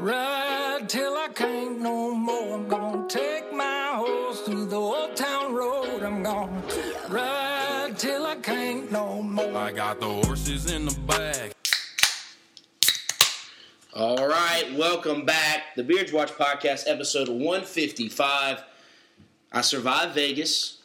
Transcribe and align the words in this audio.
I'm 0.00 0.06
ride 0.06 0.88
till 0.88 1.14
I 1.14 1.28
can't 1.28 1.78
no 1.78 2.14
more. 2.14 2.54
I'm 2.54 2.68
gonna 2.68 3.06
take 3.06 3.52
my 3.52 3.92
horse 3.96 4.40
through 4.40 4.64
the 4.64 4.76
old 4.76 5.14
town 5.14 5.52
road. 5.52 6.02
I'm 6.02 6.22
gonna 6.22 6.62
ride 7.10 7.98
till 7.98 8.24
I 8.24 8.36
can't 8.36 8.90
no 8.90 9.20
more. 9.20 9.54
I 9.54 9.72
got 9.72 10.00
the 10.00 10.08
horses 10.08 10.72
in 10.72 10.86
the 10.86 10.98
back. 11.00 11.52
All 13.92 14.26
right, 14.26 14.72
welcome 14.74 15.26
back. 15.26 15.74
The 15.76 15.84
Beards 15.84 16.14
Watch 16.14 16.30
Podcast, 16.30 16.84
episode 16.86 17.28
155. 17.28 18.64
I 19.52 19.60
survived 19.60 20.14
Vegas. 20.14 20.78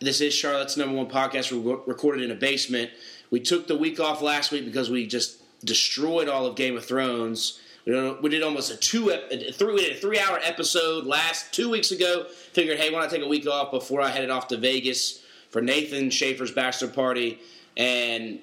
This 0.00 0.20
is 0.20 0.34
Charlotte's 0.34 0.76
number 0.76 0.96
one 0.96 1.06
podcast 1.06 1.52
re- 1.52 1.80
recorded 1.86 2.24
in 2.24 2.32
a 2.32 2.34
basement. 2.34 2.90
We 3.30 3.38
took 3.38 3.68
the 3.68 3.76
week 3.76 4.00
off 4.00 4.20
last 4.20 4.50
week 4.50 4.64
because 4.64 4.90
we 4.90 5.06
just 5.06 5.40
destroyed 5.64 6.28
all 6.28 6.44
of 6.44 6.56
Game 6.56 6.76
of 6.76 6.84
Thrones. 6.84 7.60
We 7.86 8.30
did, 8.30 8.42
almost 8.42 8.70
a 8.70 8.76
two 8.76 9.10
three 9.52 9.74
we 9.74 9.80
did 9.82 9.96
a 9.96 10.00
three 10.00 10.18
hour 10.18 10.40
episode 10.42 11.04
last 11.04 11.52
two 11.52 11.68
weeks 11.68 11.90
ago. 11.90 12.26
Figured, 12.52 12.78
hey, 12.78 12.90
why 12.90 13.00
not 13.00 13.10
take 13.10 13.22
a 13.22 13.28
week 13.28 13.46
off 13.46 13.70
before 13.70 14.00
I 14.00 14.08
headed 14.08 14.30
off 14.30 14.48
to 14.48 14.56
Vegas 14.56 15.22
for 15.50 15.60
Nathan 15.60 16.08
Schaefer's 16.08 16.50
bachelor 16.50 16.88
party? 16.88 17.40
And 17.76 18.38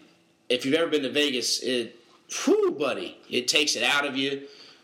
if 0.48 0.64
you've 0.64 0.76
ever 0.76 0.92
been 0.92 1.02
to 1.02 1.10
Vegas, 1.10 1.64
it, 1.64 1.96
whew, 2.44 2.72
buddy, 2.72 3.18
it 3.30 3.48
takes 3.48 3.76
it 3.76 3.84
out 3.84 4.06
of 4.06 4.16
you. 4.16 4.44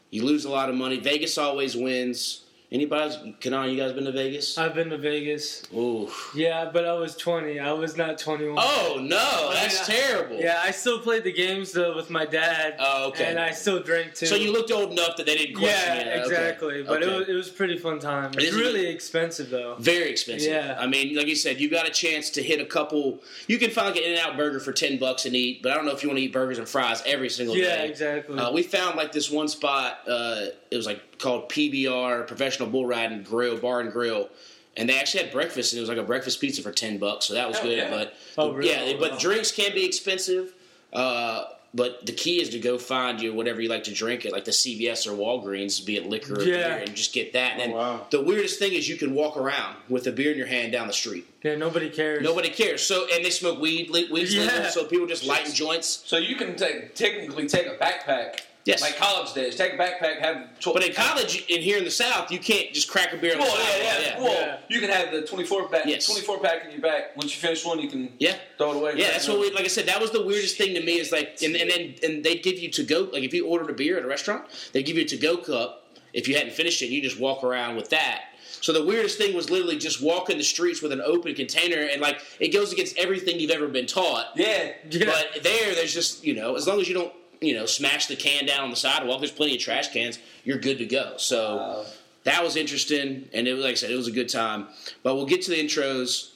You 0.09 0.25
lose 0.25 0.45
a 0.45 0.49
lot 0.49 0.69
of 0.69 0.75
money. 0.75 1.00
Vegas 1.00 1.38
always 1.38 1.75
wins. 1.75 2.41
Anybody? 2.69 3.33
Kenan, 3.39 3.69
you 3.69 3.77
guys 3.77 3.93
been 3.93 4.03
to 4.03 4.11
Vegas? 4.11 4.57
I've 4.57 4.75
been 4.75 4.89
to 4.89 4.97
Vegas. 4.97 5.63
Ooh. 5.73 6.09
Yeah, 6.35 6.69
but 6.73 6.83
I 6.83 6.91
was 6.93 7.15
20. 7.15 7.61
I 7.61 7.71
was 7.71 7.95
not 7.95 8.17
21. 8.17 8.57
Oh 8.59 8.99
no, 9.01 9.51
that's 9.53 9.87
Yeah. 9.87 9.95
terrible. 9.95 10.35
Yeah, 10.37 10.59
I 10.61 10.71
still 10.71 10.99
played 10.99 11.23
the 11.23 11.31
games 11.31 11.71
though 11.71 11.95
with 11.95 12.09
my 12.09 12.25
dad. 12.25 12.75
Oh, 12.77 13.07
okay. 13.07 13.23
And 13.27 13.39
I 13.39 13.51
still 13.51 13.81
drank 13.81 14.15
too. 14.15 14.25
So 14.25 14.35
you 14.35 14.51
looked 14.51 14.69
old 14.69 14.91
enough 14.91 15.15
that 15.15 15.25
they 15.25 15.38
didn't 15.38 15.55
question 15.55 15.77
Yeah, 15.79 15.95
you. 15.95 16.09
Okay. 16.11 16.19
exactly. 16.23 16.83
But 16.83 17.03
Okay. 17.03 17.13
it, 17.13 17.17
was, 17.19 17.29
it 17.29 17.33
was 17.35 17.47
a 17.49 17.53
pretty 17.53 17.77
fun 17.77 17.99
time. 17.99 18.31
It 18.33 18.43
It's 18.43 18.53
really 18.53 18.88
expensive 18.88 19.49
though. 19.49 19.75
Very 19.79 20.09
expensive. 20.09 20.51
Yeah. 20.51 20.75
I 20.77 20.88
mean, 20.88 21.15
like 21.15 21.27
you 21.27 21.38
said, 21.38 21.61
you 21.61 21.69
got 21.69 21.88
a 21.88 21.91
chance 21.91 22.29
to 22.31 22.43
hit 22.43 22.59
a 22.59 22.65
couple. 22.65 23.23
You 23.47 23.59
can 23.59 23.71
find 23.71 23.95
like 23.95 24.03
an 24.03 24.11
In-N-Out 24.11 24.35
burger 24.35 24.59
for 24.59 24.73
ten 24.73 24.97
bucks 24.97 25.25
and 25.25 25.33
eat, 25.38 25.63
but 25.63 25.71
I 25.71 25.75
don't 25.75 25.85
know 25.85 25.93
if 25.93 26.03
you 26.03 26.09
want 26.09 26.17
to 26.19 26.23
eat 26.25 26.33
burgers 26.33 26.57
and 26.57 26.67
fries 26.67 27.01
every 27.05 27.29
single 27.29 27.55
Yeah, 27.55 27.63
day. 27.77 27.83
Yeah, 27.85 27.89
exactly. 27.89 28.38
Uh, 28.38 28.51
we 28.51 28.61
found 28.61 28.97
like 28.97 29.13
this 29.13 29.31
one 29.31 29.47
spot. 29.47 29.99
Uh, 30.05 30.47
it 30.69 30.75
was 30.75 30.85
like 30.85 31.16
called 31.19 31.49
PBR 31.49 32.25
Professional 32.27 32.69
Bull 32.69 32.85
Riding 32.85 33.23
Grill 33.23 33.57
Bar 33.57 33.81
and 33.81 33.91
Grill, 33.91 34.29
and 34.75 34.87
they 34.87 34.99
actually 34.99 35.23
had 35.23 35.31
breakfast, 35.33 35.73
and 35.73 35.77
it 35.77 35.81
was 35.81 35.89
like 35.89 35.97
a 35.97 36.03
breakfast 36.03 36.39
pizza 36.39 36.61
for 36.61 36.71
ten 36.71 36.97
bucks, 36.97 37.25
so 37.25 37.33
that 37.33 37.47
was 37.47 37.57
Oh, 37.59 37.63
good. 37.63 37.77
yeah. 37.77 37.89
But 37.89 38.13
Oh, 38.37 38.51
really? 38.51 38.69
yeah, 38.69 38.97
but 38.99 39.19
drinks 39.19 39.51
can 39.51 39.73
be 39.73 39.85
expensive. 39.85 40.53
Uh, 40.93 41.45
but 41.73 42.05
the 42.05 42.13
key 42.13 42.41
is 42.41 42.49
to 42.49 42.59
go 42.59 42.77
find 42.77 43.21
you 43.21 43.33
whatever 43.33 43.61
you 43.61 43.67
like 43.69 43.83
to 43.83 43.93
drink 43.93 44.25
at 44.25 44.31
like 44.31 44.45
the 44.45 44.51
CVS 44.53 45.05
or 45.05 45.11
Walgreens, 45.11 45.85
be 45.85 45.97
it 45.97 46.07
liquor 46.07 46.35
or 46.35 46.41
Yeah. 46.43 46.69
beer, 46.77 46.77
and 46.85 46.95
just 46.95 47.13
get 47.13 47.33
that. 47.33 47.51
And 47.53 47.61
then 47.61 47.71
Oh, 47.71 47.75
wow. 47.75 48.07
the 48.09 48.21
weirdest 48.21 48.57
thing 48.57 48.71
is 48.73 48.88
you 48.88 48.95
can 48.95 49.13
walk 49.13 49.35
around 49.35 49.75
with 49.89 50.07
a 50.07 50.11
beer 50.11 50.31
in 50.31 50.38
your 50.38 50.47
hand 50.47 50.71
down 50.71 50.88
the 50.88 50.93
street. 50.93 51.25
yeah, 51.43 51.55
nobody 51.55 51.89
cares. 51.89 52.23
Nobody 52.23 52.49
cares. 52.49 52.81
So 52.83 53.05
and 53.13 53.23
they 53.23 53.29
smoke 53.29 53.59
weed. 53.59 53.89
le- 53.89 54.07
Weed's 54.09 54.33
Yeah. 54.33 54.43
legal, 54.43 54.71
so 54.71 54.85
people 54.85 55.07
just 55.07 55.25
lighting 55.25 55.53
joints. 55.53 56.03
So 56.05 56.17
you 56.17 56.35
can 56.35 56.55
take, 56.55 56.95
technically 56.95 57.47
take 57.47 57.67
a 57.67 57.75
backpack, 57.75 58.39
Yes. 58.67 58.81
like 58.81 58.97
college 58.97 59.33
days. 59.33 59.55
Take 59.55 59.73
a 59.73 59.77
backpack, 59.77 60.19
have. 60.19 60.59
Tw- 60.59 60.73
But 60.73 60.83
in 60.85 60.93
college, 60.93 61.45
in 61.47 61.61
here 61.61 61.77
in 61.77 61.83
the 61.85 61.91
South, 61.91 62.31
you 62.31 62.39
can't 62.39 62.73
just 62.73 62.89
crack 62.89 63.13
a 63.13 63.17
beer 63.17 63.33
on 63.33 63.39
the 63.39 63.45
oh, 63.45 63.47
well, 63.47 63.55
sidewalk. 63.55 63.81
yeah, 63.83 64.01
yeah. 64.17 64.21
Well, 64.23 64.33
Yeah. 64.33 64.57
you 64.69 64.79
can 64.79 64.89
have 64.89 65.11
the 65.11 65.22
twenty-four 65.22 65.69
pack, 65.69 65.85
Yes. 65.85 66.05
twenty-four 66.05 66.39
pack 66.39 66.66
in 66.66 66.72
your 66.72 66.81
back. 66.81 67.16
Once 67.16 67.33
you 67.33 67.39
finish 67.41 67.63
one, 67.66 67.79
you 67.79 67.88
can 67.89 68.11
Yeah. 68.19 68.35
throw 68.57 68.72
it 68.72 68.75
away. 68.77 68.94
Yeah, 68.97 69.11
that's 69.11 69.27
what 69.27 69.39
we 69.39 69.51
like. 69.51 69.66
I 69.66 69.67
said 69.67 69.85
that 69.88 70.01
was 70.01 70.11
the 70.11 70.22
weirdest 70.22 70.57
thing 70.57 70.73
to 70.75 70.81
me 70.81 71.00
is 71.00 71.11
like, 71.11 71.38
and, 71.41 71.56
and 71.56 71.69
then 71.69 71.95
and 72.03 72.23
they 72.23 72.35
give 72.35 72.59
you 72.59 72.69
to 72.72 72.83
go 72.83 73.09
like 73.13 73.23
if 73.23 73.33
you 73.33 73.47
ordered 73.47 73.69
a 73.69 73.73
beer 73.73 73.97
at 73.97 74.03
a 74.03 74.07
restaurant, 74.07 74.45
they 74.73 74.83
give 74.83 74.97
you 74.97 75.03
a 75.03 75.07
to 75.07 75.17
go 75.17 75.38
cup. 75.38 75.85
If 76.13 76.27
you 76.27 76.35
hadn't 76.35 76.53
finished 76.53 76.81
it, 76.81 76.88
you 76.88 77.01
just 77.01 77.19
walk 77.19 77.44
around 77.44 77.75
with 77.75 77.89
that. 77.91 78.23
So 78.59 78.73
the 78.73 78.83
weirdest 78.83 79.17
thing 79.19 79.35
was 79.35 79.50
literally 79.51 79.77
just 79.77 80.01
walking 80.01 80.38
the 80.38 80.44
streets 80.44 80.81
with 80.81 80.91
an 80.91 81.00
open 81.01 81.35
container, 81.35 81.77
and 81.81 82.01
like 82.01 82.19
it 82.39 82.50
goes 82.50 82.73
against 82.73 82.97
everything 82.97 83.39
you've 83.39 83.51
ever 83.51 83.67
been 83.67 83.85
taught. 83.85 84.31
Yeah. 84.35 84.72
Yeah. 84.89 85.06
But 85.06 85.44
there, 85.44 85.73
there's 85.75 85.94
just 85.94 86.23
you 86.25 86.33
know, 86.35 86.56
as 86.56 86.67
long 86.67 86.81
as 86.81 86.88
you 86.89 86.95
don't 86.95 87.13
you 87.42 87.53
know 87.53 87.66
smash 87.66 88.08
the 88.08 88.16
can 88.16 88.46
down 88.46 88.62
on 88.64 88.70
the 88.70 88.75
sidewalk, 88.75 89.20
there's 89.20 89.31
plenty 89.31 89.56
of 89.56 89.62
trash 89.62 89.92
cans. 89.94 90.20
You're 90.44 90.58
good 90.59 90.78
to 90.80 90.86
go. 90.86 91.14
So 91.18 91.86
that 92.24 92.44
was 92.44 92.56
interesting, 92.56 93.30
and 93.34 93.48
it 93.48 93.53
was 93.53 93.64
like 93.64 93.72
I 93.72 93.75
said, 93.75 93.92
it 93.92 93.96
was 93.96 94.08
a 94.08 94.12
good 94.12 94.30
time. 94.30 94.68
But 95.03 95.16
we'll 95.16 95.25
get 95.25 95.42
to 95.44 95.52
the 95.52 95.58
intros. 95.58 96.31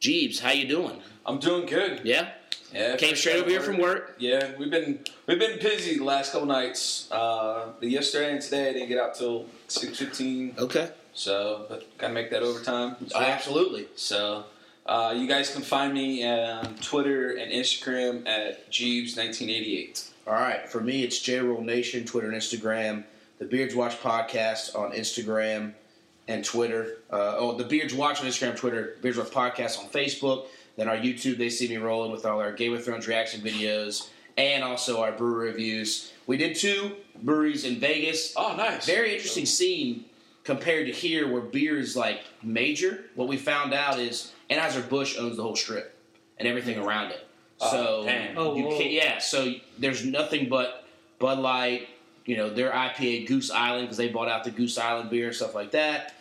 Jeebs, 0.00 0.40
how 0.40 0.50
you 0.50 0.66
doing? 0.66 1.00
I'm 1.24 1.38
doing 1.38 1.64
good. 1.66 2.00
Yeah, 2.02 2.30
Yeah. 2.72 2.96
came 2.96 3.14
straight 3.14 3.36
over 3.36 3.48
here 3.48 3.60
from 3.60 3.78
work. 3.78 4.16
Yeah, 4.18 4.50
we've 4.58 4.70
been 4.70 4.98
we've 5.26 5.38
been 5.38 5.60
busy 5.60 5.98
the 5.98 6.04
last 6.04 6.32
couple 6.32 6.48
nights. 6.48 7.06
Uh, 7.12 7.66
but 7.78 7.88
yesterday 7.88 8.32
and 8.32 8.42
today 8.42 8.70
I 8.70 8.72
didn't 8.72 8.88
get 8.88 8.98
out 8.98 9.14
till 9.14 9.46
six 9.68 9.98
fifteen. 9.98 10.54
Okay, 10.58 10.88
So, 11.14 11.66
but 11.68 11.96
gotta 11.98 12.12
make 12.14 12.30
that 12.30 12.42
overtime. 12.42 12.96
as 13.06 13.12
well. 13.14 13.22
absolutely. 13.22 13.86
So, 13.94 14.46
uh, 14.86 15.14
you 15.16 15.28
guys 15.28 15.52
can 15.52 15.62
find 15.62 15.94
me 15.94 16.26
on 16.26 16.74
Twitter 16.78 17.36
and 17.36 17.52
Instagram 17.52 18.26
at 18.26 18.68
Jeebs1988. 18.72 20.08
All 20.26 20.34
right, 20.34 20.68
for 20.68 20.80
me, 20.80 21.02
it's 21.02 21.18
J 21.18 21.40
Roll 21.40 21.62
Nation, 21.62 22.04
Twitter 22.04 22.30
and 22.30 22.40
Instagram. 22.40 23.04
The 23.40 23.44
Beards 23.44 23.74
Watch 23.74 24.00
podcast 24.00 24.78
on 24.78 24.92
Instagram 24.92 25.72
and 26.28 26.44
Twitter. 26.44 26.98
Uh, 27.10 27.34
oh, 27.36 27.56
the 27.56 27.64
Beards 27.64 27.92
Watch 27.92 28.20
on 28.20 28.26
Instagram, 28.26 28.56
Twitter. 28.56 28.98
Beards 29.02 29.18
Watch 29.18 29.30
podcast 29.30 29.80
on 29.80 29.88
Facebook. 29.88 30.46
Then 30.76 30.88
our 30.88 30.96
YouTube, 30.96 31.38
they 31.38 31.50
see 31.50 31.68
me 31.68 31.76
rolling 31.76 32.12
with 32.12 32.24
all 32.24 32.40
our 32.40 32.52
Game 32.52 32.72
of 32.72 32.84
Thrones 32.84 33.08
reaction 33.08 33.40
videos 33.40 34.10
and 34.38 34.62
also 34.62 35.02
our 35.02 35.10
brewery 35.10 35.48
reviews. 35.48 36.12
We 36.28 36.36
did 36.36 36.56
two 36.56 36.92
breweries 37.20 37.64
in 37.64 37.80
Vegas. 37.80 38.32
Oh, 38.36 38.54
nice. 38.56 38.86
Very 38.86 39.14
interesting 39.14 39.44
scene 39.44 40.04
compared 40.44 40.86
to 40.86 40.92
here 40.92 41.30
where 41.30 41.42
beer 41.42 41.78
is 41.78 41.96
like 41.96 42.20
major. 42.44 43.06
What 43.16 43.26
we 43.26 43.36
found 43.36 43.74
out 43.74 43.98
is 43.98 44.32
Anheuser-Busch 44.50 45.18
owns 45.18 45.36
the 45.36 45.42
whole 45.42 45.56
strip 45.56 45.98
and 46.38 46.46
everything 46.46 46.78
around 46.78 47.10
it. 47.10 47.26
Oh, 47.62 47.70
So 47.70 48.04
damn. 48.04 48.36
Oh, 48.38 48.56
you 48.56 48.68
can't, 48.76 48.90
yeah, 48.90 49.18
so 49.18 49.52
there's 49.78 50.04
nothing 50.04 50.48
but 50.48 50.84
Bud 51.18 51.38
Light, 51.38 51.88
you 52.26 52.36
know, 52.36 52.50
their 52.50 52.70
IPA 52.70 53.26
Goose 53.28 53.50
Island 53.50 53.84
because 53.86 53.96
they 53.96 54.08
bought 54.08 54.28
out 54.28 54.44
the 54.44 54.50
Goose 54.50 54.78
Island 54.78 55.10
beer 55.10 55.28
and 55.28 55.36
stuff 55.36 55.54
like 55.54 55.70
that. 55.72 56.14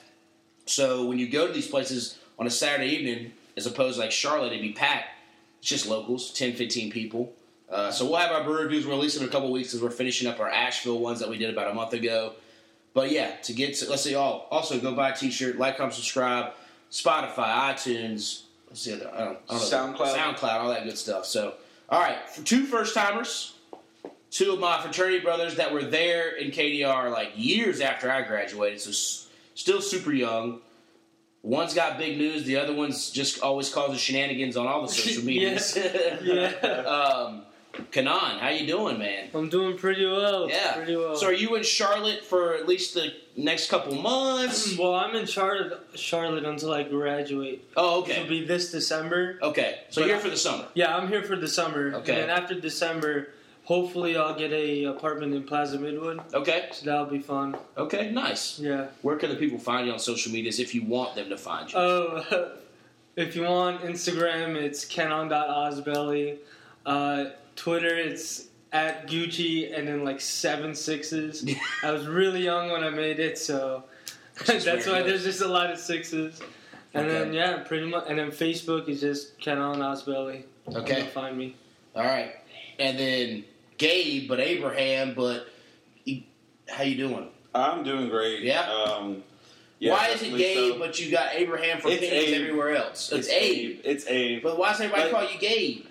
So 0.66 1.06
when 1.06 1.20
you 1.20 1.28
go 1.30 1.48
to 1.48 1.54
these 1.54 1.68
places 1.68 2.18
on 2.40 2.48
a 2.48 2.50
Saturday 2.50 2.90
evening, 2.92 3.34
as 3.58 3.66
opposed 3.66 3.96
to 3.96 4.02
like 4.02 4.12
Charlotte, 4.12 4.48
it'd 4.48 4.62
be 4.62 4.74
packed. 4.74 5.10
It's 5.60 5.70
just 5.70 5.88
locals, 5.88 6.32
10, 6.34 6.54
15 6.54 6.92
people. 6.92 7.34
Uh, 7.70 7.92
so 7.92 8.06
we'll 8.06 8.18
have 8.18 8.32
our 8.32 8.44
brew 8.44 8.62
reviews 8.64 8.86
released 8.86 9.18
in 9.18 9.24
a 9.24 9.30
couple 9.30 9.52
weeks 9.52 9.74
as 9.74 9.82
we're 9.82 9.92
finishing 9.92 10.28
up 10.28 10.40
our 10.40 10.50
Asheville 10.50 11.00
ones 11.00 11.20
that 11.20 11.30
we 11.30 11.38
did 11.38 11.50
about 11.50 11.72
a 11.72 11.74
month 11.74 11.94
ago. 11.94 12.34
But 12.94 13.12
yeah, 13.12 13.36
to 13.44 13.54
get 13.54 13.76
to, 13.76 13.90
let's 13.90 14.02
see, 14.02 14.16
all 14.16 14.48
also 14.52 14.80
go 14.80 14.94
buy 14.94 15.10
a 15.10 15.16
t-shirt, 15.16 15.58
like, 15.58 15.78
comment, 15.78 15.94
subscribe, 15.94 16.52
Spotify, 16.92 17.74
iTunes, 17.74 18.42
what's 18.72 18.86
the 18.86 18.94
other? 18.96 19.12
I 19.14 19.20
don't, 19.26 19.38
I 19.50 19.54
don't. 19.60 19.62
SoundCloud. 19.62 20.16
SoundCloud, 20.16 20.54
all 20.62 20.70
that 20.70 20.86
good 20.86 20.98
stuff. 20.98 21.26
So, 21.26 21.56
all 21.90 22.00
right, 22.00 22.18
for 22.30 22.42
two 22.42 22.64
first 22.66 22.96
timers, 22.96 23.54
two 24.30 24.54
of 24.54 24.60
my 24.60 24.82
fraternity 24.82 25.20
brothers 25.20 25.56
that 25.56 25.74
were 25.74 25.84
there 25.84 26.30
in 26.38 26.52
KDR 26.52 27.12
like 27.12 27.34
years 27.36 27.82
after 27.82 28.10
I 28.10 28.22
graduated, 28.22 28.80
so 28.82 28.92
s- 28.92 29.28
still 29.56 29.82
super 29.82 30.14
young. 30.14 30.62
One's 31.44 31.74
got 31.74 31.98
big 31.98 32.18
news, 32.18 32.44
the 32.46 32.56
other 32.58 32.74
one's 32.74 33.10
just 33.10 33.42
always 33.42 33.68
causes 33.74 34.00
shenanigans 34.00 34.56
on 34.56 34.68
all 34.68 34.84
the 34.84 34.88
social 34.94 35.24
medias. 35.24 35.78
Yeah. 36.24 36.46
um, 37.28 37.44
Kenan, 37.92 38.40
how 38.40 38.50
you 38.50 38.68
doing, 38.68 38.98
man? 39.00 39.30
I'm 39.34 39.50
doing 39.50 39.78
pretty 39.78 40.06
well. 40.06 40.50
Yeah. 40.50 40.74
Pretty 40.74 40.96
well. 40.96 41.16
So 41.16 41.28
are 41.28 41.34
you 41.34 41.56
in 41.56 41.64
Charlotte 41.64 42.24
for 42.24 42.54
at 42.56 42.68
least 42.68 42.94
the 42.94 43.14
next 43.38 43.70
couple 43.70 43.96
months? 43.96 44.78
Well, 44.82 44.96
I'm 44.96 45.16
in 45.16 45.26
Charlotte, 45.26 45.80
Charlotte 45.96 46.44
until 46.46 46.74
I 46.74 46.84
graduate. 46.84 47.68
Oh, 47.78 48.02
okay. 48.02 48.14
It'll 48.18 48.28
be 48.30 48.46
this 48.46 48.72
December. 48.72 49.38
Okay. 49.42 49.80
So 49.90 50.02
But 50.02 50.08
you're 50.08 50.18
I- 50.18 50.22
for 50.22 50.30
the 50.30 50.38
summer. 50.38 50.66
Yeah, 50.74 50.96
I'm 50.96 51.08
here 51.08 51.24
for 51.24 51.36
the 51.36 51.48
summer. 51.48 51.94
Okay. 51.96 52.20
And 52.22 52.24
then 52.24 52.30
after 52.30 52.60
December, 52.60 53.30
hopefully 53.64 54.18
I'll 54.18 54.36
get 54.38 54.52
a 54.52 54.86
apartment 54.86 55.34
in 55.34 55.44
Plaza 55.44 55.78
Midwood. 55.78 56.34
Okay. 56.34 56.70
So 56.72 56.86
that'll 56.86 57.06
be 57.06 57.20
fun. 57.20 57.56
Okay. 57.78 58.12
Nice. 58.12 58.60
Yeah. 58.60 58.88
Where 59.02 59.18
can 59.18 59.30
the 59.30 59.36
people 59.36 59.60
find 59.60 59.88
you 59.88 59.94
on 59.94 60.00
social 60.00 60.32
medias 60.32 60.60
if 60.60 60.74
you 60.76 60.84
want 60.84 61.16
them 61.16 61.30
to 61.30 61.38
find 61.38 61.72
you? 61.72 61.78
Oh, 61.80 62.52
if 63.16 63.36
you 63.36 63.44
want 63.44 63.82
Instagram, 63.82 64.56
it's 64.56 64.84
canon.osbelly. 64.86 66.38
Uh, 66.86 67.26
Twitter, 67.62 67.96
it's 67.96 68.48
at 68.72 69.08
Gucci 69.08 69.78
and 69.78 69.88
then 69.88 70.04
like 70.04 70.20
seven 70.20 70.74
sixes. 70.74 71.48
I 71.84 71.92
was 71.92 72.08
really 72.08 72.44
young 72.44 72.72
when 72.72 72.84
I 72.84 72.90
made 72.90 73.20
it, 73.20 73.38
so 73.38 73.84
that's 74.48 74.66
where 74.66 74.80
why 74.88 75.02
there's 75.04 75.24
just 75.24 75.42
a 75.42 75.48
lot 75.48 75.70
of 75.70 75.78
sixes. 75.78 76.42
And 76.96 77.08
then 77.08 77.34
yeah, 77.34 77.60
pretty 77.60 77.86
much. 77.86 78.06
And 78.10 78.18
then 78.18 78.32
Facebook 78.32 78.90
is 78.90 79.00
just 79.00 79.38
Kenan 79.38 79.78
Osbelly. 79.80 80.46
Okay. 80.74 81.02
You'll 81.02 81.08
find 81.10 81.38
me. 81.38 81.56
All 81.96 82.04
right. 82.04 82.34
And 82.80 82.98
then 82.98 83.44
Gabe, 83.78 84.28
but 84.28 84.40
Abraham, 84.40 85.14
but 85.14 85.48
he- 86.04 86.28
how 86.68 86.84
you 86.84 86.98
doing? 86.98 87.28
I'm 87.54 87.84
doing 87.84 88.10
great. 88.10 88.42
Yeah? 88.42 88.72
Um, 88.72 89.22
yeah, 89.78 89.92
why 89.94 90.08
is 90.08 90.24
it 90.24 90.36
Gabe, 90.36 90.74
so. 90.74 90.80
but 90.80 91.00
you 91.00 91.12
got 91.12 91.36
Abraham 91.36 91.80
for 91.80 91.90
It's 91.90 92.00
pennies 92.02 92.34
everywhere 92.34 92.76
else? 92.76 93.12
It's, 93.12 93.30
Abe. 93.30 93.82
It's 93.84 94.08
Abe. 94.08 94.42
But 94.42 94.58
why 94.58 94.72
does 94.72 94.82
everybody 94.82 95.12
But- 95.12 95.12
call 95.12 95.32
you 95.32 95.40
Gabe? 95.40 95.86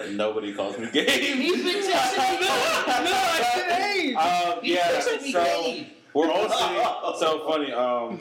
And 0.00 0.16
nobody 0.16 0.52
calls 0.54 0.78
me 0.78 0.88
Gabe. 0.92 1.08
He's 1.08 1.62
been 1.64 1.82
texting 1.82 2.40
me. 2.40 2.46
no, 2.46 2.52
I 2.86 3.50
said 3.54 3.70
hey. 3.72 4.14
Um, 4.14 4.58
He's 4.62 4.74
yeah, 4.74 4.92
texting 4.92 5.22
me 5.22 5.32
so 5.32 5.44
Gabe. 5.62 5.86
we're 6.14 6.30
all 6.30 6.48
sitting. 6.48 7.18
So 7.18 7.46
funny. 7.48 7.72
Um, 7.72 8.20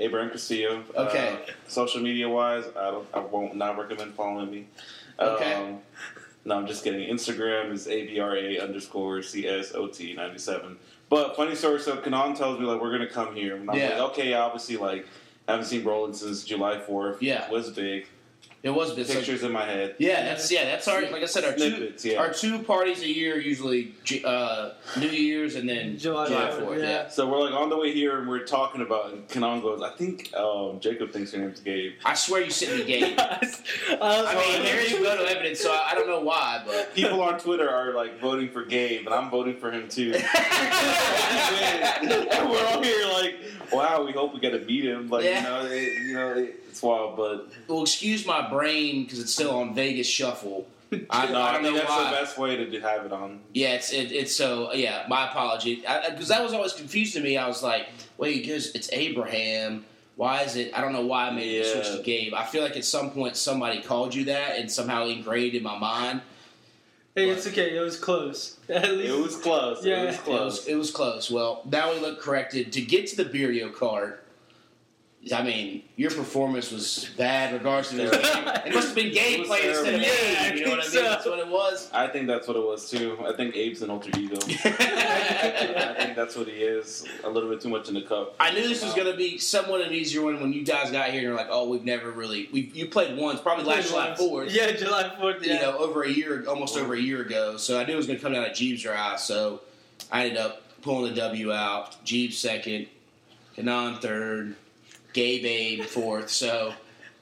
Abraham 0.00 0.30
Castillo. 0.30 0.82
Okay. 0.96 1.38
Uh, 1.46 1.50
social 1.68 2.00
media 2.00 2.28
wise, 2.28 2.64
I 2.76 2.90
don't. 2.90 3.06
I 3.14 3.20
won't 3.20 3.56
not 3.56 3.78
recommend 3.78 4.14
following 4.14 4.50
me. 4.50 4.66
Okay. 5.20 5.54
Um, 5.54 5.78
no, 6.44 6.56
I'm 6.56 6.66
just 6.66 6.82
kidding. 6.84 7.08
Instagram 7.08 7.72
is 7.72 7.86
abra 7.88 8.58
underscore 8.58 9.18
csot 9.18 10.16
ninety 10.16 10.38
seven. 10.38 10.78
But 11.08 11.36
funny 11.36 11.54
story. 11.54 11.80
So 11.80 11.96
Kenan 11.98 12.34
tells 12.34 12.58
me 12.58 12.66
like 12.66 12.80
we're 12.80 12.92
gonna 12.92 13.08
come 13.08 13.34
here, 13.34 13.56
and 13.56 13.70
I'm 13.70 13.76
Yeah. 13.76 13.88
like, 14.00 14.12
okay, 14.12 14.34
obviously 14.34 14.76
like 14.76 15.06
haven't 15.48 15.66
seen 15.66 15.82
Brolin 15.82 16.14
since 16.14 16.44
July 16.44 16.78
fourth. 16.80 17.22
Yeah. 17.22 17.48
was 17.50 17.70
big. 17.70 18.06
It 18.60 18.70
was 18.70 18.92
been 18.92 19.04
so- 19.04 19.14
Pictures 19.14 19.44
in 19.44 19.52
my 19.52 19.64
head. 19.64 19.94
Yeah, 19.98 20.24
that's 20.24 20.50
yeah, 20.50 20.64
that's 20.64 20.88
our 20.88 21.02
like 21.02 21.22
I 21.22 21.26
said, 21.26 21.44
our 21.44 21.52
two 21.52 21.92
yeah. 22.02 22.18
our 22.18 22.32
two 22.32 22.58
parties 22.64 23.02
a 23.02 23.08
year 23.08 23.36
are 23.36 23.38
usually 23.38 23.94
uh, 24.24 24.70
New 24.98 25.06
Year's 25.08 25.54
and 25.54 25.68
then 25.68 25.96
July 25.96 26.26
July 26.26 26.50
4th, 26.50 26.78
yeah. 26.78 26.84
Yeah. 26.84 27.08
So 27.08 27.28
we're 27.30 27.38
like 27.38 27.54
on 27.54 27.68
the 27.70 27.76
way 27.76 27.92
here, 27.94 28.18
and 28.18 28.28
we're 28.28 28.44
talking 28.44 28.80
about. 28.82 29.12
And 29.12 29.28
Kenan 29.28 29.60
goes, 29.60 29.80
I 29.80 29.90
think 29.90 30.34
um, 30.34 30.80
Jacob 30.80 31.12
thinks 31.12 31.32
your 31.32 31.42
name's 31.42 31.60
Gabe. 31.60 31.92
I 32.04 32.14
swear 32.14 32.42
you 32.42 32.50
sent 32.50 32.78
me 32.78 32.84
Gabe. 32.84 33.16
I 33.18 33.38
was 33.40 33.62
I 34.00 34.34
mean, 34.34 34.54
like, 34.54 34.62
there 34.64 34.80
is 34.80 34.92
photo 34.92 35.22
evidence, 35.22 35.60
so 35.60 35.70
I, 35.70 35.90
I 35.92 35.94
don't 35.94 36.08
know 36.08 36.20
why, 36.20 36.60
but 36.66 36.92
People 36.96 37.22
on 37.22 37.38
Twitter 37.38 37.70
are 37.70 37.92
like 37.94 38.20
voting 38.20 38.48
for 38.50 38.64
Gabe, 38.64 39.06
and 39.06 39.14
I'm 39.14 39.30
voting 39.30 39.56
for 39.56 39.70
him 39.70 39.88
too. 39.88 40.14
and 42.02 42.50
we're 42.50 42.66
all 42.66 42.82
here 42.82 43.06
like, 43.12 43.36
wow, 43.72 44.02
we 44.04 44.10
hope 44.10 44.34
we 44.34 44.40
get 44.40 44.50
to 44.50 44.58
beat 44.58 44.84
him. 44.84 45.08
Like, 45.08 45.24
Yeah. 45.24 45.38
you 45.38 45.44
know, 45.44 45.66
it, 45.70 46.02
you 46.08 46.14
know, 46.14 46.32
it, 46.34 46.67
it's 46.68 46.82
wild, 46.82 47.16
but 47.16 47.48
well, 47.66 47.82
excuse 47.82 48.26
my 48.26 48.48
brain 48.48 49.04
because 49.04 49.20
it's 49.20 49.32
still 49.32 49.54
on 49.56 49.74
Vegas 49.74 50.06
Shuffle. 50.06 50.66
I, 51.10 51.30
no, 51.30 51.38
I 51.40 51.50
I, 51.50 51.52
don't 51.52 51.62
know 51.64 51.68
think 51.70 51.80
that's 51.80 51.90
why. 51.90 52.04
the 52.10 52.16
best 52.16 52.38
way 52.38 52.56
to 52.56 52.70
do- 52.70 52.80
have 52.80 53.04
it 53.04 53.12
on. 53.12 53.40
Yeah, 53.52 53.74
it's 53.74 53.92
it, 53.92 54.10
it's 54.12 54.34
so 54.34 54.72
yeah. 54.72 55.04
My 55.08 55.28
apology, 55.28 55.76
because 56.10 56.28
that 56.28 56.42
was 56.42 56.52
always 56.54 56.72
confusing 56.72 57.22
to 57.22 57.28
me. 57.28 57.36
I 57.36 57.46
was 57.46 57.62
like, 57.62 57.88
wait, 58.16 58.42
because 58.42 58.74
it's 58.74 58.88
Abraham. 58.92 59.84
Why 60.16 60.42
is 60.42 60.56
it? 60.56 60.76
I 60.76 60.80
don't 60.80 60.92
know 60.92 61.06
why 61.06 61.28
I 61.28 61.30
made 61.30 61.48
the 61.62 61.68
Yeah. 61.68 61.72
switch 61.74 61.96
to 61.96 62.02
Gabe. 62.02 62.34
I 62.34 62.44
feel 62.44 62.62
like 62.62 62.76
at 62.76 62.84
some 62.84 63.10
point 63.10 63.36
somebody 63.36 63.80
called 63.82 64.14
you 64.14 64.24
that 64.24 64.56
and 64.58 64.70
somehow 64.70 65.06
engraved 65.06 65.54
in 65.54 65.62
my 65.62 65.78
mind. 65.78 66.22
hey, 67.14 67.30
it's 67.30 67.46
okay. 67.46 67.76
It 67.76 67.80
was 67.80 67.98
close. 67.98 68.58
At 68.68 68.90
least 68.92 69.10
It 69.14 69.20
was 69.22 69.36
close. 69.36 69.84
Yeah. 69.84 70.02
It 70.02 70.06
was 70.06 70.14
It 70.16 70.18
was, 70.18 70.24
close. 70.24 70.66
it 70.66 70.74
was 70.76 70.90
close. 70.90 71.30
Well, 71.30 71.62
now 71.70 71.92
we 71.92 72.00
look 72.00 72.20
corrected 72.20 72.72
to 72.72 72.80
get 72.80 73.06
to 73.08 73.16
the 73.22 73.24
Beerio 73.26 73.72
Kart. 73.72 74.18
I 75.32 75.42
mean, 75.42 75.82
your 75.96 76.10
performance 76.10 76.70
was 76.70 77.10
bad, 77.16 77.52
regardless 77.52 77.92
of 77.92 77.98
it. 78.00 78.14
It 78.66 78.74
must 78.74 78.88
have 78.88 78.94
been 78.94 79.08
was 79.48 79.60
instead 79.64 79.94
of 79.94 80.00
me. 80.00 80.06
Yeah, 80.06 80.54
You 80.54 80.64
know 80.64 80.70
what 80.72 80.80
I 80.80 80.82
think 80.82 80.94
mean? 80.94 81.02
so. 81.04 81.10
That's 81.10 81.26
what 81.26 81.38
it 81.38 81.48
was. 81.48 81.90
I 81.92 82.06
think 82.06 82.26
that's 82.26 82.46
what 82.48 82.56
it 82.56 82.64
was 82.64 82.90
too. 82.90 83.18
I 83.26 83.32
think 83.34 83.54
Abe's 83.54 83.82
an 83.82 83.90
alter 83.90 84.10
ego. 84.18 84.36
I 84.46 85.94
think 85.98 86.16
that's 86.16 86.36
what 86.36 86.46
he 86.48 86.54
is. 86.54 87.04
A 87.24 87.28
little 87.28 87.48
bit 87.50 87.60
too 87.60 87.68
much 87.68 87.88
in 87.88 87.94
the 87.94 88.02
cup. 88.02 88.34
I 88.40 88.52
knew 88.52 88.66
this 88.68 88.82
was 88.84 88.94
going 88.94 89.10
to 89.10 89.16
be 89.16 89.38
somewhat 89.38 89.80
an 89.80 89.92
easier 89.92 90.22
one 90.22 90.40
when 90.40 90.52
you 90.52 90.64
guys 90.64 90.90
got 90.90 91.06
here 91.10 91.14
and 91.14 91.22
you're 91.22 91.34
like, 91.34 91.48
oh, 91.50 91.68
we've 91.68 91.84
never 91.84 92.10
really. 92.10 92.48
we 92.52 92.70
You 92.74 92.86
played 92.86 93.16
once, 93.16 93.40
probably 93.40 93.64
last 93.64 93.88
July 93.88 94.14
4th. 94.18 94.48
Yeah, 94.50 94.72
July 94.72 95.14
fourth. 95.18 95.44
Yeah. 95.44 95.54
You 95.54 95.60
know, 95.62 95.78
over 95.78 96.02
a 96.02 96.10
year, 96.10 96.44
almost 96.48 96.76
over 96.76 96.94
a 96.94 97.00
year 97.00 97.22
ago. 97.22 97.56
So 97.56 97.78
I 97.80 97.84
knew 97.84 97.94
it 97.94 97.96
was 97.96 98.06
going 98.06 98.18
to 98.18 98.22
come 98.22 98.32
down 98.32 98.44
to 98.44 98.50
Jeebs 98.50 98.86
or 98.88 98.94
I. 98.96 99.16
So 99.16 99.60
I 100.10 100.24
ended 100.24 100.38
up 100.38 100.62
pulling 100.82 101.14
the 101.14 101.20
W 101.20 101.52
out. 101.52 102.04
Jeebs 102.04 102.34
second, 102.34 102.86
Kenan 103.56 103.96
third, 103.96 104.56
Gabe 105.12 105.44
Abe 105.44 105.82
fourth. 105.84 106.28
So 106.30 106.72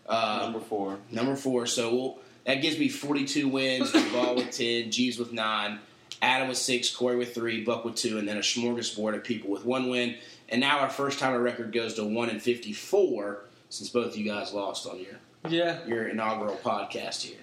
uh, 0.06 0.41
Number 0.43 0.61
four. 0.61 0.99
number 1.11 1.37
four. 1.37 1.67
So 1.67 1.94
we'll, 1.94 2.19
that 2.44 2.62
gives 2.62 2.79
me 2.79 2.88
42 2.88 3.49
wins. 3.49 3.91
Ball 4.12 4.37
with 4.37 4.50
10, 4.53 4.91
Jeebs 4.91 5.19
with 5.19 5.33
nine, 5.33 5.81
Adam 6.23 6.49
with 6.49 6.59
six, 6.59 6.94
Corey 6.94 7.17
with 7.17 7.35
three, 7.35 7.65
Buck 7.65 7.85
with 7.85 7.97
two, 7.97 8.19
and 8.19 8.29
then 8.29 8.37
a 8.37 8.41
smorgasbord 8.41 9.15
of 9.17 9.25
people 9.25 9.50
with 9.50 9.65
one 9.65 9.88
win. 9.88 10.15
And 10.49 10.61
now 10.61 10.79
our 10.79 10.91
first 10.91 11.19
timer 11.19 11.41
record 11.41 11.73
goes 11.73 11.94
to 11.94 12.05
one 12.05 12.31
and 12.31 12.41
54 12.41 13.41
since 13.69 13.88
both 13.88 14.09
of 14.12 14.17
you 14.17 14.25
guys 14.31 14.53
lost 14.53 14.87
on 14.87 14.99
your 15.00 15.17
yeah. 15.49 15.85
your 15.87 16.06
inaugural 16.09 16.56
podcast 16.56 17.23
here. 17.23 17.38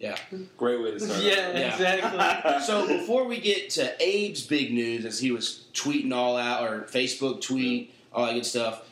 Yeah. 0.00 0.16
Great 0.56 0.80
way 0.80 0.92
to 0.92 1.00
start. 1.00 1.22
Yeah, 1.22 1.52
Yeah. 1.56 1.72
exactly. 1.74 2.60
So 2.66 2.86
before 2.88 3.24
we 3.26 3.38
get 3.40 3.70
to 3.70 3.92
Abe's 4.02 4.46
big 4.46 4.72
news, 4.72 5.04
as 5.04 5.20
he 5.20 5.30
was 5.30 5.66
tweeting 5.74 6.12
all 6.12 6.36
out 6.36 6.64
or 6.68 6.82
Facebook 6.90 7.40
tweet, 7.40 7.94
all 8.12 8.26
that 8.26 8.32
good 8.32 8.46
stuff. 8.46 8.82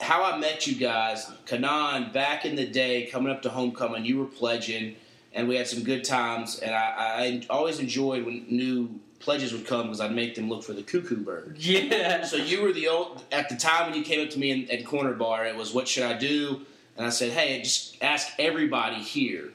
How 0.00 0.22
I 0.22 0.38
met 0.38 0.66
you 0.66 0.74
guys, 0.76 1.30
Kenan, 1.46 2.12
back 2.12 2.44
in 2.44 2.56
the 2.56 2.66
day, 2.66 3.06
coming 3.06 3.32
up 3.32 3.42
to 3.42 3.48
homecoming, 3.48 4.04
you 4.04 4.18
were 4.18 4.26
pledging, 4.26 4.96
and 5.32 5.48
we 5.48 5.56
had 5.56 5.66
some 5.66 5.82
good 5.82 6.04
times. 6.04 6.60
And 6.60 6.74
I, 6.74 6.78
I 6.78 7.42
always 7.50 7.80
enjoyed 7.80 8.24
when 8.24 8.46
new 8.48 9.00
pledges 9.18 9.52
would 9.52 9.66
come 9.66 9.86
because 9.86 10.00
I'd 10.00 10.14
make 10.14 10.34
them 10.34 10.48
look 10.48 10.62
for 10.62 10.72
the 10.72 10.82
cuckoo 10.82 11.16
bird. 11.16 11.56
yeah. 11.58 12.24
So 12.24 12.36
you 12.36 12.62
were 12.62 12.72
the 12.72 12.88
old 12.88 13.24
at 13.32 13.48
the 13.48 13.56
time 13.56 13.90
when 13.90 13.98
you 13.98 14.04
came 14.04 14.24
up 14.24 14.30
to 14.30 14.38
me 14.38 14.50
in, 14.50 14.70
at 14.70 14.86
corner 14.86 15.14
bar. 15.14 15.46
It 15.46 15.56
was 15.56 15.74
what 15.74 15.88
should 15.88 16.04
I 16.04 16.16
do? 16.16 16.60
And 16.96 17.06
I 17.06 17.10
said, 17.10 17.32
hey, 17.32 17.62
just 17.62 17.96
ask 18.02 18.28
everybody 18.38 18.96
here. 18.96 19.50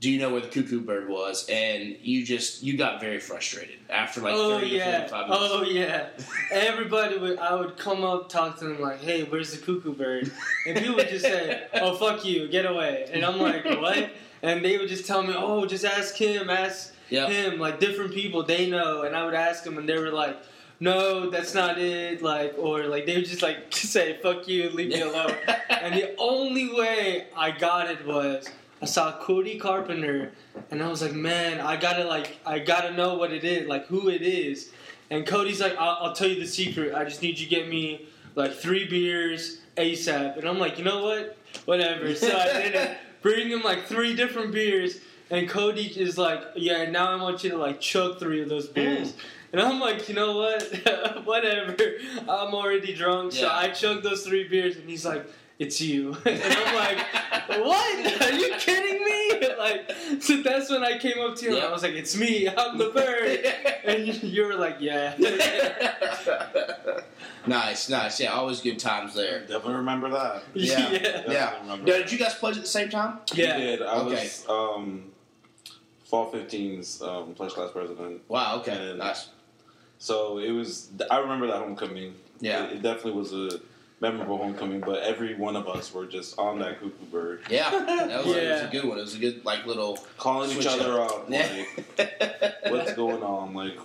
Do 0.00 0.10
you 0.10 0.20
know 0.20 0.30
where 0.30 0.40
the 0.40 0.48
cuckoo 0.48 0.80
bird 0.80 1.08
was? 1.08 1.48
And 1.48 1.96
you 2.02 2.24
just 2.24 2.62
you 2.62 2.76
got 2.76 3.00
very 3.00 3.18
frustrated 3.18 3.78
after 3.90 4.20
like 4.20 4.32
oh 4.34 4.58
thirty 4.58 4.76
yeah. 4.76 5.02
to 5.02 5.08
forty-five 5.08 5.26
oh, 5.28 5.60
minutes. 5.60 6.24
Oh 6.30 6.52
yeah. 6.52 6.60
Everybody 6.68 7.18
would. 7.18 7.38
I 7.40 7.54
would 7.56 7.76
come 7.76 8.04
up, 8.04 8.28
talk 8.28 8.58
to 8.58 8.66
them 8.66 8.80
like, 8.80 9.00
"Hey, 9.00 9.24
where's 9.24 9.50
the 9.50 9.58
cuckoo 9.58 9.94
bird?" 9.94 10.30
And 10.66 10.76
people 10.76 10.94
would 10.96 11.08
just 11.08 11.24
say, 11.24 11.66
"Oh 11.74 11.96
fuck 11.96 12.24
you, 12.24 12.46
get 12.46 12.64
away." 12.64 13.08
And 13.12 13.24
I'm 13.24 13.38
like, 13.38 13.64
"What?" 13.80 14.10
And 14.42 14.64
they 14.64 14.78
would 14.78 14.88
just 14.88 15.04
tell 15.04 15.22
me, 15.22 15.34
"Oh, 15.36 15.66
just 15.66 15.84
ask 15.84 16.14
him, 16.14 16.48
ask 16.48 16.94
Yep. 17.10 17.30
him." 17.30 17.58
Like 17.58 17.80
different 17.80 18.12
people, 18.12 18.44
they 18.44 18.70
know. 18.70 19.02
And 19.02 19.16
I 19.16 19.24
would 19.24 19.34
ask 19.34 19.64
them, 19.64 19.78
and 19.78 19.88
they 19.88 19.98
were 19.98 20.10
like. 20.10 20.36
No, 20.80 21.28
that's 21.28 21.54
not 21.54 21.76
it. 21.76 22.22
Like, 22.22 22.54
or 22.56 22.84
like 22.84 23.04
they 23.04 23.16
would 23.16 23.26
just 23.26 23.42
like 23.42 23.66
say, 23.74 24.16
"Fuck 24.22 24.46
you, 24.46 24.70
leave 24.70 24.90
me 24.90 25.00
alone." 25.00 25.34
and 25.68 25.92
the 25.92 26.14
only 26.18 26.72
way 26.72 27.26
I 27.36 27.50
got 27.50 27.90
it 27.90 28.06
was 28.06 28.48
I 28.80 28.86
saw 28.86 29.18
Cody 29.18 29.58
Carpenter, 29.58 30.32
and 30.70 30.82
I 30.82 30.88
was 30.88 31.02
like, 31.02 31.12
man, 31.12 31.60
I 31.60 31.76
gotta 31.76 32.04
like, 32.04 32.38
I 32.46 32.58
gotta 32.58 32.92
know 32.94 33.14
what 33.14 33.32
it 33.32 33.44
is, 33.44 33.68
like 33.68 33.86
who 33.86 34.08
it 34.08 34.22
is. 34.22 34.70
And 35.10 35.26
Cody's 35.26 35.60
like, 35.60 35.76
I'll, 35.78 35.98
I'll 36.06 36.12
tell 36.14 36.28
you 36.28 36.38
the 36.38 36.46
secret. 36.46 36.94
I 36.94 37.04
just 37.04 37.22
need 37.22 37.38
you 37.38 37.46
to 37.46 37.50
get 37.50 37.68
me 37.68 38.08
like 38.34 38.52
three 38.54 38.86
beers 38.86 39.60
ASAP. 39.76 40.36
And 40.36 40.46
I'm 40.46 40.58
like, 40.58 40.78
you 40.78 40.84
know 40.84 41.02
what? 41.02 41.36
Whatever. 41.64 42.14
So 42.14 42.36
I 42.36 42.62
did 42.62 42.74
it. 42.74 42.98
Bring 43.22 43.48
him 43.48 43.62
like 43.62 43.86
three 43.86 44.14
different 44.14 44.52
beers, 44.52 44.98
and 45.30 45.48
Cody 45.48 45.86
is 45.86 46.16
like, 46.16 46.40
yeah, 46.54 46.88
now 46.88 47.10
I 47.10 47.20
want 47.20 47.42
you 47.42 47.50
to 47.50 47.58
like 47.58 47.80
chug 47.80 48.20
three 48.20 48.42
of 48.42 48.48
those 48.48 48.68
beers. 48.68 49.12
Mm. 49.12 49.18
And 49.52 49.62
I'm 49.62 49.80
like, 49.80 50.08
you 50.08 50.14
know 50.14 50.36
what? 50.36 50.62
Whatever. 51.24 51.74
I'm 52.28 52.54
already 52.54 52.94
drunk, 52.94 53.32
so 53.32 53.48
I 53.50 53.70
chugged 53.70 54.04
those 54.04 54.24
three 54.24 54.46
beers, 54.46 54.76
and 54.76 54.88
he's 54.88 55.04
like, 55.04 55.26
it's 55.58 55.80
you. 55.80 56.16
and 56.24 56.42
I'm 56.42 56.74
like, 56.74 56.98
what? 57.64 58.22
Are 58.22 58.32
you 58.32 58.54
kidding 58.58 59.04
me? 59.04 59.14
Like, 59.58 59.90
so 60.20 60.40
that's 60.42 60.70
when 60.70 60.84
I 60.84 60.98
came 60.98 61.18
up 61.18 61.36
to 61.36 61.44
you, 61.46 61.56
and 61.56 61.64
I 61.64 61.70
was 61.72 61.82
like, 61.82 61.94
it's 61.94 62.16
me. 62.16 62.48
I'm 62.48 62.78
the 62.78 62.90
bird. 62.90 63.44
and 63.84 64.06
you, 64.06 64.28
you 64.28 64.46
were 64.46 64.54
like, 64.54 64.76
yeah. 64.78 65.14
nice, 67.46 67.88
nice. 67.88 68.20
Yeah, 68.20 68.32
always 68.32 68.60
good 68.60 68.78
times 68.78 69.14
there. 69.14 69.40
Definitely 69.40 69.74
remember 69.74 70.10
that. 70.10 70.44
Yeah. 70.54 70.90
yeah. 70.90 71.22
Yeah. 71.28 71.60
remember 71.60 71.86
Now, 71.90 71.98
did 71.98 72.12
you 72.12 72.18
guys 72.18 72.34
pledge 72.36 72.56
at 72.56 72.62
the 72.62 72.68
same 72.68 72.88
time? 72.88 73.18
Yeah. 73.34 73.58
We 73.58 73.64
did. 73.64 73.82
I 73.82 73.94
Okay. 73.96 74.10
was 74.14 74.46
um, 74.48 75.10
Fall 76.04 76.30
15's 76.32 77.02
um, 77.02 77.34
pledge 77.34 77.52
class 77.52 77.72
president. 77.72 78.22
Wow. 78.28 78.58
Okay. 78.60 78.90
And- 78.90 78.98
nice. 78.98 79.28
So 79.98 80.38
it 80.38 80.52
was. 80.52 80.90
I 81.10 81.18
remember 81.18 81.48
that 81.48 81.56
homecoming. 81.56 82.14
Yeah. 82.40 82.66
It, 82.66 82.74
it 82.74 82.82
definitely 82.82 83.12
was 83.12 83.32
a 83.32 83.60
memorable 84.00 84.38
homecoming. 84.38 84.80
But 84.80 85.02
every 85.02 85.34
one 85.34 85.56
of 85.56 85.68
us 85.68 85.92
were 85.92 86.06
just 86.06 86.38
on 86.38 86.58
that 86.60 86.80
cuckoo 86.80 87.04
bird, 87.10 87.40
Yeah, 87.50 87.70
that 87.70 88.24
was, 88.24 88.36
it 88.36 88.50
was 88.50 88.62
a 88.62 88.68
good 88.70 88.84
one. 88.84 88.98
It 88.98 89.02
was 89.02 89.14
a 89.14 89.18
good 89.18 89.44
like 89.44 89.66
little. 89.66 89.98
calling 90.16 90.50
each 90.50 90.66
other 90.66 91.00
up. 91.00 91.12
out. 91.12 91.30
Like, 91.30 92.54
what's 92.68 92.94
going 92.94 93.22
on? 93.22 93.54
Like. 93.54 93.78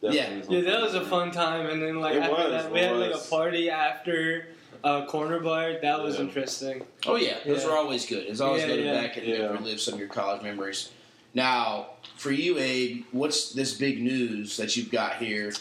Yeah. 0.00 0.10
definitely 0.12 0.62
Yeah, 0.64 0.70
that 0.72 0.82
was 0.82 0.94
a 0.94 1.04
fun 1.04 1.30
time. 1.30 1.66
And 1.66 1.80
then, 1.80 2.00
like, 2.00 2.16
It 2.16 2.22
after 2.24 2.34
was, 2.34 2.50
that, 2.64 2.72
we 2.72 2.80
it 2.80 2.88
had, 2.88 2.96
like, 2.96 3.14
a 3.14 3.18
party 3.18 3.70
after 3.70 4.48
uh, 4.82 5.06
Corner 5.06 5.38
Bar. 5.38 5.74
That 5.80 6.02
was 6.02 6.18
interesting. 6.18 6.84
Oh 7.06 7.14
yeah, 7.14 7.36
those 7.46 7.62
Yeah. 7.62 7.70
are 7.70 7.76
always 7.76 8.04
good. 8.06 8.26
It's 8.26 8.40
always 8.40 8.62
Yeah, 8.62 8.68
good 8.68 8.76
to 8.78 8.82
yeah. 8.82 9.00
back 9.00 9.16
and 9.16 9.26
Yeah. 9.26 9.36
relive 9.52 9.80
some 9.80 9.94
of 9.94 10.00
your 10.00 10.08
college 10.08 10.42
memories. 10.42 10.90
Now, 11.34 11.86
for 12.16 12.32
you, 12.32 12.58
Abe, 12.58 13.04
what's 13.12 13.52
this 13.52 13.74
big 13.74 14.02
news 14.02 14.56
that 14.56 14.76
you've 14.76 14.90
got 14.90 15.16
here? 15.16 15.52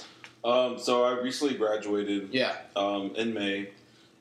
Um, 0.44 0.78
so 0.80 1.04
I 1.04 1.20
recently 1.20 1.56
graduated. 1.56 2.30
Yeah, 2.32 2.56
um, 2.76 3.16
in 3.16 3.34
May. 3.34 3.70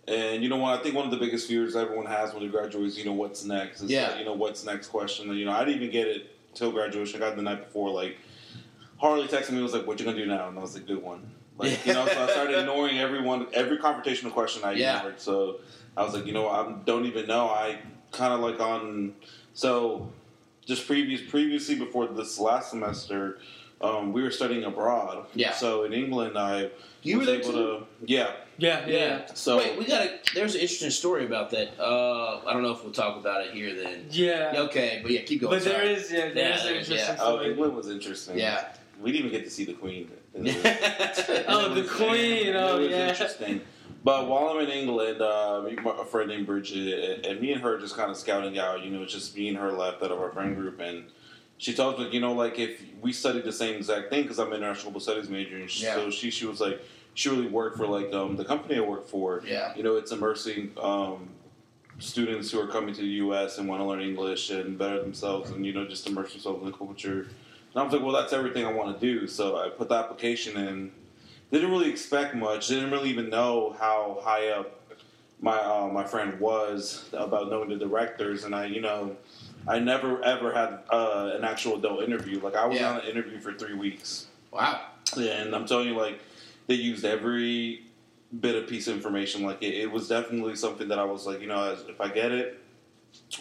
And 0.09 0.43
you 0.43 0.49
know 0.49 0.57
what? 0.57 0.79
I 0.79 0.83
think 0.83 0.95
one 0.97 1.05
of 1.05 1.11
the 1.13 1.19
biggest 1.19 1.47
fears 1.47 1.77
everyone 1.77 2.07
has 2.07 2.33
when 2.35 2.43
they 2.43 2.49
graduate 2.49 2.87
is, 2.87 2.99
you 2.99 3.05
know, 3.05 3.13
what's 3.13 3.45
next? 3.45 3.81
It's 3.83 3.91
Yeah. 3.93 4.09
like, 4.11 4.19
you 4.19 4.25
know, 4.25 4.33
what's 4.33 4.65
next 4.65 4.89
question? 4.89 5.31
And, 5.31 5.39
you 5.39 5.45
know, 5.45 5.53
I 5.53 5.65
didn't 5.65 5.77
even 5.83 5.91
get 5.93 6.09
it 6.09 6.35
till 6.55 6.73
graduation. 6.73 7.23
I 7.23 7.27
got 7.27 7.33
it 7.35 7.37
the 7.37 7.43
night 7.43 7.65
before. 7.67 7.91
Like, 7.91 8.17
Harley 8.97 9.29
texted 9.29 9.53
me, 9.53 9.63
was 9.63 9.73
like, 9.73 9.87
what 9.87 9.99
you 10.01 10.05
going 10.05 10.17
to 10.17 10.25
do 10.25 10.29
now? 10.29 10.49
And 10.49 10.59
I 10.59 10.63
was 10.63 10.75
like, 10.75 10.87
good 10.87 11.03
one. 11.03 11.31
Like, 11.59 11.87
you 11.87 11.93
know, 11.95 12.07
so 12.09 12.25
I 12.25 12.31
started 12.31 12.59
ignoring 12.59 12.99
everyone, 12.99 13.47
every 13.53 13.79
confrontational 13.79 14.33
question 14.33 14.65
I 14.65 14.73
Yeah. 14.73 14.97
ignored. 14.97 15.21
So 15.21 15.61
I 15.97 16.03
was 16.03 16.13
like, 16.15 16.27
you 16.27 16.33
know, 16.33 16.49
I 16.49 16.73
don't 16.85 17.05
even 17.07 17.27
know. 17.29 17.47
I 17.49 17.79
kind 18.11 18.33
of 18.33 18.41
like 18.41 18.59
on. 18.59 19.15
So 19.55 20.11
just 20.67 20.87
previous 20.89 21.21
previously 21.31 21.77
before 21.77 22.09
this 22.09 22.39
last 22.41 22.71
semester, 22.71 23.39
um, 23.81 24.13
we 24.13 24.23
were 24.23 24.31
studying 24.31 24.65
abroad. 24.65 25.27
Yeah. 25.35 25.53
So 25.53 25.85
in 25.85 25.93
England, 25.93 26.37
I 26.39 26.71
You 27.03 27.19
was 27.19 27.27
were 27.27 27.33
there 27.33 27.43
able 27.43 27.53
too? 27.53 27.79
to. 27.81 27.87
Yeah. 28.13 28.33
Yeah, 28.59 28.87
yeah, 28.87 29.25
So 29.33 29.57
Wait, 29.57 29.79
we 29.79 29.87
got 29.87 30.03
a. 30.03 30.19
There's 30.35 30.55
an 30.55 30.61
interesting 30.61 30.91
story 30.91 31.25
about 31.25 31.49
that. 31.53 31.81
Uh, 31.81 32.41
I 32.47 32.53
don't 32.53 32.63
know 32.63 32.73
if 32.73 32.83
we'll 32.85 32.93
talk 32.93 33.17
about 33.17 33.47
it 33.47 33.55
here 33.55 33.75
then. 33.75 34.05
yeah. 34.11 34.53
Okay, 34.55 35.01
but 35.03 35.11
yeah, 35.13 35.23
keep 35.23 35.41
going. 35.41 35.57
But 35.57 35.65
there 35.65 35.81
sorry. 35.81 35.93
is, 35.95 36.13
yeah, 36.13 36.29
there 36.29 36.37
Yeah, 36.51 36.55
is 36.57 36.61
an 36.61 36.67
there 36.67 36.77
is, 36.81 36.91
interesting 36.91 37.17
yeah. 37.17 37.25
oh. 37.25 37.41
England 37.43 37.75
was 37.75 37.89
interesting. 37.89 38.39
Yeah. 38.39 38.69
We 39.01 39.13
didn't 39.13 39.29
even 39.29 39.39
get 39.39 39.47
to 39.47 39.51
see 39.51 39.65
the 39.65 39.73
Queen. 39.73 40.11
Oh, 41.49 41.73
the 41.75 41.85
Queen, 41.89 42.55
oh, 42.55 42.77
it 42.77 42.81
was 42.83 42.91
yeah. 42.91 43.09
interesting. 43.09 43.61
But 44.05 44.29
while 44.29 44.49
I'm 44.49 44.61
in 44.65 44.71
England, 44.71 45.21
uh, 45.23 45.63
a 45.99 46.05
friend 46.05 46.29
named 46.29 46.47
Bridget, 46.47 47.17
and, 47.17 47.27
and 47.27 47.41
me 47.41 47.53
and 47.53 47.63
her 47.63 47.79
just 47.79 47.97
kind 47.97 48.11
of 48.11 48.17
scouting 48.17 48.59
out. 48.59 48.83
You 48.85 48.91
know, 48.91 49.03
it's 49.03 49.13
just 49.13 49.35
me 49.37 49.49
and 49.49 49.57
her 49.59 49.73
left 49.73 50.03
out 50.03 50.11
of 50.11 50.19
our 50.21 50.31
friend 50.31 50.55
group, 50.57 50.81
and 50.81 51.05
she 51.61 51.75
tells 51.75 51.99
me, 51.99 52.09
you 52.11 52.21
know, 52.21 52.33
like 52.33 52.59
if 52.59 52.83
we 53.03 53.13
studied 53.13 53.45
the 53.45 53.53
same 53.53 53.77
exact 53.77 54.09
thing 54.09 54.23
because 54.23 54.39
I'm 54.39 54.49
an 54.49 54.55
international 54.55 54.93
global 54.93 55.01
studies 55.01 55.29
major, 55.29 55.57
and 55.59 55.71
she, 55.71 55.85
Yeah. 55.85 55.95
so 55.95 56.11
she 56.11 56.31
she 56.31 56.47
was 56.47 56.59
like, 56.59 56.81
she 57.13 57.29
really 57.29 57.49
worked 57.49 57.77
for 57.77 57.87
like 57.87 58.11
um, 58.15 58.37
the 58.37 58.47
company 58.47 58.77
I 58.77 58.81
work 58.81 59.07
for. 59.07 59.43
Yeah. 59.47 59.75
You 59.77 59.83
know, 59.83 59.97
it's 59.97 60.11
immersing 60.11 60.73
um, 60.81 61.29
students 61.99 62.51
who 62.51 62.59
are 62.61 62.67
coming 62.67 62.95
to 62.95 63.03
the 63.03 63.15
U.S. 63.25 63.59
and 63.59 63.69
want 63.69 63.83
to 63.83 63.85
learn 63.85 64.01
English 64.01 64.49
and 64.49 64.79
better 64.79 65.03
themselves, 65.03 65.51
and 65.51 65.67
you 65.67 65.75
know, 65.75 65.87
just 65.87 66.07
immerse 66.07 66.33
themselves 66.33 66.61
in 66.65 66.71
the 66.71 66.77
culture. 66.77 67.21
And 67.73 67.77
I 67.77 67.83
was 67.83 67.93
like, 67.93 68.03
well, 68.03 68.13
that's 68.13 68.33
everything 68.33 68.65
I 68.65 68.73
want 68.73 68.99
to 68.99 69.07
do. 69.07 69.27
So 69.27 69.59
I 69.59 69.69
put 69.69 69.91
the 69.91 69.97
application 69.97 70.57
in. 70.57 70.93
Didn't 71.53 71.71
really 71.71 71.91
expect 71.91 72.35
much. 72.35 72.69
Didn't 72.69 72.91
really 72.91 73.11
even 73.11 73.29
know 73.29 73.77
how 73.79 74.19
high 74.23 74.49
up 74.49 74.81
my 75.43 75.59
uh, 75.59 75.89
my 75.89 76.05
friend 76.05 76.41
was 76.41 77.05
about 77.13 77.51
knowing 77.51 77.69
the 77.69 77.77
directors. 77.77 78.45
And 78.45 78.55
I, 78.55 78.65
you 78.65 78.81
know, 78.81 79.15
I 79.69 79.79
never 79.79 80.23
ever 80.25 80.53
had 80.53 80.81
uh, 80.91 81.33
an 81.35 81.45
actual 81.45 81.77
adult 81.77 82.03
interview. 82.03 82.41
Like 82.41 82.57
I 82.57 82.67
was 82.67 82.79
Yeah. 82.79 82.93
on 82.93 83.01
an 83.01 83.07
interview 83.07 83.39
for 83.41 83.53
three 83.53 83.75
weeks. 83.75 84.27
Wow. 84.51 84.81
Yeah, 85.17 85.43
and 85.43 85.55
I'm 85.55 85.67
telling 85.67 85.89
you, 85.89 85.95
like 85.97 86.21
they 86.67 86.75
used 86.75 87.05
every 87.05 87.83
bit 88.41 88.55
of 88.55 88.69
piece 88.69 88.87
of 88.89 88.95
information. 88.97 89.43
Like 89.45 89.63
it, 89.63 89.75
it 89.75 89.91
was 89.91 90.09
definitely 90.09 90.57
something 90.57 90.89
that 90.89 90.99
I 90.99 91.05
was 91.05 91.27
like, 91.27 91.41
you 91.41 91.47
know, 91.49 91.73
as, 91.73 91.81
if 91.89 92.01
I 92.01 92.09
get 92.09 92.31
it, 92.33 92.61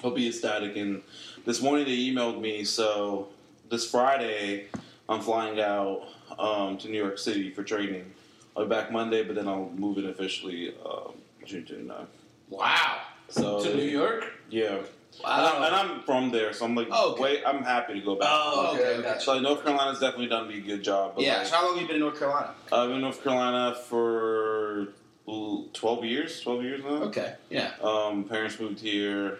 I'll 0.03 0.11
be 0.11 0.27
ecstatic. 0.27 0.75
And 0.77 1.01
this 1.45 1.61
morning 1.61 1.85
they 1.85 1.97
emailed 1.97 2.39
me. 2.41 2.63
So 2.63 3.27
this 3.69 3.89
Friday, 3.89 4.65
I'm 5.07 5.21
flying 5.21 5.59
out 5.59 6.07
um, 6.39 6.77
to 6.79 6.89
New 6.89 6.97
York 6.97 7.17
City 7.19 7.51
for 7.51 7.63
training. 7.63 8.11
I'll 8.57 8.63
be 8.65 8.69
back 8.69 8.91
Monday, 8.91 9.23
but 9.23 9.35
then 9.35 9.47
I'll 9.47 9.69
move 9.75 9.97
in 9.99 10.07
officially 10.09 10.73
um, 10.85 11.13
June 11.45 11.63
29th. 11.65 12.07
Wow. 12.49 13.01
So 13.29 13.63
to 13.63 13.75
New 13.75 13.83
York. 13.83 14.25
yeah. 14.49 14.79
Wow. 15.23 15.37
And, 15.37 15.47
I'm, 15.47 15.63
and 15.63 15.75
I'm 15.75 16.03
from 16.03 16.31
there, 16.31 16.53
so 16.53 16.65
I'm 16.65 16.75
like, 16.75 16.87
Oh, 16.91 17.11
okay. 17.13 17.21
wait, 17.21 17.43
I'm 17.45 17.63
happy 17.63 17.93
to 17.95 18.01
go 18.01 18.15
back. 18.15 18.29
Oh, 18.31 18.71
okay, 18.73 18.85
okay. 18.93 19.03
gotcha. 19.03 19.21
So 19.21 19.33
like, 19.33 19.41
North 19.41 19.63
Carolina's 19.63 19.99
definitely 19.99 20.27
done 20.27 20.47
me 20.47 20.59
a 20.59 20.61
good 20.61 20.81
job. 20.83 21.13
But 21.15 21.23
yeah. 21.25 21.37
like, 21.39 21.47
So 21.47 21.55
how 21.55 21.65
long 21.65 21.73
have 21.73 21.81
you 21.81 21.87
been 21.87 21.95
in 21.97 22.01
North 22.01 22.17
Carolina? 22.19 22.53
I've 22.71 22.87
been 22.87 22.95
in 22.97 23.01
North 23.01 23.21
Carolina 23.23 23.75
for 23.75 24.87
12 25.25 26.05
years, 26.05 26.39
12 26.41 26.63
years 26.63 26.83
now. 26.83 26.89
Okay. 27.03 27.35
Yeah. 27.49 27.71
Um, 27.81 28.23
parents 28.23 28.59
moved 28.59 28.79
here 28.79 29.39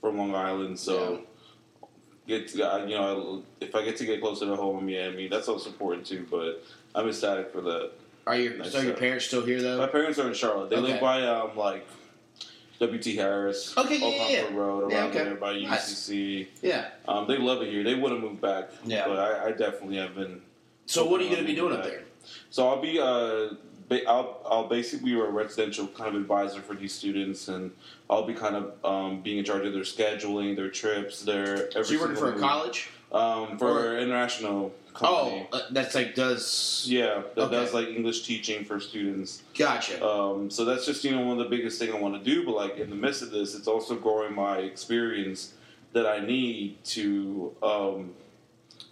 from 0.00 0.18
Long 0.18 0.34
Island, 0.34 0.78
so 0.78 1.22
get 2.28 2.46
to, 2.48 2.58
you 2.86 2.94
know 2.94 3.42
if 3.60 3.74
I 3.74 3.84
get 3.84 3.96
to 3.96 4.04
get 4.06 4.20
closer 4.20 4.46
to 4.46 4.54
home 4.54 4.78
in 4.78 4.86
Miami, 4.86 5.26
that's 5.28 5.48
also 5.48 5.70
important 5.70 6.06
too. 6.06 6.26
But 6.30 6.62
I'm 6.94 7.08
ecstatic 7.08 7.50
for 7.52 7.60
that. 7.62 7.90
Are 8.26 8.36
your 8.36 8.54
Nice 8.58 8.72
so 8.72 8.80
your 8.80 8.94
parents 8.94 9.24
still 9.26 9.44
here 9.44 9.60
though? 9.60 9.78
My 9.78 9.86
parents 9.86 10.18
are 10.18 10.28
in 10.28 10.34
Charlotte. 10.34 10.70
They 10.70 10.76
Okay. 10.76 10.92
live 10.92 11.00
by 11.00 11.24
um 11.26 11.56
like 11.56 11.86
W.T. 12.80 13.16
Harris, 13.16 13.76
Okay, 13.76 13.96
yeah, 13.98 14.04
Old 14.04 14.14
yeah, 14.14 14.28
yeah. 14.30 14.54
Road, 14.54 14.80
around 14.84 14.90
Yeah, 14.92 15.04
okay. 15.06 15.24
there 15.24 15.34
by. 15.34 15.52
UCC. 15.54 16.46
Yeah. 16.62 16.88
Um, 17.08 17.26
they 17.26 17.36
love 17.36 17.60
it 17.62 17.70
here. 17.72 17.82
They 17.82 17.94
would 17.96 18.12
have 18.12 18.20
moved 18.20 18.40
back, 18.40 18.70
Yeah. 18.84 19.06
but 19.08 19.18
I, 19.18 19.46
I 19.46 19.50
definitely 19.52 19.96
have 19.96 20.14
been. 20.14 20.42
So 20.86 21.04
what 21.06 21.20
are 21.20 21.24
you 21.24 21.30
going 21.30 21.42
to 21.42 21.46
be 21.46 21.56
doing 21.56 21.74
up 21.76 21.82
there? 21.82 22.02
So 22.50 22.68
I'll 22.68 22.80
be 22.80 22.98
uh, 23.00 23.54
ba- 23.88 24.06
I'll 24.08 24.40
I'll 24.48 24.68
basically 24.68 25.12
be 25.12 25.18
a 25.20 25.24
residential 25.24 25.86
kind 25.88 26.14
of 26.14 26.20
advisor 26.20 26.60
for 26.60 26.74
these 26.74 26.94
students, 26.94 27.48
and 27.48 27.72
I'll 28.08 28.26
be 28.26 28.34
kind 28.34 28.54
of 28.54 28.84
um, 28.84 29.22
being 29.22 29.38
in 29.38 29.44
charge 29.44 29.64
of 29.66 29.72
their 29.72 29.82
scheduling, 29.82 30.54
their 30.56 30.70
trips, 30.70 31.22
their. 31.22 31.70
So 31.72 31.82
you're 31.92 32.00
working 32.00 32.16
for 32.16 32.28
a 32.28 32.32
move. 32.32 32.40
college? 32.40 32.90
Um, 33.10 33.56
for 33.58 33.94
Or- 33.94 33.98
international 33.98 34.72
Oh, 35.00 35.24
company. 35.24 35.48
uh, 35.52 35.60
that's 35.70 35.94
like 35.94 36.14
does. 36.14 36.84
Yeah, 36.88 37.22
that 37.34 37.42
Okay. 37.44 37.54
does 37.54 37.72
like 37.72 37.88
English 37.88 38.22
teaching 38.22 38.64
for 38.64 38.80
students. 38.80 39.42
Gotcha. 39.56 40.04
Um, 40.04 40.50
so 40.50 40.64
that's 40.64 40.84
just 40.84 41.04
you 41.04 41.12
know 41.12 41.22
one 41.22 41.38
of 41.38 41.48
the 41.48 41.56
biggest 41.56 41.78
thing 41.78 41.92
I 41.92 41.98
want 41.98 42.22
to 42.22 42.30
do. 42.30 42.44
But 42.44 42.54
like 42.54 42.76
in 42.78 42.90
the 42.90 42.96
midst 42.96 43.22
of 43.22 43.30
this, 43.30 43.54
it's 43.54 43.68
also 43.68 43.94
growing 43.96 44.34
my 44.34 44.58
experience 44.58 45.54
that 45.94 46.04
I 46.06 46.18
need 46.20 46.82
to 46.86 47.54
um, 47.62 48.14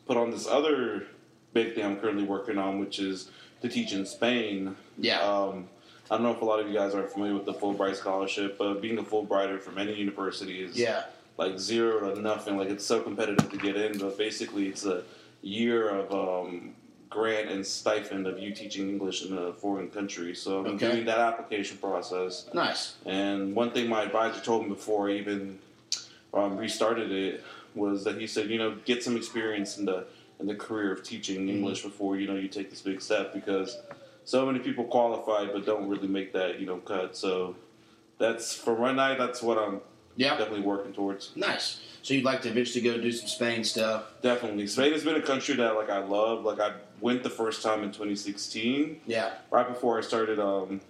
put 0.07 0.17
on 0.17 0.31
this 0.31 0.47
other 0.47 1.07
big 1.53 1.75
thing 1.75 1.85
I'm 1.85 1.97
currently 1.97 2.25
working 2.25 2.57
on, 2.57 2.79
which 2.79 2.99
is 2.99 3.29
to 3.63 3.69
teach 3.69 3.93
in 3.93 4.07
Spain. 4.07 4.77
yeah. 4.99 5.21
Um, 5.21 5.69
I 6.11 6.15
don't 6.15 6.23
know 6.23 6.31
if 6.33 6.41
a 6.41 6.45
lot 6.45 6.61
of 6.61 6.69
you 6.69 6.75
guys 6.75 6.95
are 6.95 7.03
familiar 7.09 7.35
with 7.35 7.47
the 7.47 7.53
Fulbright 7.55 7.97
scholarship, 7.97 8.57
but 8.59 8.75
being 8.81 8.97
a 8.99 9.03
Fulbrighter 9.03 9.61
from 9.61 9.77
any 9.77 9.93
university 9.95 10.63
is 10.63 10.79
yeah. 10.79 11.03
Like 11.37 11.59
zero 11.59 12.15
to 12.15 12.21
nothing. 12.21 12.57
Like 12.57 12.71
it's 12.71 12.85
so 12.85 13.01
competitive 13.01 13.51
to 13.51 13.57
get 13.59 13.77
in, 13.77 13.99
but 13.99 14.17
basically 14.19 14.69
it's 14.69 14.85
a 14.85 15.03
year 15.43 15.89
of 15.89 16.13
um, 16.13 16.75
grant 17.11 17.51
and 17.51 17.65
stipend 17.67 18.27
of 18.27 18.39
you 18.39 18.53
teaching 18.55 18.89
English 18.89 19.25
in 19.25 19.37
a 19.37 19.53
foreign 19.53 19.89
country. 19.91 20.35
So 20.35 20.61
I'm 20.61 20.67
Okay. 20.75 20.91
doing 20.93 21.05
that 21.07 21.19
application 21.19 21.77
process. 21.79 22.47
Nice. 22.53 22.97
And 23.05 23.55
one 23.55 23.71
thing 23.71 23.89
my 23.89 24.03
advisor 24.03 24.41
told 24.41 24.65
me 24.65 24.69
before 24.71 25.09
I 25.11 25.15
even 25.15 25.59
um, 26.35 26.57
restarted 26.57 27.13
it 27.13 27.45
was 27.75 28.05
that 28.05 28.19
he 28.19 28.27
said, 28.27 28.51
you 28.51 28.59
know, 28.59 28.75
get 28.85 29.03
some 29.03 29.17
experience 29.17 29.79
in 29.79 29.85
the 29.85 30.07
in 30.39 30.47
the 30.47 30.55
career 30.55 30.93
of 30.93 31.03
teaching 31.03 31.49
English 31.49 31.83
before 31.83 32.19
you 32.19 32.27
know 32.27 32.35
you 32.35 32.47
take 32.49 32.69
this 32.69 32.83
big 32.83 33.01
step 33.01 33.33
because 33.33 33.79
so 34.25 34.45
many 34.45 34.59
people 34.59 34.85
qualify 34.85 35.47
but 35.47 35.65
don't 35.65 35.89
really 35.89 36.09
make 36.09 36.35
that 36.35 36.61
you 36.61 36.67
know 36.67 36.77
cut. 36.77 37.17
So 37.17 37.57
that's 38.19 38.55
for 38.55 38.75
right 38.75 38.95
now. 38.95 39.17
That's 39.17 39.43
what 39.43 39.57
I'm 39.57 39.81
Yeah. 40.17 40.31
definitely 40.37 40.61
working 40.63 40.93
towards. 40.93 41.31
Nice. 41.37 41.81
So 42.03 42.15
you'd 42.15 42.25
like 42.25 42.43
to 42.43 42.49
eventually 42.51 42.83
go 42.85 42.97
do 43.01 43.11
some 43.13 43.27
Spain 43.29 43.65
stuff? 43.65 44.05
Definitely, 44.23 44.67
Spain 44.69 44.93
has 44.93 45.03
been 45.05 45.17
a 45.17 45.23
country 45.23 45.55
that 45.57 45.75
like 45.75 45.91
I 45.91 45.99
love. 45.99 46.45
Like 46.45 46.61
I 46.61 46.73
went 47.01 47.23
the 47.23 47.31
first 47.31 47.63
time 47.63 47.83
in 47.83 47.91
2016, 47.91 49.01
Yeah. 49.07 49.33
right 49.51 49.67
before 49.69 49.99
I 49.99 50.03
started. 50.03 50.39
Um, 50.39 50.81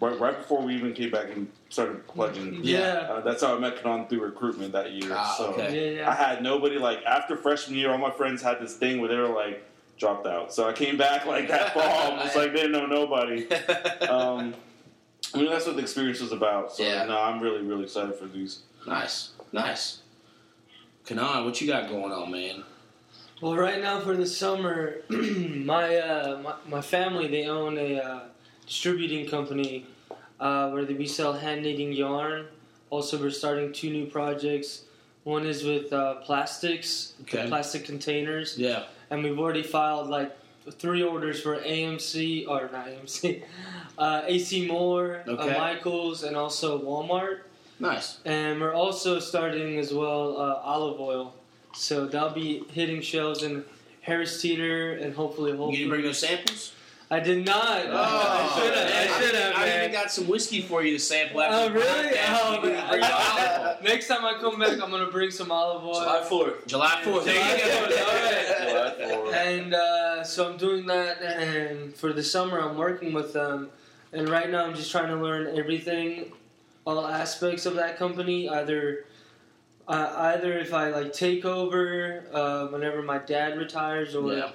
right, 0.00 0.18
right 0.18 0.36
before 0.36 0.62
we 0.62 0.74
even 0.74 0.94
came 0.94 1.10
back 1.10 1.26
and 1.30 1.48
started 1.68 2.06
pledging. 2.08 2.60
Yeah. 2.62 3.06
Uh, 3.10 3.20
that's 3.20 3.42
how 3.42 3.54
I 3.54 3.58
met 3.58 3.82
Kenan 3.82 4.06
through 4.08 4.22
recruitment 4.22 4.72
that 4.72 4.92
year. 4.92 5.10
Ah, 5.14 5.34
so 5.36 5.46
okay. 5.52 5.92
Yeah, 5.94 6.00
yeah. 6.00 6.10
I 6.10 6.14
had 6.14 6.42
nobody 6.42 6.78
like 6.78 7.02
after 7.04 7.36
freshman 7.36 7.76
year. 7.78 7.90
All 7.90 7.98
my 7.98 8.10
friends 8.10 8.40
had 8.42 8.58
this 8.60 8.74
thing 8.76 8.98
where 9.00 9.08
they 9.10 9.16
were 9.16 9.28
like 9.28 9.62
dropped 9.98 10.26
out. 10.26 10.52
So 10.54 10.66
I 10.68 10.72
came 10.72 10.96
back 10.96 11.26
like 11.26 11.48
that 11.48 11.74
fall. 11.74 12.18
It's 12.22 12.34
like 12.34 12.52
they 12.52 12.62
didn't 12.62 12.72
know 12.72 12.86
nobody. 12.86 13.46
Um, 14.08 14.54
I 15.34 15.38
mean 15.38 15.48
that's 15.50 15.66
what 15.66 15.76
the 15.76 15.82
experience 15.82 16.20
was 16.20 16.32
about. 16.32 16.72
So 16.72 16.82
Yeah. 16.82 17.04
no, 17.04 17.18
I'm 17.20 17.40
really 17.40 17.60
really 17.62 17.84
excited 17.84 18.14
for 18.16 18.24
these. 18.26 18.60
Nice. 18.86 19.30
Nice. 19.52 19.98
Kenan, 21.06 21.44
what 21.44 21.60
you 21.60 21.66
got 21.66 21.88
going 21.88 22.12
on, 22.12 22.30
man? 22.30 22.64
Well, 23.40 23.56
right 23.56 23.80
now 23.82 24.00
for 24.00 24.16
the 24.16 24.26
summer, 24.26 24.98
my, 25.08 25.96
uh, 25.96 26.40
my 26.42 26.54
my 26.68 26.80
family 26.80 27.26
they 27.26 27.46
own 27.46 27.76
a 27.76 27.96
uh, 28.00 28.20
distributing 28.66 29.28
company 29.28 29.86
uh, 30.38 30.70
where 30.70 30.84
we 30.84 31.06
sell 31.06 31.32
hand 31.32 31.62
knitting 31.62 31.92
yarn. 31.92 32.46
Also, 32.90 33.18
we're 33.18 33.30
starting 33.30 33.72
two 33.72 33.90
new 33.90 34.06
projects. 34.06 34.82
One 35.24 35.46
is 35.46 35.64
with 35.64 35.92
uh, 35.92 36.16
plastics, 36.16 37.14
Okay. 37.22 37.46
plastic 37.48 37.84
containers, 37.84 38.58
Yeah. 38.58 38.84
and 39.10 39.22
we've 39.24 39.38
already 39.38 39.62
filed 39.62 40.08
like 40.08 40.36
three 40.70 41.02
orders 41.02 41.40
for 41.40 41.56
AMC 41.58 42.46
or 42.48 42.68
not 42.72 42.86
AMC, 42.88 43.42
uh, 43.98 44.22
AC 44.26 44.66
Moore, 44.66 45.22
uh, 45.26 45.30
Okay. 45.32 45.58
Michaels, 45.58 46.22
and 46.22 46.36
also 46.36 46.80
Walmart. 46.80 47.40
Nice. 47.82 48.18
And 48.24 48.60
we're 48.60 48.72
also 48.74 49.18
starting 49.18 49.78
as 49.78 49.92
well 49.92 50.36
uh, 50.40 50.60
olive 50.62 51.00
oil. 51.00 51.34
So 51.74 52.06
that'll 52.06 52.30
be 52.30 52.62
hitting 52.70 53.00
shelves 53.00 53.42
in 53.42 53.64
Harris 54.02 54.40
Teeter 54.40 54.92
and 54.92 55.14
hopefully 55.14 55.56
Whole 55.56 55.70
You 55.70 55.78
didn't 55.78 55.90
bring 55.90 56.02
Foods. 56.02 56.22
no 56.22 56.28
samples? 56.28 56.72
I 57.10 57.20
did 57.20 57.44
not. 57.44 57.56
I 57.90 58.52
should 58.54 58.74
have. 58.74 58.88
I 58.88 59.20
should 59.20 59.34
have, 59.34 59.54
I, 59.56 59.66
even 59.66 59.78
man. 59.80 59.92
got 59.92 60.10
some 60.12 60.28
whiskey 60.28 60.62
for 60.62 60.82
you 60.82 60.92
to 60.92 60.98
sample 60.98 61.40
Oh, 61.40 61.42
after 61.42 61.72
the 61.72 61.78
really? 61.80 62.18
Oh, 62.24 62.54
You 62.54 62.60
didn't 62.62 62.74
man. 62.74 62.88
bring 62.88 63.00
no 63.00 63.10
olive 63.12 63.60
oil. 63.66 63.76
Next 63.82 64.06
time 64.08 64.24
I 64.24 64.38
come 64.40 64.58
back, 64.60 64.70
I'm 64.80 64.90
gonna 64.90 65.10
bring 65.10 65.30
some 65.32 65.50
olive 65.50 65.84
oil. 65.84 65.94
July 66.00 66.24
fourth. 66.28 66.66
July 66.68 67.00
4th. 67.04 67.04
July 67.04 67.24
There 67.24 67.56
you 67.58 67.64
go. 67.64 67.96
4th, 67.96 68.06
all 68.06 68.14
right. 68.14 68.98
July 68.98 69.14
4th. 69.16 69.34
And 69.34 69.74
uh, 69.74 70.24
so 70.24 70.50
I'm 70.50 70.56
doing 70.56 70.86
that, 70.86 71.20
and 71.20 71.94
for 71.94 72.12
the 72.12 72.22
summer 72.22 72.60
I'm 72.60 72.76
working 72.78 73.12
with 73.12 73.32
them. 73.32 73.68
And 74.14 74.28
right 74.28 74.48
now 74.50 74.64
I'm 74.64 74.74
just 74.74 74.90
trying 74.92 75.08
to 75.08 75.16
learn 75.16 75.58
everything, 75.58 76.32
all 76.84 77.06
aspects 77.06 77.66
of 77.66 77.74
that 77.76 77.96
company. 77.96 78.48
Either, 78.48 79.04
uh, 79.88 80.12
either 80.34 80.58
if 80.58 80.72
I 80.74 80.90
like 80.90 81.12
take 81.12 81.44
over 81.44 82.24
uh, 82.32 82.66
whenever 82.68 83.02
my 83.02 83.18
dad 83.18 83.58
retires, 83.58 84.14
or 84.14 84.32
Yeah. 84.32 84.50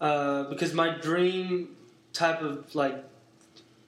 uh, 0.00 0.44
because 0.44 0.74
my 0.74 0.90
dream 0.98 1.76
type 2.12 2.42
of 2.42 2.74
like 2.74 3.04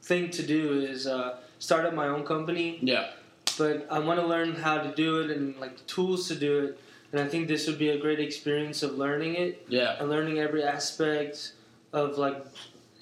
thing 0.02 0.30
to 0.30 0.42
do 0.42 0.80
is 0.80 1.06
uh, 1.06 1.38
start 1.58 1.84
up 1.86 1.94
my 1.94 2.08
own 2.08 2.24
company 2.24 2.78
Yeah. 2.82 3.10
but 3.58 3.86
I 3.90 3.98
want 4.00 4.20
to 4.20 4.26
learn 4.26 4.54
how 4.54 4.78
to 4.78 4.94
do 4.94 5.20
it 5.20 5.30
and 5.30 5.58
like 5.58 5.78
the 5.78 5.84
tools 5.84 6.28
to 6.28 6.34
do 6.34 6.58
it, 6.64 6.78
and 7.12 7.20
I 7.20 7.28
think 7.28 7.48
this 7.48 7.66
would 7.66 7.78
be 7.78 7.88
a 7.90 7.98
great 7.98 8.20
experience 8.20 8.82
of 8.82 8.98
learning 8.98 9.34
it 9.36 9.64
Yeah. 9.68 9.96
and 9.98 10.08
learning 10.10 10.38
every 10.38 10.62
aspect 10.62 11.52
of 11.92 12.18
like 12.18 12.44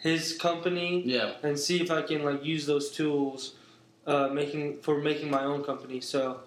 his 0.00 0.36
company 0.36 1.02
Yeah. 1.04 1.32
and 1.42 1.58
see 1.58 1.80
if 1.80 1.90
I 1.90 2.02
can 2.02 2.24
like 2.24 2.44
use 2.44 2.66
those 2.66 2.90
tools 2.90 3.54
uh, 4.06 4.28
making 4.28 4.78
for 4.78 4.98
making 4.98 5.30
my 5.30 5.44
own 5.44 5.62
company. 5.64 6.00
So, 6.00 6.40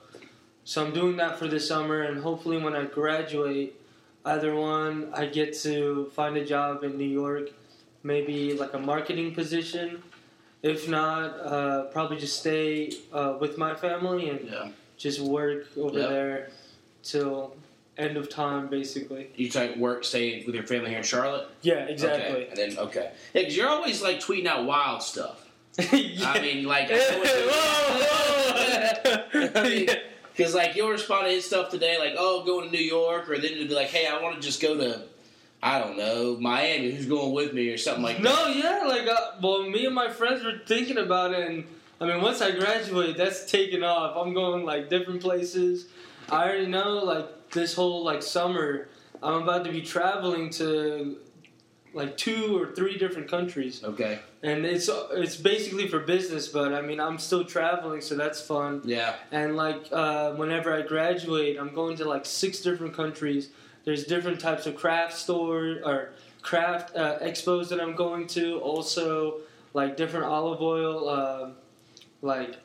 so 0.63 0.85
I'm 0.85 0.93
doing 0.93 1.17
that 1.17 1.37
for 1.39 1.47
this 1.47 1.67
summer, 1.67 2.01
and 2.03 2.21
hopefully 2.21 2.57
when 2.57 2.75
I 2.75 2.85
graduate, 2.85 3.79
either 4.25 4.55
one 4.55 5.09
I 5.13 5.25
get 5.27 5.53
to 5.63 6.11
find 6.15 6.35
a 6.37 6.45
job 6.45 6.83
in 6.83 6.97
New 6.97 7.07
York, 7.07 7.49
maybe 8.03 8.53
like 8.53 8.73
a 8.73 8.79
marketing 8.79 9.33
position. 9.33 10.03
If 10.63 10.89
not, 10.89 11.39
uh, 11.41 11.83
probably 11.85 12.17
just 12.17 12.39
stay 12.39 12.91
uh, 13.13 13.37
with 13.39 13.57
my 13.57 13.75
family 13.75 14.29
and 14.29 14.49
Yeah. 14.49 14.69
just 14.97 15.19
work 15.19 15.67
over 15.77 15.99
Yep. 15.99 16.09
there 16.09 16.49
till 17.03 17.55
end 17.97 18.17
of 18.17 18.29
time, 18.29 18.67
basically. 18.67 19.29
You 19.35 19.47
try 19.49 19.67
to 19.67 19.79
work, 19.79 20.03
stay 20.03 20.43
with 20.43 20.55
your 20.55 20.63
family 20.65 20.89
here 20.89 20.97
in 20.97 21.03
Charlotte. 21.03 21.47
Yeah, 21.61 21.87
Okay. 21.91 22.47
And 22.49 22.57
then 22.57 22.77
okay. 22.79 23.11
Yeah, 23.33 23.41
because 23.41 23.55
you're 23.55 23.69
always 23.69 24.01
like 24.01 24.19
tweeting 24.19 24.47
out 24.47 24.65
wild 24.65 25.03
stuff. 25.03 25.44
Yeah. 25.91 26.31
I 26.31 26.41
mean, 26.41 26.65
like. 26.65 26.89
Because 30.35 30.55
like 30.61 30.75
you'll 30.75 30.89
respond 30.89 31.27
to 31.27 31.31
his 31.31 31.45
stuff 31.45 31.69
today, 31.69 31.97
like 31.97 32.15
oh 32.17 32.43
going 32.45 32.69
to 32.69 32.75
New 32.75 32.83
York, 32.83 33.29
or 33.29 33.37
then 33.37 33.51
it'll 33.51 33.67
be 33.67 33.75
like 33.75 33.87
hey 33.87 34.07
I 34.07 34.21
want 34.21 34.35
to 34.35 34.41
just 34.41 34.61
go 34.61 34.77
to 34.77 35.03
I 35.61 35.79
don't 35.79 35.97
know 35.97 36.37
Miami. 36.39 36.91
Who's 36.91 37.05
going 37.05 37.33
with 37.33 37.53
me 37.53 37.69
or 37.69 37.77
something 37.77 38.03
like 38.03 38.17
that? 38.17 38.23
No, 38.23 38.47
yeah, 38.47 38.83
like, 38.85 39.07
uh, 39.07 39.31
well, 39.41 39.63
me 39.63 39.85
and 39.85 39.95
my 39.95 40.09
friends 40.09 40.43
were 40.43 40.59
thinking 40.65 40.97
about 40.97 41.33
it, 41.33 41.49
and 41.49 41.65
I 41.99 42.05
mean, 42.05 42.21
once 42.21 42.41
I 42.41 42.51
graduate, 42.51 43.17
that's 43.17 43.49
taking 43.49 43.83
off. 43.83 44.15
I'm 44.15 44.33
going 44.33 44.65
like 44.65 44.89
different 44.89 45.21
places. 45.21 45.87
I 46.29 46.43
already 46.43 46.67
know, 46.67 47.03
like, 47.03 47.51
this 47.51 47.73
whole 47.73 48.03
like 48.03 48.21
summer, 48.21 48.89
I'm 49.23 49.43
about 49.43 49.63
to 49.65 49.71
be 49.71 49.81
traveling 49.81 50.49
to 50.51 51.17
like 51.95 52.17
two 52.17 52.61
or 52.61 52.73
three 52.75 52.97
different 52.97 53.27
countries, 53.29 53.81
Okay. 53.83 54.19
and 54.43 54.65
it's 54.65 54.89
it's 55.13 55.37
basically 55.37 55.87
for 55.87 55.99
business. 55.99 56.49
But 56.49 56.73
I 56.73 56.81
mean, 56.81 56.99
I'm 56.99 57.17
still 57.17 57.45
traveling, 57.45 58.01
so 58.01 58.15
that's 58.15 58.41
fun. 58.41 58.81
Yeah. 58.83 59.15
And 59.31 59.55
like 59.55 59.81
uh, 59.91 60.33
whenever 60.33 60.73
I 60.73 60.81
graduate, 60.81 61.57
I'm 61.57 61.73
going 61.73 61.95
to 61.97 62.05
like 62.05 62.25
six 62.25 62.59
different 62.59 62.93
countries. 62.93 63.49
There's 63.85 64.03
different 64.03 64.39
types 64.41 64.65
of 64.67 64.75
craft 64.75 65.13
store 65.13 65.79
or 65.85 66.11
craft 66.41 66.95
uh, 66.97 67.17
expos 67.19 67.69
that 67.69 67.79
I'm 67.79 67.95
going 67.95 68.27
to. 68.39 68.59
Also, 68.59 69.37
like 69.73 69.95
different 69.95 70.25
olive 70.25 70.61
oil, 70.61 71.07
uh, 71.07 71.49
like 72.21 72.57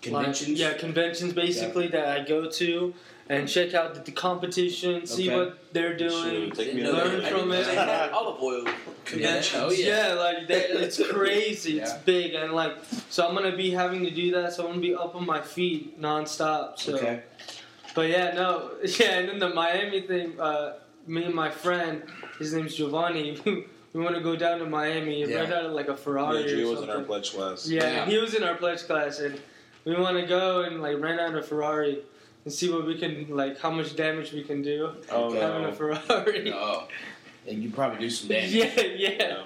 Conventions. 0.00 0.48
like- 0.50 0.58
yeah, 0.58 0.72
conventions 0.78 1.32
basically 1.32 1.88
that 1.88 2.06
I 2.08 2.24
go 2.24 2.48
to 2.50 2.94
and 3.28 3.48
check 3.48 3.74
out 3.74 3.94
the, 3.94 4.00
the 4.00 4.12
competition, 4.12 5.06
see 5.06 5.28
Okay. 5.30 5.36
what 5.36 5.72
they're 5.72 5.96
doing. 5.96 6.12
Shoot, 6.50 6.54
take 6.54 6.74
me 6.74 6.82
Didn't 6.82 6.96
know 6.96 7.04
to 7.04 7.10
learn 7.10 7.22
they- 7.22 7.30
from 7.30 7.52
it. 7.52 7.78
olive 8.12 8.42
oil 8.42 8.64
conventions. 9.04 9.62
Oh, 9.62 9.70
yeah. 9.70 10.08
Yeah, 10.08 10.14
like 10.14 10.48
that, 10.48 10.82
it's 10.82 11.00
crazy. 11.10 11.80
It's 11.80 11.92
big, 11.92 12.34
and 12.34 12.52
like 12.52 12.76
so, 13.10 13.26
I'm 13.26 13.34
gonna 13.34 13.56
be 13.56 13.70
having 13.70 14.02
to 14.04 14.10
do 14.10 14.32
that. 14.32 14.52
So 14.52 14.64
I'm 14.64 14.70
gonna 14.70 14.80
be 14.80 14.94
up 14.94 15.14
on 15.14 15.24
my 15.26 15.40
feet 15.40 16.00
nonstop. 16.00 16.78
So. 16.78 16.96
Okay. 16.96 17.22
But 17.94 18.08
yeah, 18.08 18.32
no, 18.34 18.70
yeah, 18.84 19.18
and 19.18 19.28
then 19.28 19.38
the 19.38 19.50
Miami 19.50 20.00
thing. 20.02 20.38
Uh, 20.40 20.74
me 21.06 21.24
and 21.24 21.34
my 21.34 21.50
friend, 21.50 22.04
his 22.38 22.54
name's 22.54 22.74
Giovanni. 22.76 23.36
we 23.92 24.00
want 24.00 24.14
to 24.14 24.20
go 24.22 24.36
down 24.36 24.60
to 24.60 24.66
Miami, 24.66 25.24
Yeah. 25.28 25.40
rent 25.40 25.52
out 25.52 25.72
like 25.72 25.88
a 25.88 25.96
Ferrari 25.96 26.42
Yeah, 26.42 26.56
Gio 26.64 26.70
was 26.70 26.80
in 26.82 26.90
our 26.90 27.02
pledge 27.02 27.32
class. 27.34 27.68
yeah, 27.68 27.82
Yeah. 27.84 28.06
he 28.06 28.18
was 28.18 28.34
in 28.34 28.44
our 28.44 28.54
pledge 28.54 28.84
class, 28.86 29.18
and 29.18 29.38
we 29.84 29.96
want 29.96 30.16
to 30.16 30.24
go 30.26 30.62
and 30.62 30.80
like 30.80 31.00
rent 31.00 31.20
out 31.20 31.34
a 31.34 31.42
Ferrari 31.42 31.98
and 32.44 32.52
see 32.52 32.70
what 32.70 32.86
we 32.86 32.98
can 32.98 33.26
like, 33.30 33.60
how 33.60 33.70
much 33.70 33.94
damage 33.96 34.32
we 34.32 34.42
can 34.42 34.62
do 34.62 34.92
Oh, 35.10 35.32
having 35.34 35.64
a. 35.66 35.72
Ferrari. 35.72 36.44
No. 36.50 36.84
And 37.46 37.62
you 37.62 37.70
probably 37.70 37.98
do 37.98 38.10
some 38.10 38.28
damage. 38.28 38.52
yeah, 38.52 38.80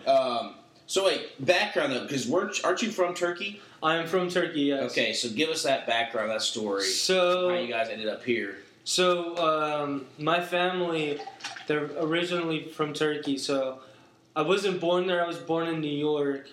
yeah. 0.05 0.11
Um. 0.13 0.55
So 0.87 1.05
wait, 1.07 1.45
background 1.45 1.93
though, 1.93 2.03
because 2.03 2.29
weren't 2.29 2.61
aren't 2.65 2.83
you 2.83 2.91
from 2.91 3.15
Turkey? 3.15 3.61
I 3.83 3.97
am 3.97 4.07
from 4.07 4.29
Turkey. 4.29 4.63
Yes. 4.63 4.91
Okay, 4.93 5.13
so 5.13 5.29
give 5.31 5.49
us 5.49 5.63
that 5.63 5.87
background, 5.87 6.31
that 6.31 6.43
story, 6.43 6.83
So 6.85 7.49
how 7.51 7.57
you 7.57 7.69
guys 7.69 7.89
ended 7.89 8.09
up 8.09 8.23
here. 8.25 8.59
So 8.85 9.37
um, 9.39 10.07
my 10.19 10.41
family, 10.41 11.19
they're 11.67 11.91
originally 11.99 12.65
from 12.69 12.93
Turkey. 12.93 13.37
So 13.39 13.81
I 14.37 14.43
wasn't 14.43 14.81
born 14.81 15.07
there. 15.07 15.25
I 15.25 15.27
was 15.27 15.39
born 15.39 15.67
in 15.67 15.81
New 15.81 15.89
York. 15.89 16.49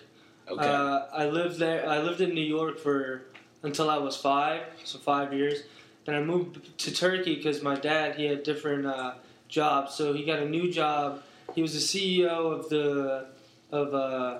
Okay. 0.48 0.66
Uh, 0.66 1.02
I 1.12 1.26
lived 1.26 1.58
there. 1.58 1.88
I 1.88 1.98
lived 2.00 2.20
in 2.20 2.34
New 2.34 2.40
York 2.58 2.78
for 2.78 3.22
until 3.62 3.88
I 3.88 3.98
was 3.98 4.16
five, 4.16 4.62
so 4.84 4.98
five 4.98 5.32
years. 5.32 5.62
Then 6.04 6.14
I 6.14 6.20
moved 6.20 6.78
to 6.78 6.92
Turkey 6.92 7.36
because 7.36 7.62
my 7.62 7.76
dad 7.76 8.16
he 8.16 8.24
had 8.26 8.42
different 8.42 8.86
uh, 8.86 9.14
jobs. 9.48 9.94
So 9.94 10.12
he 10.12 10.24
got 10.24 10.38
a 10.40 10.48
new 10.48 10.70
job. 10.70 11.22
He 11.54 11.62
was 11.62 11.72
the 11.72 11.80
CEO 11.80 12.52
of 12.52 12.68
the 12.68 13.26
of 13.70 13.94
uh, 13.94 14.38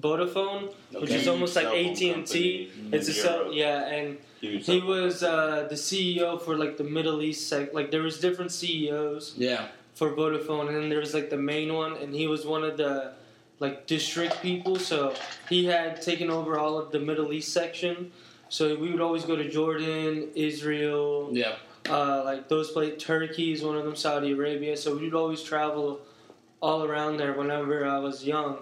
Vodafone, 0.00 0.72
which 0.92 1.10
is 1.10 1.28
almost 1.28 1.56
like 1.56 1.66
AT 1.66 2.00
and 2.02 2.26
T. 2.26 2.70
It's 2.92 3.08
a 3.08 3.12
cell, 3.12 3.52
yeah, 3.52 3.86
and 3.86 4.18
Huge 4.40 4.66
he 4.66 4.80
was 4.80 5.22
uh, 5.22 5.66
the 5.68 5.74
CEO 5.74 6.40
for 6.40 6.56
like 6.56 6.76
the 6.76 6.84
Middle 6.84 7.22
East 7.22 7.48
sec. 7.48 7.72
Like 7.74 7.90
there 7.90 8.02
was 8.02 8.20
different 8.20 8.52
CEOs 8.52 9.34
yeah. 9.36 9.68
for 9.94 10.10
Vodafone, 10.10 10.68
and 10.68 10.76
then 10.76 10.88
there 10.88 11.00
was 11.00 11.14
like 11.14 11.30
the 11.30 11.36
main 11.36 11.74
one, 11.74 11.96
and 11.96 12.14
he 12.14 12.26
was 12.26 12.46
one 12.46 12.64
of 12.64 12.76
the 12.76 13.12
like 13.60 13.86
district 13.86 14.42
people. 14.42 14.76
So 14.76 15.14
he 15.48 15.64
had 15.66 16.02
taken 16.02 16.30
over 16.30 16.58
all 16.58 16.78
of 16.78 16.90
the 16.90 17.00
Middle 17.00 17.32
East 17.32 17.52
section. 17.52 18.12
So 18.48 18.76
we 18.76 18.90
would 18.90 19.00
always 19.00 19.24
go 19.24 19.36
to 19.36 19.48
Jordan, 19.48 20.28
Israel, 20.34 21.28
Yeah. 21.32 21.56
uh, 21.88 22.22
like 22.24 22.48
those 22.48 22.70
places. 22.70 23.02
Turkey 23.02 23.52
is 23.52 23.62
one 23.62 23.76
of 23.76 23.84
them, 23.84 23.96
Saudi 23.96 24.32
Arabia. 24.32 24.76
So 24.76 24.96
we'd 24.96 25.14
always 25.14 25.42
travel 25.42 26.00
all 26.60 26.84
around 26.84 27.16
there 27.18 27.32
whenever 27.32 27.86
I 27.86 27.98
was 27.98 28.24
young. 28.24 28.58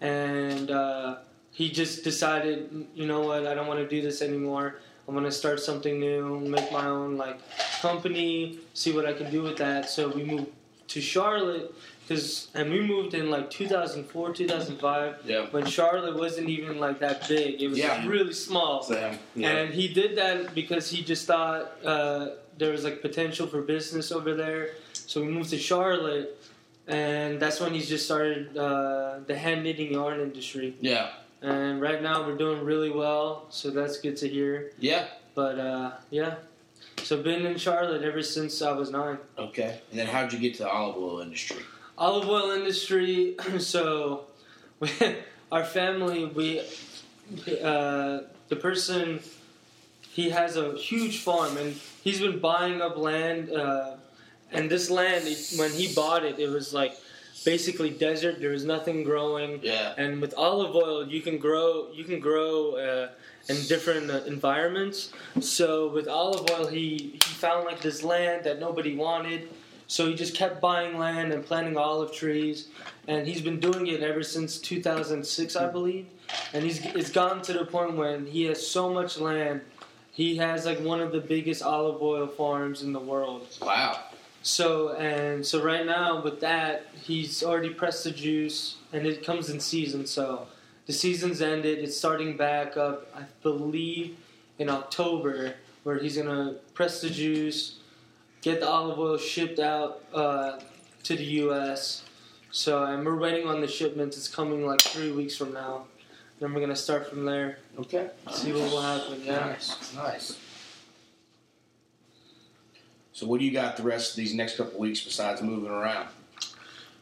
And 0.00 0.70
uh, 0.70 1.16
he 1.52 1.70
just 1.70 2.04
decided, 2.04 2.86
you 2.94 3.06
know 3.06 3.20
what, 3.20 3.46
I 3.46 3.54
don't 3.54 3.66
want 3.66 3.80
to 3.80 3.88
do 3.88 4.02
this 4.02 4.20
anymore. 4.22 4.76
I'm 5.06 5.14
gonna 5.14 5.30
start 5.30 5.60
something 5.60 6.00
new, 6.00 6.40
make 6.40 6.72
my 6.72 6.86
own 6.86 7.16
like 7.18 7.38
company, 7.82 8.58
see 8.72 8.92
what 8.92 9.04
I 9.04 9.12
can 9.12 9.30
do 9.30 9.42
with 9.42 9.58
that. 9.58 9.90
So 9.90 10.08
we 10.08 10.24
moved 10.24 10.46
to 10.88 11.00
Charlotte, 11.00 11.74
cause 12.08 12.48
and 12.54 12.70
we 12.70 12.80
moved 12.80 13.14
in 13.14 13.30
like 13.30 13.50
2004, 13.50 14.32
2005, 14.34 15.16
Yeah. 15.24 15.46
when 15.50 15.66
Charlotte 15.66 16.16
wasn't 16.16 16.48
even 16.48 16.78
like 16.78 16.98
that 17.00 17.26
big. 17.28 17.62
It 17.62 17.68
was 17.68 17.78
Yeah. 17.78 18.06
really 18.06 18.32
small. 18.32 18.82
Sam. 18.82 19.18
Yeah. 19.34 19.50
And 19.50 19.74
he 19.74 19.88
did 19.88 20.16
that 20.16 20.54
because 20.54 20.90
he 20.90 21.02
just 21.02 21.26
thought 21.26 21.72
uh, 21.84 22.28
there 22.58 22.72
was 22.72 22.84
like 22.84 23.00
potential 23.02 23.46
for 23.46 23.62
business 23.62 24.12
over 24.12 24.34
there. 24.34 24.70
So 24.92 25.20
we 25.20 25.28
moved 25.28 25.50
to 25.50 25.58
Charlotte, 25.58 26.38
and 26.86 27.40
that's 27.40 27.60
when 27.60 27.72
he's 27.74 27.88
just 27.88 28.04
started 28.06 28.56
uh, 28.56 29.20
the 29.26 29.36
hand 29.36 29.64
knitting 29.64 29.92
yarn 29.92 30.20
industry. 30.20 30.74
Yeah. 30.80 31.10
And 31.42 31.80
right 31.80 32.00
now 32.02 32.26
we're 32.26 32.36
doing 32.38 32.64
really 32.64 32.90
well, 32.90 33.46
so 33.50 33.70
that's 33.70 33.98
good 34.00 34.16
to 34.18 34.28
hear. 34.28 34.72
Yeah. 34.78 35.06
But 35.34 35.58
uh, 35.58 35.90
yeah, 36.10 36.36
so 37.02 37.22
been 37.22 37.44
in 37.44 37.58
Charlotte 37.58 38.02
ever 38.02 38.22
since 38.22 38.62
I 38.62 38.72
was 38.72 38.90
nine. 38.90 39.18
Okay. 39.36 39.80
And 39.90 39.98
then 39.98 40.06
how'd 40.06 40.32
you 40.32 40.38
get 40.38 40.54
to 40.54 40.62
the 40.62 40.70
olive 40.70 40.96
oil 40.96 41.20
industry? 41.20 41.58
Olive 41.98 42.28
oil 42.28 42.50
industry. 42.52 43.36
so, 43.58 44.24
we, 44.80 44.90
our 45.52 45.64
family, 45.64 46.26
we, 46.26 46.60
uh, 47.62 48.20
the 48.48 48.56
person, 48.56 49.20
he 50.10 50.30
has 50.30 50.56
a 50.56 50.74
huge 50.76 51.18
farm 51.20 51.56
and 51.56 51.74
he's 52.02 52.20
been 52.20 52.38
buying 52.38 52.80
up 52.80 52.96
land. 52.96 53.50
Uh, 53.50 53.96
and 54.52 54.70
this 54.70 54.90
land, 54.90 55.26
it- 55.26 55.54
when 55.58 55.70
he 55.72 55.92
bought 55.94 56.24
it, 56.24 56.38
it 56.38 56.48
was 56.48 56.72
like 56.72 56.96
basically 57.44 57.90
desert. 57.90 58.40
There 58.40 58.50
was 58.50 58.64
nothing 58.64 59.04
growing. 59.04 59.60
Yeah. 59.62 59.94
And 59.96 60.20
with 60.20 60.34
olive 60.36 60.74
oil, 60.74 61.06
you 61.06 61.20
can 61.20 61.38
grow. 61.38 61.88
You 61.92 62.04
can 62.04 62.20
grow 62.20 62.76
uh, 62.76 63.08
in 63.48 63.56
different 63.66 64.10
uh, 64.10 64.20
environments. 64.26 65.12
So 65.40 65.88
with 65.88 66.08
olive 66.08 66.48
oil, 66.50 66.66
he 66.66 66.96
he 67.14 67.18
found 67.18 67.64
like 67.66 67.80
this 67.80 68.02
land 68.02 68.44
that 68.44 68.60
nobody 68.60 68.94
wanted. 68.94 69.48
So 69.86 70.08
he 70.08 70.14
just 70.14 70.34
kept 70.34 70.60
buying 70.60 70.98
land 70.98 71.32
and 71.32 71.44
planting 71.44 71.76
olive 71.76 72.12
trees, 72.12 72.68
and 73.06 73.26
he's 73.26 73.40
been 73.40 73.60
doing 73.60 73.86
it 73.86 74.02
ever 74.02 74.22
since 74.22 74.58
2006, 74.58 75.56
I 75.56 75.70
believe. 75.70 76.06
And 76.52 76.64
he's 76.64 76.84
it's 76.86 77.10
gotten 77.10 77.42
to 77.42 77.52
the 77.52 77.64
point 77.64 77.96
when 77.96 78.26
he 78.26 78.44
has 78.44 78.66
so 78.66 78.92
much 78.92 79.18
land, 79.18 79.60
he 80.12 80.36
has 80.36 80.64
like 80.64 80.80
one 80.80 81.00
of 81.00 81.12
the 81.12 81.20
biggest 81.20 81.62
olive 81.62 82.00
oil 82.00 82.26
farms 82.26 82.82
in 82.82 82.92
the 82.92 83.00
world. 83.00 83.46
Wow. 83.60 84.00
So 84.42 84.94
and 84.94 85.44
so 85.44 85.62
right 85.62 85.84
now 85.84 86.22
with 86.22 86.40
that, 86.40 86.86
he's 87.02 87.42
already 87.42 87.70
pressed 87.70 88.04
the 88.04 88.10
juice, 88.10 88.76
and 88.92 89.06
it 89.06 89.24
comes 89.24 89.50
in 89.50 89.60
season. 89.60 90.06
So 90.06 90.46
the 90.86 90.92
season's 90.92 91.42
ended. 91.42 91.78
It's 91.78 91.96
starting 91.96 92.36
back 92.36 92.76
up. 92.76 93.06
I 93.14 93.24
believe 93.42 94.16
in 94.58 94.70
October, 94.70 95.54
where 95.82 95.98
he's 95.98 96.16
gonna 96.16 96.56
press 96.74 97.00
the 97.00 97.10
juice, 97.10 97.78
get 98.44 98.60
the 98.60 98.68
olive 98.68 98.98
oil 98.98 99.16
shipped 99.16 99.58
out 99.58 100.02
uh, 100.12 100.60
to 101.02 101.16
the 101.16 101.24
U.S. 101.24 102.04
So 102.50 102.84
and 102.84 103.04
we're 103.04 103.16
waiting 103.16 103.48
on 103.48 103.62
the 103.62 103.66
shipments. 103.66 104.18
It's 104.18 104.28
coming 104.28 104.66
like 104.66 104.82
three 104.82 105.10
weeks 105.10 105.34
from 105.34 105.54
now. 105.54 105.86
Then 106.38 106.52
we're 106.52 106.60
gonna 106.60 106.76
start 106.76 107.08
from 107.08 107.24
there. 107.24 107.58
Okay. 107.78 108.10
See 108.30 108.52
what 108.52 108.70
will 108.70 108.82
happen. 108.82 109.22
Yeah. 109.24 109.46
Nice. 109.46 109.94
Nice. 109.94 110.38
So 113.14 113.26
what 113.26 113.40
do 113.40 113.46
you 113.46 113.52
got 113.52 113.76
the 113.76 113.82
rest 113.82 114.10
of 114.10 114.16
these 114.16 114.34
next 114.34 114.56
couple 114.56 114.78
weeks 114.78 115.02
besides 115.02 115.40
moving 115.40 115.70
around? 115.70 116.08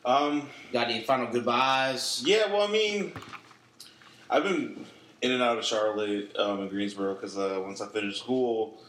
Um, 0.04 0.48
Got 0.72 0.90
any 0.90 1.02
final 1.02 1.26
goodbyes? 1.26 2.22
yeah, 2.26 2.52
well, 2.52 2.68
I 2.68 2.70
mean, 2.70 3.12
I've 4.28 4.42
been 4.42 4.84
in 5.22 5.30
and 5.30 5.42
out 5.42 5.58
of 5.58 5.64
Charlotte 5.64 6.36
um, 6.36 6.60
and 6.60 6.70
Greensboro 6.70 7.14
because 7.14 7.38
uh, 7.38 7.60
once 7.64 7.80
I 7.80 7.86
finished 7.88 8.18
school, 8.18 8.82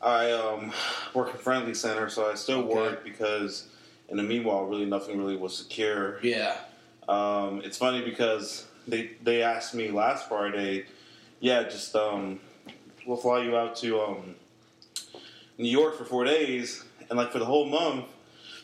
I 0.00 0.32
um, 0.32 0.72
work 1.14 1.28
at 1.28 1.40
Friendly 1.40 1.74
Center, 1.74 2.08
so 2.08 2.30
I 2.30 2.34
still 2.34 2.60
Okay. 2.60 2.74
work 2.74 3.04
because 3.04 3.68
in 4.08 4.16
the 4.16 4.22
meanwhile, 4.22 4.64
really 4.64 4.84
nothing 4.86 5.18
really 5.18 5.36
was 5.36 5.56
secure. 5.56 6.18
Yeah. 6.22 6.56
Um, 7.08 7.62
it's 7.64 7.78
funny 7.78 8.02
because 8.04 8.66
they 8.86 9.10
they 9.22 9.42
asked 9.42 9.74
me 9.74 9.90
last 9.90 10.28
Friday, 10.28 10.84
yeah, 11.40 11.62
just 11.64 11.94
um, 11.96 12.40
we'll 13.06 13.16
fly 13.16 13.42
you 13.42 13.56
out 13.56 13.76
to 13.76 14.00
um, 14.00 14.34
New 15.58 15.70
York 15.70 15.96
for 15.96 16.04
four 16.04 16.24
days, 16.24 16.84
and 17.08 17.16
like 17.18 17.30
for 17.32 17.38
the 17.38 17.44
whole 17.44 17.66
month, 17.66 18.06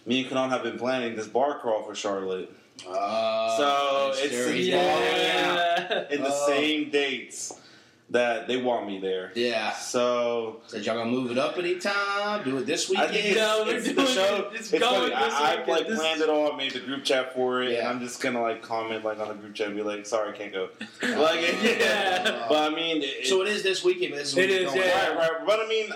me 0.06 0.20
and 0.20 0.28
Kenan 0.28 0.50
have 0.50 0.62
been 0.62 0.78
planning 0.78 1.16
this 1.16 1.26
bar 1.26 1.58
crawl 1.58 1.82
for 1.82 1.94
Charlotte 1.94 2.50
Uh, 2.88 3.56
So, 3.56 4.22
it's- 4.24 4.56
yeah. 4.66 6.06
in 6.10 6.22
the 6.22 6.30
Oh. 6.32 6.46
same 6.46 6.88
dates 6.90 7.52
that 8.10 8.48
they 8.48 8.56
want 8.56 8.88
me 8.88 8.98
there. 8.98 9.30
Yeah. 9.36 9.70
So 9.72 10.60
Said 10.66 10.84
y'all 10.84 10.96
gonna 10.96 11.10
move 11.10 11.30
it 11.30 11.38
up 11.38 11.56
anytime? 11.58 12.42
Do 12.44 12.58
it 12.58 12.66
this 12.66 12.88
I 12.88 12.90
weekend? 12.90 13.10
think 13.12 13.24
it's, 13.26 13.36
No, 13.36 13.62
we're 13.64 13.76
it's 13.76 13.92
the 13.92 14.06
show. 14.06 14.50
It's 14.52 14.72
It's, 14.72 14.82
going 14.82 15.12
funny. 15.12 15.24
this 15.24 15.34
I, 15.34 15.56
I've 15.60 15.68
like 15.68 15.86
This- 15.86 15.98
planned 15.98 16.20
it 16.20 16.28
all. 16.28 16.52
I 16.52 16.56
made 16.56 16.72
the 16.72 16.80
group 16.80 17.04
chat 17.04 17.32
for 17.34 17.62
it, 17.62 17.70
Yeah. 17.70 17.78
and 17.80 17.88
I'm 17.88 18.00
just 18.00 18.20
gonna 18.20 18.42
like 18.42 18.62
comment 18.62 19.04
like 19.04 19.20
on 19.20 19.28
the 19.28 19.34
group 19.34 19.54
chat 19.54 19.68
and 19.68 19.76
be 19.76 19.82
like, 19.82 20.06
"Sorry, 20.06 20.30
I 20.30 20.32
can't 20.36 20.52
go." 20.52 20.70
like, 21.02 21.40
Yeah. 21.62 22.46
but 22.48 22.72
I 22.72 22.74
mean, 22.74 23.02
it, 23.02 23.26
so 23.26 23.42
it 23.42 23.48
is 23.48 23.62
this 23.62 23.84
weekend. 23.84 24.12
But 24.12 24.18
this 24.18 24.28
is 24.30 24.34
when 24.34 24.44
It 24.46 24.50
you're 24.50 24.60
is, 24.62 24.66
going. 24.74 24.86
yeah. 24.86 25.08
Right, 25.14 25.30
right. 25.32 25.46
But 25.46 25.60
I 25.60 25.68
mean, 25.68 25.86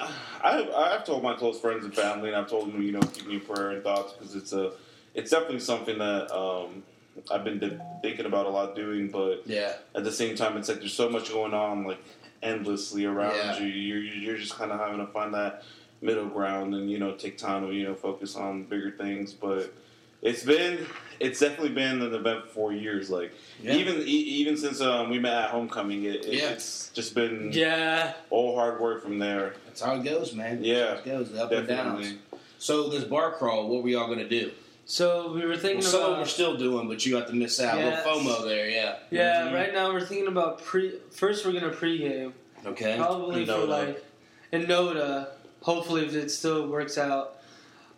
I, 0.42 0.92
I've 0.94 1.04
told 1.04 1.22
my 1.24 1.34
close 1.34 1.58
friends 1.60 1.84
and 1.84 1.92
family, 1.94 2.28
and 2.28 2.36
I've 2.36 2.48
told 2.48 2.72
them, 2.72 2.80
you 2.80 2.92
know, 2.92 3.00
keep 3.00 3.26
me 3.26 3.34
in 3.34 3.40
prayer 3.40 3.70
and 3.72 3.82
thoughts 3.82 4.12
because 4.12 4.36
it's 4.36 4.52
a, 4.52 4.72
it's 5.14 5.30
definitely 5.32 5.58
something 5.60 5.98
that 5.98 6.30
um, 6.32 6.84
I've 7.30 7.44
been 7.44 7.58
de- 7.58 7.80
thinking 8.02 8.26
about 8.26 8.46
a 8.46 8.50
lot 8.50 8.74
doing. 8.76 9.08
But 9.08 9.42
Yeah. 9.46 9.72
at 9.94 10.04
the 10.04 10.12
same 10.12 10.36
time, 10.36 10.56
it's 10.56 10.68
like 10.68 10.78
there's 10.80 10.92
so 10.92 11.08
much 11.08 11.30
going 11.30 11.54
on, 11.54 11.84
like 11.84 12.02
endlessly 12.42 13.04
around 13.06 13.34
Yeah. 13.36 13.58
you. 13.58 13.66
You're 13.66 14.02
you're 14.02 14.36
just 14.36 14.54
kind 14.54 14.70
of 14.72 14.78
having 14.80 14.98
to 15.04 15.12
find 15.12 15.32
that 15.34 15.62
middle 16.02 16.26
ground 16.26 16.74
and 16.74 16.90
you 16.90 16.98
know 16.98 17.12
take 17.12 17.38
time 17.38 17.66
to 17.66 17.72
you 17.74 17.84
know 17.84 17.94
focus 17.94 18.36
on 18.36 18.64
bigger 18.64 18.90
things. 18.90 19.32
But 19.32 19.72
it's 20.22 20.42
been, 20.42 20.86
it's 21.20 21.40
definitely 21.40 21.70
been 21.70 22.00
an 22.00 22.14
event 22.14 22.44
for 22.44 22.48
four 22.48 22.72
years. 22.72 23.10
Like 23.10 23.32
Yeah. 23.62 23.74
even 23.76 23.96
e- 24.00 24.04
even 24.40 24.56
since 24.56 24.80
um, 24.80 25.10
we 25.10 25.18
met 25.18 25.44
at 25.44 25.50
homecoming, 25.50 26.04
it, 26.04 26.24
it, 26.26 26.34
Yeah. 26.34 26.50
it's 26.50 26.90
just 26.94 27.14
been 27.14 27.50
yeah. 27.52 28.12
all 28.30 28.54
hard 28.56 28.80
work 28.80 29.02
from 29.02 29.18
there. 29.18 29.54
That's 29.66 29.80
how 29.82 29.94
it 29.96 30.04
goes, 30.04 30.34
man. 30.34 30.62
Yeah. 30.64 30.78
That's 30.94 31.06
how 31.06 31.12
it 31.12 31.18
goes. 31.18 31.30
The 31.30 31.44
up 31.44 31.52
and 31.52 31.66
Definitely. 31.68 32.04
downs. 32.04 32.18
So 32.58 32.88
this 32.88 33.04
bar 33.04 33.32
crawl, 33.32 33.68
what 33.68 33.78
are 33.78 33.82
we 33.82 33.94
all 33.94 34.08
gonna 34.08 34.28
do? 34.28 34.50
So 34.86 35.32
we 35.32 35.44
were 35.46 35.56
thinking 35.56 35.80
Well, 35.80 35.82
thinking 35.82 35.82
some 35.82 36.00
of 36.00 36.06
them 36.06 36.12
about 36.14 36.26
are 36.26 36.28
still 36.28 36.56
doing, 36.56 36.88
but 36.88 37.04
you 37.06 37.12
got 37.18 37.26
to 37.28 37.34
miss 37.34 37.58
out. 37.60 37.78
Yes. 37.78 38.04
A 38.04 38.08
little 38.14 38.30
FOMO 38.32 38.44
there, 38.46 38.68
yeah. 38.68 38.96
yeah. 39.10 39.48
Mhm. 39.48 39.54
Right 39.54 39.72
now 39.72 39.92
we're 39.92 40.04
thinking 40.04 40.28
about 40.28 40.62
pre. 40.62 40.98
First, 41.10 41.46
we're 41.46 41.52
gonna 41.52 41.70
pregame. 41.72 42.32
Okay. 42.66 42.96
Probably 42.98 43.46
for 43.46 43.58
like 43.64 44.04
in 44.52 44.66
Noda. 44.66 45.28
Hopefully, 45.62 46.04
if 46.04 46.14
it 46.14 46.30
still 46.30 46.68
works 46.68 46.98
out. 46.98 47.38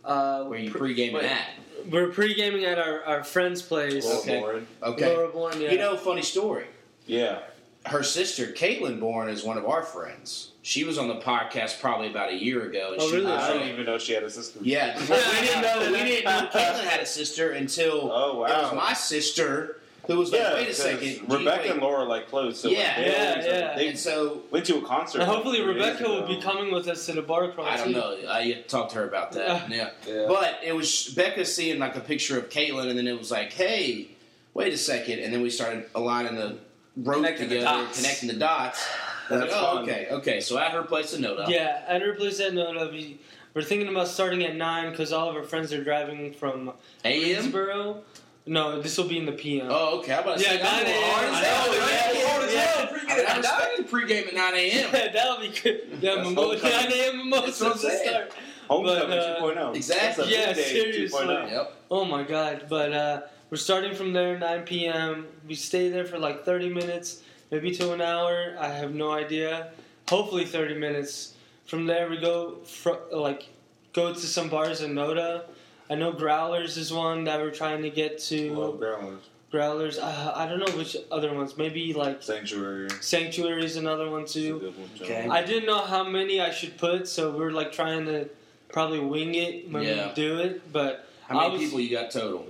Uh, 0.05 0.45
Where 0.45 0.59
you 0.61 0.71
pre- 0.71 0.95
pregame 0.95 1.15
wait. 1.15 1.25
at? 1.25 1.49
We're 1.91 2.09
pre-gaming 2.11 2.65
at 2.65 2.79
our, 2.79 3.03
our 3.05 3.25
friend's 3.25 3.61
place. 3.61 4.05
Laura 4.05 4.19
Okay. 4.21 4.41
Bourne. 4.41 4.67
Okay. 4.83 5.15
Laura 5.17 5.29
Bourne, 5.29 5.61
yeah. 5.61 5.73
You 5.73 5.79
know, 5.79 5.97
funny 5.97 6.23
story. 6.23 6.67
Yeah. 7.07 7.41
Her 7.87 8.03
sister, 8.05 8.47
Caitlin 8.47 9.01
Bourne, 9.01 9.29
is 9.29 9.43
one 9.45 9.59
of 9.59 9.65
our 9.67 9.83
friends. 9.83 10.53
She 10.67 10.83
was 10.83 10.99
on 10.99 11.07
the 11.07 11.15
podcast 11.21 11.79
probably 11.81 12.09
about 12.09 12.31
a 12.31 12.35
year 12.35 12.65
ago. 12.69 12.91
And 12.93 13.01
Oh, 13.01 13.09
she 13.09 13.15
really? 13.19 13.27
was 13.31 13.41
I 13.41 13.51
like- 13.51 13.59
didn't 13.61 13.73
even 13.75 13.87
know 13.87 13.99
she 13.99 14.15
had 14.15 14.25
a 14.25 14.31
sister. 14.31 14.59
Yeah, 14.63 14.99
we 15.01 15.07
didn't 15.47 15.63
know. 15.63 15.93
We 15.93 15.99
didn't 15.99 16.25
know 16.25 16.49
Caitlin 16.53 16.85
had 16.85 16.99
a 17.01 17.07
sister 17.07 17.53
until 17.53 18.11
Oh 18.13 18.41
wow. 18.41 18.47
it 18.47 18.63
was 18.65 18.75
my 18.75 18.93
sister 18.93 19.81
who 20.09 20.17
was 20.19 20.33
like, 20.33 20.41
yeah, 20.41 20.55
"Wait 20.55 20.69
a 20.69 20.75
second, 20.75 21.21
Rebecca 21.31 21.63
wait." 21.63 21.71
and 21.71 21.81
Laura 21.81 22.03
like 22.05 22.29
close. 22.29 22.59
So 22.61 22.69
like, 22.69 22.79
Yeah. 22.79 23.01
they 23.01 23.07
Yeah, 23.13 23.31
always, 23.31 23.47
yeah. 23.47 23.77
They 23.77 23.89
And 23.89 23.99
so 23.99 24.43
went 24.51 24.65
to 24.67 24.79
a 24.79 24.83
concert. 24.83 25.21
and 25.21 25.31
hopefully 25.31 25.59
like, 25.61 25.69
Rebecca 25.77 26.03
will 26.09 26.27
be 26.27 26.41
coming 26.41 26.73
with 26.75 26.89
us 26.89 27.07
to 27.07 27.13
the 27.13 27.23
bar 27.23 27.53
crawl 27.53 27.67
I 27.69 27.77
don't 27.77 27.93
know. 27.93 28.17
I 28.29 28.65
talked 28.67 28.91
to 28.93 28.99
her 28.99 29.05
about 29.09 29.33
that. 29.33 29.71
Yeah. 29.71 29.91
Yeah. 30.05 30.25
But 30.27 30.59
it 30.65 30.75
was 30.75 31.07
Becca 31.15 31.45
seeing 31.45 31.79
like 31.79 31.95
a 31.95 32.01
picture 32.01 32.37
of 32.39 32.49
Caitlin, 32.51 32.89
and 32.89 32.99
then 32.99 33.07
it 33.07 33.17
was 33.17 33.31
like, 33.31 33.53
"Hey, 33.53 34.09
wait 34.53 34.73
a 34.73 34.77
second. 34.79 35.21
and 35.21 35.33
then 35.33 35.43
we 35.43 35.51
started 35.51 35.87
aligning 35.95 36.35
the 36.35 36.57
rope 36.97 37.17
Connecting 37.19 37.51
together, 37.51 37.65
dots. 37.67 37.99
connecting 38.01 38.29
the 38.31 38.35
dots. 38.35 38.85
I 39.29 39.33
was 39.33 39.41
That's 39.43 39.53
like, 39.53 39.63
oh, 39.63 39.79
okay, 39.83 40.09
okay. 40.11 40.41
So 40.41 40.59
at 40.59 40.73
her 40.73 40.83
place 40.83 41.13
in 41.15 41.23
Noda. 41.23 41.49
Yeah, 41.49 41.83
at 41.87 42.03
her 42.03 42.15
place 42.15 42.41
at 42.41 42.53
Noda, 42.53 42.91
we, 42.91 43.19
we're 43.55 43.63
thinking 43.63 43.89
about 43.89 44.09
starting 44.09 44.45
at 44.45 44.55
nine 44.57 44.91
because 44.91 45.13
all 45.13 45.29
of 45.29 45.37
our 45.37 45.43
friends 45.43 45.73
are 45.73 45.83
driving 45.83 46.33
from 46.33 46.73
A.M. 47.05 47.23
Greensboro. 47.51 48.03
No, 48.49 48.81
this 48.81 48.97
will 48.97 49.09
be 49.09 49.19
in 49.19 49.27
the 49.27 49.33
PM. 49.33 49.67
Oh, 49.71 49.99
okay. 49.99 50.13
I'm 50.15 50.23
about 50.23 50.39
to 50.39 50.45
Yeah, 50.45 50.51
say, 50.51 50.63
I'm 50.63 50.85
9 50.85 50.85
going 50.85 51.03
hard 51.03 51.25
as 51.25 51.35
a.m. 51.35 51.45
hell. 51.45 51.63
I 51.63 51.67
know, 51.67 51.73
Yeah, 51.75 52.13
yeah, 52.13 52.29
hard 52.29 52.45
as 52.45 52.55
hell. 52.55 52.89
I 53.29 53.37
mean, 53.37 53.45
I 53.45 53.75
the 53.79 53.83
pregame 53.83 54.29
at 54.29 54.35
9 54.35 54.55
a.m. 54.55 54.91
Yeah, 54.95 55.13
that'll 55.13 55.41
be 55.41 55.49
good. 55.49 55.99
Yeah, 56.01 56.11
mimo- 56.23 56.63
9 56.63 56.93
a.m. 56.93 57.31
That's 57.31 57.61
what 57.61 57.73
I'm 57.73 57.79
mimosas 57.79 57.83
to 57.83 58.09
start. 58.09 58.33
Homecoming 58.69 59.09
But, 59.09 59.19
uh, 59.19 59.41
2.0. 59.43 59.75
Exactly. 59.77 60.33
Yeah, 60.33 60.53
seriously. 60.53 61.19
2.0. 61.27 61.51
Yep. 61.51 61.73
Oh 61.91 62.05
my 62.05 62.23
god! 62.25 62.67
But 62.69 62.93
uh, 62.93 63.21
we're 63.51 63.57
starting 63.59 63.95
from 63.95 64.13
there 64.13 64.39
9 64.39 64.63
p.m. 64.63 65.27
We 65.47 65.55
stay 65.55 65.89
there 65.89 66.05
for 66.05 66.19
like 66.19 66.45
30 66.45 66.71
minutes, 66.71 67.23
maybe 67.51 67.71
to 67.77 67.93
an 67.93 68.01
hour. 68.01 68.57
I 68.59 68.69
have 68.69 68.95
no 68.95 69.13
idea. 69.13 69.71
Hopefully 70.09 70.45
30 70.45 70.75
minutes. 70.79 71.35
From 71.67 71.87
there 71.87 72.09
we 72.09 72.19
go 72.19 72.57
fr- 72.65 73.03
like 73.13 73.49
go 73.93 74.13
to 74.15 74.19
some 74.21 74.49
bars 74.49 74.81
in 74.83 74.93
Noda. 74.95 75.45
I 75.91 75.95
know 75.97 76.13
Growlers 76.13 76.77
is 76.77 76.93
one 76.93 77.25
that 77.25 77.41
we're 77.41 77.51
trying 77.51 77.83
to 77.83 77.91
get 77.91 78.19
to. 78.31 78.53
Love 78.55 78.79
Growlers. 78.81 79.21
Growlers. 79.53 79.99
Uh, 79.99 80.33
I 80.35 80.47
don't 80.47 80.59
know 80.59 80.77
which 80.77 80.97
other 81.11 81.33
ones. 81.35 81.57
Maybe 81.57 81.93
like 81.93 82.23
Sanctuary. 82.23 82.89
Sanctuary 83.01 83.65
is 83.65 83.77
another 83.77 84.11
one 84.11 84.27
too. 84.27 84.73
one. 84.77 84.91
Okay. 85.01 85.29
I 85.29 85.43
didn't 85.45 85.67
know 85.67 85.81
how 85.85 86.05
many 86.05 86.41
I 86.41 86.51
should 86.51 86.77
put, 86.79 87.09
so 87.09 87.31
we're 87.37 87.51
like 87.53 87.73
trying 87.73 88.07
to 88.07 88.29
probably 88.69 89.01
wing 89.01 89.35
it 89.35 89.71
when 89.71 89.83
Yeah. 89.85 90.09
we 90.09 90.15
do 90.15 90.39
it. 90.39 90.73
But 90.73 91.09
How 91.29 91.39
many 91.41 91.53
was- 91.53 91.61
people 91.63 91.81
you 91.81 91.91
got 91.91 92.11
total? 92.11 92.47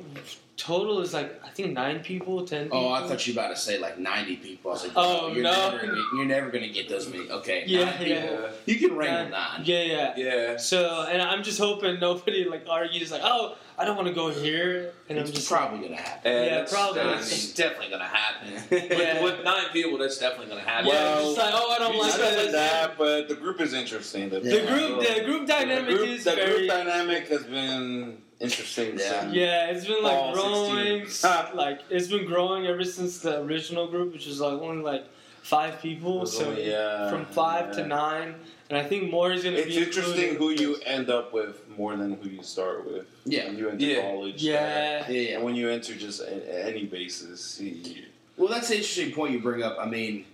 Total 0.57 1.01
is 1.01 1.13
like 1.15 1.41
I 1.45 1.49
think 1.51 1.73
nine 1.73 2.01
people, 2.01 2.45
ten. 2.47 2.65
People. 2.65 2.79
Oh, 2.87 2.93
I 2.93 3.07
thought 3.07 3.27
you 3.27 3.35
were 3.35 3.41
about 3.41 3.55
to 3.55 3.61
say 3.61 3.79
like 3.79 3.99
90 3.99 4.37
people. 4.37 4.71
I 4.71 4.75
was 4.75 4.83
like, 4.85 4.93
Oh, 4.97 5.33
you're 5.33 5.43
no. 5.43 5.71
Never, 5.71 5.87
gonna- 5.87 6.03
you're 6.17 6.25
never 6.27 6.51
going 6.51 6.65
to 6.65 6.71
get 6.71 6.89
those 6.89 7.09
many. 7.09 7.31
Okay. 7.31 7.65
Yeah, 7.67 7.85
nine 7.85 7.99
people. 7.99 8.11
yeah. 8.13 8.51
You 8.67 8.77
can 8.77 8.97
wrangle 8.97 9.23
Nine. 9.25 9.31
nine. 9.31 9.61
Yeah, 9.65 9.83
yeah. 9.83 10.15
Yeah. 10.17 10.57
So, 10.57 11.07
and 11.11 11.21
I'm 11.23 11.43
just 11.43 11.59
hoping 11.59 11.99
nobody 12.01 12.45
like 12.45 12.67
argues 12.69 13.11
like, 13.11 13.23
oh, 13.25 13.57
I 13.79 13.85
don't 13.85 13.97
want 13.97 14.09
to 14.09 14.15
go 14.15 14.31
here, 14.31 14.93
and 15.11 15.19
I'm 15.19 15.25
It's 15.27 15.33
just 15.35 15.49
probably 15.51 15.81
going 15.81 15.91
to 15.91 15.97
happen. 16.03 16.33
And 16.33 16.45
Yeah, 16.45 16.51
that's- 16.51 16.73
probably. 16.73 17.03
That's 17.03 17.53
definitely 17.55 17.91
gonna 17.91 18.05
happen. 18.05 18.53
Yeah. 18.97 19.23
With, 19.23 19.37
with 19.37 19.45
nine 19.45 19.69
people, 19.73 19.99
that's 19.99 20.19
definitely 20.19 20.47
gonna 20.49 20.61
happen. 20.63 20.87
yeah, 20.89 20.93
Well, 21.17 21.25
just 21.35 21.39
like 21.39 21.55
oh, 21.55 21.71
I 21.73 21.79
don't 21.79 21.99
like 21.99 22.19
Not 22.19 22.33
only 22.33 22.53
that, 22.53 22.97
but 22.99 23.29
the 23.29 23.35
group 23.35 23.61
is 23.61 23.73
interesting. 23.75 24.31
The, 24.31 24.41
The 24.41 24.67
group, 24.67 25.01
the 25.07 25.23
group 25.25 25.47
dynamic 25.47 25.87
the 25.89 25.95
group, 25.97 26.09
is 26.09 26.25
the 26.25 26.33
very. 26.35 26.57
group 26.67 26.69
dynamic 26.71 27.29
has 27.29 27.43
been 27.45 28.19
interesting. 28.41 28.99
Yeah. 28.99 29.31
yeah, 29.31 29.67
it's 29.71 29.87
been 29.87 30.03
like 30.03 30.13
All 30.17 30.35
growing, 30.35 31.07
like 31.55 31.81
it's 31.91 32.09
been 32.09 32.27
growing 32.27 32.67
ever 32.67 32.85
since 32.85 33.19
the 33.19 33.41
original 33.43 33.87
group, 33.89 34.13
which 34.13 34.27
was 34.27 34.41
like 34.41 34.61
only 34.61 34.83
like 34.83 35.05
five 35.43 35.81
people. 35.81 36.23
It 36.23 36.27
So 36.29 36.47
only- 36.47 36.69
yeah, 36.69 37.11
from 37.11 37.25
five 37.27 37.69
yeah. 37.69 37.83
to 37.83 37.87
nine, 37.87 38.35
and 38.69 38.79
I 38.79 38.83
think 38.85 39.11
more 39.11 39.33
is 39.33 39.45
gonna 39.45 39.57
It's 39.57 39.67
be. 39.75 39.83
interesting 39.83 40.31
included. 40.31 40.61
who 40.63 40.71
you 40.71 40.77
end 40.85 41.09
up 41.11 41.33
with 41.33 41.67
more 41.77 41.97
than 41.97 42.15
who 42.15 42.29
you 42.29 42.43
start 42.43 42.85
with. 42.91 43.07
Yeah. 43.25 43.47
When 43.47 43.59
you 43.59 43.69
enter 43.71 43.85
Yeah. 43.85 44.01
college. 44.03 44.43
Yeah. 44.43 45.09
Yeah. 45.11 45.35
And 45.37 45.45
when 45.45 45.55
you 45.55 45.69
enter 45.71 45.95
just 45.95 46.21
a, 46.21 46.67
any 46.67 46.85
basis, 46.85 47.61
you, 47.61 48.05
Well, 48.37 48.49
that's 48.49 48.69
an 48.71 48.77
interesting 48.77 49.13
point 49.13 49.33
you 49.33 49.41
bring 49.41 49.63
up. 49.63 49.77
I 49.81 49.87
mean, 49.87 50.25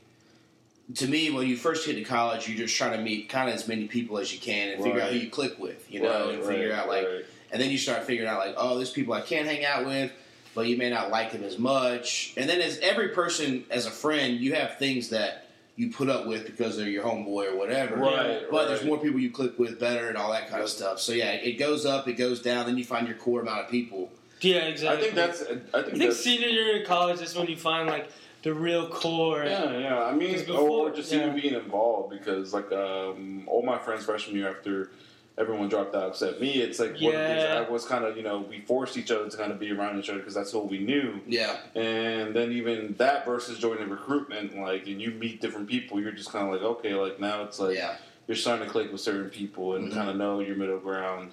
to 0.96 1.06
me, 1.06 1.30
when 1.30 1.46
you 1.46 1.56
first 1.56 1.86
get 1.86 1.94
to 1.94 2.04
college, 2.04 2.48
you're 2.48 2.58
just 2.58 2.76
trying 2.76 2.96
to 2.96 3.02
meet 3.02 3.28
kind 3.28 3.48
of 3.48 3.54
as 3.54 3.68
many 3.68 3.86
people 3.86 4.18
as 4.18 4.32
you 4.32 4.40
can 4.40 4.70
and 4.70 4.82
figure 4.82 5.00
out 5.00 5.10
who 5.12 5.18
you 5.18 5.30
click 5.30 5.58
with, 5.58 5.90
you 5.90 6.00
know, 6.02 6.26
Right, 6.26 6.34
and 6.34 6.44
figure 6.44 6.70
right, 6.70 6.78
out 6.78 6.88
like, 6.88 7.06
right. 7.06 7.24
And 7.52 7.60
then 7.60 7.70
you 7.70 7.78
start 7.78 8.04
figuring 8.04 8.28
out 8.28 8.38
like, 8.38 8.54
oh, 8.56 8.76
there's 8.76 8.90
people 8.90 9.14
I 9.14 9.20
can't 9.20 9.46
hang 9.46 9.64
out 9.64 9.84
with, 9.86 10.10
but 10.54 10.66
you 10.66 10.76
may 10.76 10.90
not 10.90 11.10
like 11.10 11.32
them 11.32 11.44
as 11.44 11.58
much. 11.58 12.32
And 12.36 12.48
then 12.48 12.60
as 12.60 12.78
every 12.78 13.08
person, 13.08 13.64
as 13.70 13.86
a 13.86 13.90
friend, 13.90 14.38
you 14.38 14.54
have 14.54 14.78
things 14.78 15.10
that 15.10 15.46
you 15.76 15.90
put 15.90 16.08
up 16.08 16.26
with 16.26 16.46
because 16.46 16.76
they're 16.76 16.88
your 16.88 17.04
homeboy 17.04 17.52
or 17.52 17.56
whatever. 17.56 17.96
Right, 17.96 18.42
But 18.50 18.68
there's 18.68 18.84
more 18.84 18.98
people 18.98 19.20
you 19.20 19.30
click 19.30 19.58
with 19.58 19.78
better 19.78 20.08
and 20.08 20.16
all 20.16 20.32
that 20.32 20.48
kind 20.48 20.62
of 20.62 20.68
stuff. 20.68 21.00
So 21.00 21.12
yeah, 21.12 21.32
it 21.32 21.58
goes 21.58 21.86
up, 21.86 22.08
it 22.08 22.14
goes 22.14 22.40
down, 22.42 22.66
then 22.66 22.76
you 22.78 22.84
find 22.84 23.06
your 23.06 23.16
core 23.16 23.40
amount 23.40 23.60
of 23.60 23.70
people. 23.70 24.10
Yeah, 24.40 24.64
exactly. 24.64 24.98
I 24.98 25.00
think 25.00 25.14
that's. 25.14 25.42
I 25.42 25.44
think, 25.46 25.62
I 25.74 25.82
think 25.82 25.98
that's, 25.98 26.20
senior 26.20 26.48
year 26.48 26.78
in 26.78 26.86
college 26.86 27.20
is 27.20 27.36
when 27.36 27.46
you 27.46 27.56
find 27.56 27.88
like 27.88 28.10
the 28.42 28.52
real 28.52 28.88
core. 28.88 29.44
Yeah, 29.44 29.78
yeah. 29.78 30.02
I 30.02 30.12
mean, 30.14 30.36
before- 30.36 30.88
or 30.88 30.90
just 30.90 31.12
even 31.12 31.34
being 31.40 31.54
involved 31.54 32.10
because, 32.10 32.52
like, 32.52 32.72
um, 32.72 33.44
all 33.46 33.62
my 33.62 33.78
friends 33.78 34.04
freshman 34.04 34.36
year 34.36 34.48
after 34.48 34.90
everyone 35.38 35.68
dropped 35.68 35.94
out 35.94 36.10
except 36.10 36.40
me, 36.40 36.60
it's 36.60 36.78
like 36.78 36.92
one 37.00 37.14
of 37.14 37.20
the 37.20 37.26
things 37.26 37.42
I 37.44 37.60
was 37.68 37.84
kind 37.86 38.04
of, 38.04 38.16
you 38.16 38.22
know, 38.22 38.40
we 38.40 38.60
forced 38.60 38.96
each 38.98 39.10
other 39.10 39.28
to 39.28 39.36
kind 39.36 39.50
of 39.50 39.58
be 39.58 39.72
around 39.72 39.98
each 39.98 40.08
other 40.10 40.18
because 40.18 40.34
that's 40.34 40.52
what 40.52 40.68
we 40.70 40.78
knew. 40.78 41.20
Yeah. 41.26 41.56
And 41.74 42.34
then 42.36 42.52
even 42.52 42.94
that 42.98 43.24
versus 43.24 43.58
joining 43.58 43.88
recruitment, 43.88 44.56
like, 44.58 44.86
and 44.86 45.00
you 45.00 45.10
meet 45.12 45.40
different 45.40 45.68
people, 45.68 46.00
you're 46.00 46.12
just 46.12 46.30
kind 46.32 46.46
of 46.46 46.52
like, 46.52 46.62
okay, 46.62 46.94
like 46.94 47.18
now 47.18 47.42
it's 47.44 47.58
like 47.58 47.76
Yeah. 47.76 47.96
you're 48.26 48.36
starting 48.36 48.66
to 48.66 48.70
click 48.70 48.92
with 48.92 49.00
certain 49.00 49.30
people 49.30 49.74
and 49.76 49.90
Mhm. 49.90 49.94
kind 49.94 50.10
of 50.10 50.16
know 50.16 50.40
your 50.40 50.56
middle 50.56 50.78
ground. 50.78 51.30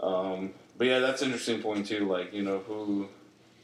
Um, 0.00 0.52
but 0.78 0.86
yeah, 0.86 0.98
that's 1.00 1.22
an 1.22 1.26
interesting 1.28 1.62
point 1.62 1.86
too. 1.86 2.06
Like 2.06 2.32
you 2.32 2.42
know 2.42 2.58
who 2.60 3.08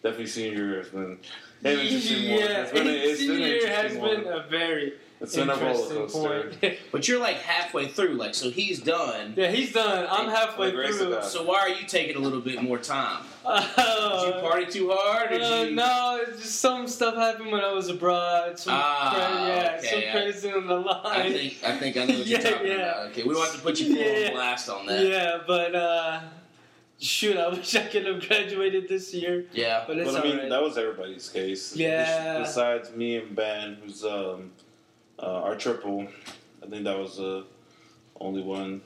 definitely 0.02 0.26
senior 0.26 0.78
has 0.82 0.88
been 0.88 1.18
an 1.64 1.78
interesting 1.78 2.30
one. 2.30 2.40
yeah, 2.40 2.62
It's 2.62 2.72
been, 2.72 2.87
a, 2.87 2.90
it's 2.90 3.18
been 3.20 3.37
senior 3.37 3.66
has 3.68 3.92
interesting 3.94 4.24
been 4.24 4.32
a 4.32 4.42
very 4.48 4.94
It's 5.22 5.37
been 5.37 5.48
a 5.48 5.54
roller 5.54 5.66
interesting 5.70 5.96
coaster. 6.08 6.52
point. 6.61 6.78
But 6.92 7.08
you're 7.08 7.20
like 7.20 7.37
halfway 7.37 7.88
through, 7.88 8.14
like 8.14 8.35
so 8.35 8.50
he's 8.50 8.80
done. 8.80 9.35
yeah, 9.37 9.50
he's 9.50 9.72
done. 9.72 10.06
I'm 10.11 10.28
halfway 10.28 10.70
through. 10.72 11.22
So 11.22 11.44
why 11.44 11.61
are 11.61 11.68
you 11.68 11.87
taking 11.87 12.16
a 12.16 12.18
little 12.18 12.40
bit 12.40 12.62
more 12.62 12.78
time? 12.78 13.22
Uh, 13.44 14.24
Did 14.24 14.35
you 14.35 14.40
party 14.40 14.66
too 14.66 14.90
hard? 14.92 15.32
Or 15.32 15.40
uh, 15.42 15.62
you... 15.64 15.74
no, 15.74 16.22
just 16.37 16.61
some 16.61 16.87
stuff 16.87 17.16
happened 17.16 17.50
when 17.50 17.61
I 17.62 17.72
was 17.72 17.88
abroad. 17.88 18.58
Some 18.58 18.74
Ah, 18.76 19.11
cra- 19.14 19.46
yeah, 19.46 19.76
okay, 19.78 19.88
some 19.90 20.00
yeah. 20.00 20.12
crazy 20.12 20.52
on 20.52 20.66
the 20.66 20.76
line. 20.76 21.04
I 21.04 21.32
think 21.32 21.54
I 21.64 21.76
think 21.78 21.96
I 21.96 22.04
know 22.04 22.18
what 22.18 22.26
you're 22.26 22.38
talking 22.50 22.66
yeah. 22.66 22.74
about. 22.74 23.06
Okay, 23.11 23.22
we 23.24 23.35
don't 23.35 23.44
have 23.44 23.54
to 23.56 23.61
put 23.62 23.80
you 23.80 23.94
full 23.96 24.04
Yeah. 24.04 24.30
blast 24.32 24.68
on 24.68 24.87
that. 24.87 25.04
Yeah, 25.06 25.38
but 25.46 25.74
uh, 25.74 26.20
shoot, 27.00 27.37
I 27.37 27.48
wish 27.48 27.74
I 27.74 27.87
could 27.87 28.06
have 28.06 28.26
graduated 28.28 28.88
this 28.88 29.12
year. 29.12 29.46
Yeah. 29.52 29.85
But 29.87 29.98
it's 29.98 30.12
But 30.12 30.20
I 30.20 30.24
mean, 30.24 30.35
alright. 30.35 30.50
that 30.50 30.62
was 30.62 30.78
everybody's 30.78 31.28
case. 31.28 31.74
Yeah. 31.74 32.38
Besides 32.40 32.92
me 32.94 33.16
and 33.16 33.35
Ben, 33.35 33.78
who's 33.82 34.04
um, 34.04 34.52
uh, 35.22 35.42
our 35.42 35.56
triple, 35.56 36.06
I 36.62 36.66
think 36.66 36.85
that 36.85 36.98
was 36.98 37.16
the 37.16 37.44
only 38.20 38.42
one. 38.42 38.82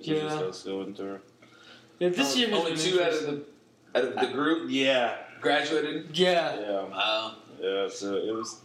Yeah. 0.00 0.28
Just 0.38 0.64
going 0.64 0.94
through. 0.94 1.20
Yeah, 1.98 2.08
this 2.10 2.36
year 2.36 2.48
has 2.50 2.58
only 2.58 2.76
two 2.76 3.00
out 3.02 3.12
of 3.12 3.22
the 3.26 3.44
out 3.94 4.04
of 4.04 4.14
the 4.16 4.26
group 4.34 4.68
Yeah. 4.70 5.16
graduated. 5.40 6.16
Yeah. 6.16 6.58
Yeah. 6.60 6.82
Wow. 6.84 7.34
Yeah. 7.60 7.88
So 7.88 8.16
it 8.16 8.34
was. 8.34 8.60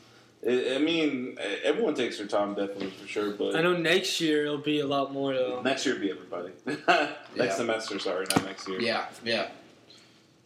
I 0.48 0.78
mean, 0.78 1.38
everyone 1.64 1.96
takes 1.96 2.18
their 2.18 2.26
time, 2.28 2.56
definitely 2.56 2.92
for 2.92 3.08
sure. 3.08 3.32
But 3.32 3.58
I 3.58 3.62
know 3.62 3.76
next 3.76 4.22
year 4.22 4.46
it'll 4.46 4.58
be 4.58 4.80
a 4.80 4.88
lot 4.88 5.12
more 5.12 5.34
though. 5.34 5.62
next 5.62 5.86
year, 5.86 5.96
will 5.96 6.02
be 6.02 6.12
everybody. 6.12 6.52
Yeah. 6.88 7.12
next 7.36 7.58
semester, 7.58 8.00
sorry, 8.00 8.26
not 8.30 8.46
next 8.46 8.68
year. 8.68 8.80
Yeah. 8.82 9.06
Yeah. 9.24 9.50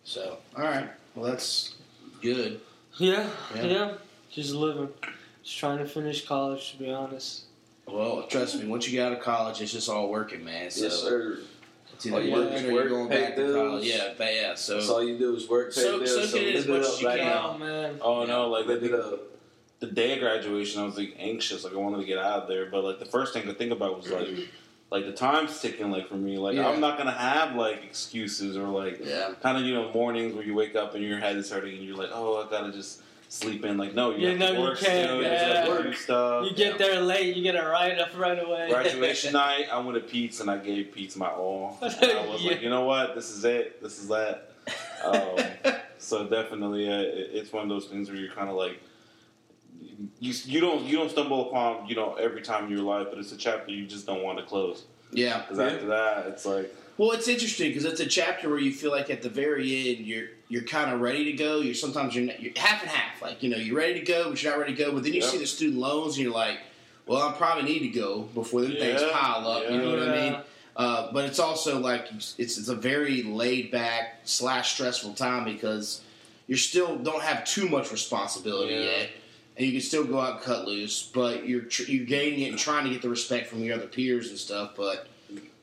So 0.04 0.38
all 0.58 0.64
right. 0.64 0.90
Well, 1.16 1.30
that's 1.32 1.76
good. 2.22 2.60
Yeah, 2.98 3.30
Yeah. 3.56 3.64
yeah, 3.66 3.94
Just 4.32 4.54
living. 4.54 4.90
Just 5.44 5.58
trying 5.58 5.80
to 5.80 5.86
finish 5.86 6.26
college, 6.26 6.72
to 6.72 6.78
be 6.78 6.90
honest. 6.92 7.44
Well, 7.88 8.24
trust 8.28 8.60
me. 8.60 8.66
Once 8.68 8.88
you 8.88 8.94
get 8.94 9.08
out 9.08 9.14
of 9.14 9.20
college, 9.20 9.62
it's 9.62 9.74
just 9.74 9.90
all 9.90 10.10
working, 10.10 10.44
man. 10.46 10.72
So 10.72 10.86
Yes, 10.86 10.94
sir. 11.02 11.40
it's 11.94 12.06
either 12.06 12.16
All 12.16 12.22
you 12.24 12.30
do 12.34 12.42
working 12.42 12.54
is 12.58 12.64
or 12.64 12.72
you're 12.72 12.90
going 12.90 13.10
pay 13.10 13.22
back 13.22 13.36
to 13.36 13.54
college. 13.54 13.84
Yeah. 13.86 14.14
But 14.18 14.34
yeah. 14.34 14.56
So 14.56 14.76
That's 14.76 14.90
all 14.90 15.04
you 15.04 15.18
do 15.18 15.36
is 15.36 15.50
work, 15.50 15.76
pay 15.76 15.82
So- 15.82 16.00
bills, 16.00 16.14
soak 16.16 16.26
so 16.30 16.38
it 16.38 16.48
in 16.48 16.56
as 16.56 16.68
much 16.68 16.82
as 16.82 17.02
you 17.02 17.08
right 17.08 17.20
can. 17.20 17.28
now. 17.28 17.52
Oh 17.56 17.58
man. 17.58 18.00
Oh 18.02 18.26
no! 18.26 18.50
Like 18.50 18.68
Live 18.68 18.82
the, 18.82 18.88
it 18.88 18.94
up. 19.14 19.20
the 19.82 19.88
day 19.88 20.14
of 20.14 20.20
graduation, 20.20 20.82
I 20.82 20.86
was 20.86 20.98
like 20.98 21.14
anxious. 21.20 21.66
Like 21.66 21.74
I 21.74 21.78
wanted 21.78 21.98
to 21.98 22.06
get 22.06 22.18
out 22.18 22.44
of 22.44 22.48
there, 22.48 22.68
but 22.72 22.86
like 22.86 23.00
the 23.00 23.06
first 23.06 23.34
thing 23.34 23.44
to 23.48 23.54
think 23.54 23.74
about 23.74 23.98
was 23.98 24.10
like, 24.10 24.30
like 24.92 25.06
the 25.06 25.12
time's 25.12 25.60
ticking. 25.60 25.92
Like 25.92 26.08
for 26.08 26.16
me, 26.16 26.38
like 26.38 26.56
Yeah. 26.56 26.70
I'm 26.70 26.80
not 26.80 26.98
gonna 26.98 27.12
have 27.12 27.58
like 27.58 27.84
excuses 27.84 28.56
or 28.56 28.68
like 28.70 29.02
yeah. 29.04 29.34
kind 29.42 29.58
of 29.58 29.66
you 29.66 29.74
know 29.74 29.92
mornings 29.92 30.34
where 30.36 30.46
you 30.46 30.56
wake 30.56 30.78
up 30.78 30.96
and 30.96 31.04
your 31.04 31.20
head 31.20 31.36
is 31.36 31.52
hurting 31.52 31.76
and 31.78 31.86
you're 31.86 31.98
like, 31.98 32.12
oh, 32.14 32.42
I 32.48 32.50
gotta 32.50 32.72
just 32.72 33.02
sleep 33.34 33.66
in. 33.66 33.78
Like 33.78 33.94
no, 33.94 34.12
you 34.12 34.20
Yeah, 34.20 34.30
have 34.30 34.40
no, 34.40 34.48
to 34.48 34.54
you 34.54 34.60
work 34.62 34.80
can't, 34.80 35.06
still. 35.06 35.18
You 35.18 35.24
yeah. 35.24 35.66
have 35.66 35.78
to 35.78 35.84
do 35.84 35.94
stuff. 35.94 36.46
You 36.46 36.56
get 36.56 36.78
there 36.78 37.02
late, 37.02 37.36
you 37.36 37.44
get 37.44 37.56
a 37.56 37.68
write 37.68 38.00
up 38.00 38.18
right 38.18 38.40
away. 38.40 38.70
Graduation 38.70 39.34
night, 39.44 39.68
I 39.72 39.80
went 39.80 39.96
to 39.96 40.02
Pete's 40.02 40.40
and 40.40 40.50
I 40.50 40.58
gave 40.58 40.92
Pete's 40.92 41.16
my 41.16 41.30
all. 41.30 41.78
And 41.82 41.94
I 42.04 42.28
was 42.28 42.44
like, 42.44 42.62
you 42.62 42.70
know 42.70 42.86
what? 42.86 43.16
This 43.16 43.30
is 43.32 43.44
it. 43.44 43.82
This 43.82 44.00
is 44.00 44.08
that. 44.08 44.52
Um, 45.04 45.74
so 45.98 46.28
definitely, 46.28 46.90
uh, 46.90 47.00
it, 47.00 47.30
it's 47.34 47.52
one 47.52 47.64
of 47.64 47.70
those 47.70 47.86
things 47.88 48.10
where 48.10 48.18
you're 48.18 48.34
kind 48.34 48.50
of 48.50 48.56
like, 48.56 48.80
you 50.20 50.34
you 50.46 50.60
don't 50.60 50.84
you 50.84 50.98
don't 50.98 51.10
stumble 51.10 51.50
upon 51.50 51.88
you 51.88 51.96
know 51.96 52.16
every 52.16 52.42
time 52.42 52.66
in 52.66 52.72
your 52.72 52.82
life, 52.82 53.08
but 53.10 53.20
it's 53.20 53.32
a 53.32 53.38
chapter 53.38 53.72
you 53.72 53.86
just 53.86 54.06
don't 54.06 54.24
want 54.24 54.38
to 54.38 54.46
close 54.46 54.86
yeah. 55.12 55.40
because 55.42 55.60
after 55.60 55.88
that, 55.88 56.28
it's 56.28 56.46
like 56.46 56.74
Well, 56.98 57.12
it's 57.12 57.28
interesting 57.28 57.70
because 57.70 57.86
it's 57.86 58.00
a 58.00 58.06
chapter 58.06 58.50
where 58.50 58.60
you 58.60 58.72
feel 58.72 58.92
like 58.92 59.10
at 59.10 59.22
the 59.24 59.30
very 59.30 59.90
end 59.96 60.06
you're 60.06 60.28
you're 60.48 60.62
kind 60.64 60.92
of 60.92 61.02
ready 61.02 61.26
to 61.26 61.34
go. 61.34 61.60
You're 61.60 61.74
sometimes 61.74 62.16
you're, 62.16 62.26
you're 62.40 62.54
half 62.56 62.82
and 62.82 62.92
half. 62.92 63.22
Like 63.22 63.42
you 63.42 63.50
know 63.50 63.58
you're 63.58 63.76
ready 63.78 64.00
to 64.00 64.06
go, 64.06 64.30
but 64.30 64.42
you're 64.42 64.52
not 64.52 64.60
ready 64.60 64.76
to 64.76 64.84
go. 64.86 64.92
But 64.92 65.04
then 65.04 65.14
you 65.14 65.22
Yep. 65.22 65.30
see 65.32 65.38
the 65.40 65.48
student 65.48 65.80
loans 65.80 66.16
and 66.18 66.24
you're 66.26 66.34
like, 66.34 66.60
well, 67.08 67.22
I 67.28 67.32
probably 67.34 67.64
need 67.64 67.80
to 67.80 67.88
go 68.00 68.22
before 68.22 68.62
them 68.62 68.74
things 68.74 69.02
pile 69.12 69.48
up. 69.48 69.64
You 69.72 69.78
know 69.78 69.90
what 69.90 70.08
I 70.10 70.22
mean? 70.30 70.38
Uh, 70.76 71.12
but 71.12 71.26
it's 71.26 71.40
also 71.40 71.80
like 71.80 72.06
it's 72.14 72.36
it's 72.38 72.68
a 72.68 72.76
very 72.76 73.24
laid 73.24 73.72
back 73.72 74.20
slash 74.24 74.74
stressful 74.74 75.14
time 75.14 75.46
because 75.46 76.02
you 76.48 76.56
still 76.56 76.98
don't 76.98 77.22
have 77.24 77.44
too 77.46 77.68
much 77.70 77.92
responsibility 77.92 78.74
Yeah. 78.76 78.80
yet, 78.82 79.10
and 79.58 79.66
you 79.66 79.72
can 79.72 79.82
still 79.82 80.04
go 80.04 80.20
out 80.20 80.36
and 80.36 80.42
cut 80.42 80.66
loose. 80.68 81.02
But 81.14 81.48
you're 81.48 81.62
tr- 81.62 81.84
you're 81.92 82.06
gaining 82.06 82.42
it 82.42 82.50
and 82.50 82.58
trying 82.60 82.84
to 82.86 82.92
get 82.92 83.02
the 83.02 83.10
respect 83.10 83.48
from 83.50 83.64
your 83.64 83.76
other 83.76 83.88
peers 83.88 84.30
and 84.30 84.38
stuff. 84.38 84.72
But 84.76 85.08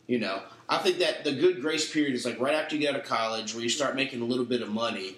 you 0.06 0.18
know, 0.18 0.42
I 0.70 0.78
think 0.78 0.98
that 1.00 1.24
the 1.24 1.32
good 1.32 1.60
grace 1.60 1.92
period 1.92 2.14
is 2.14 2.24
like 2.24 2.40
right 2.40 2.54
after 2.54 2.76
you 2.76 2.80
get 2.82 2.94
out 2.94 3.00
of 3.00 3.06
college, 3.06 3.54
where 3.54 3.62
you 3.62 3.68
start 3.68 3.96
making 3.96 4.22
a 4.22 4.24
little 4.24 4.44
bit 4.44 4.62
of 4.62 4.68
money, 4.70 5.16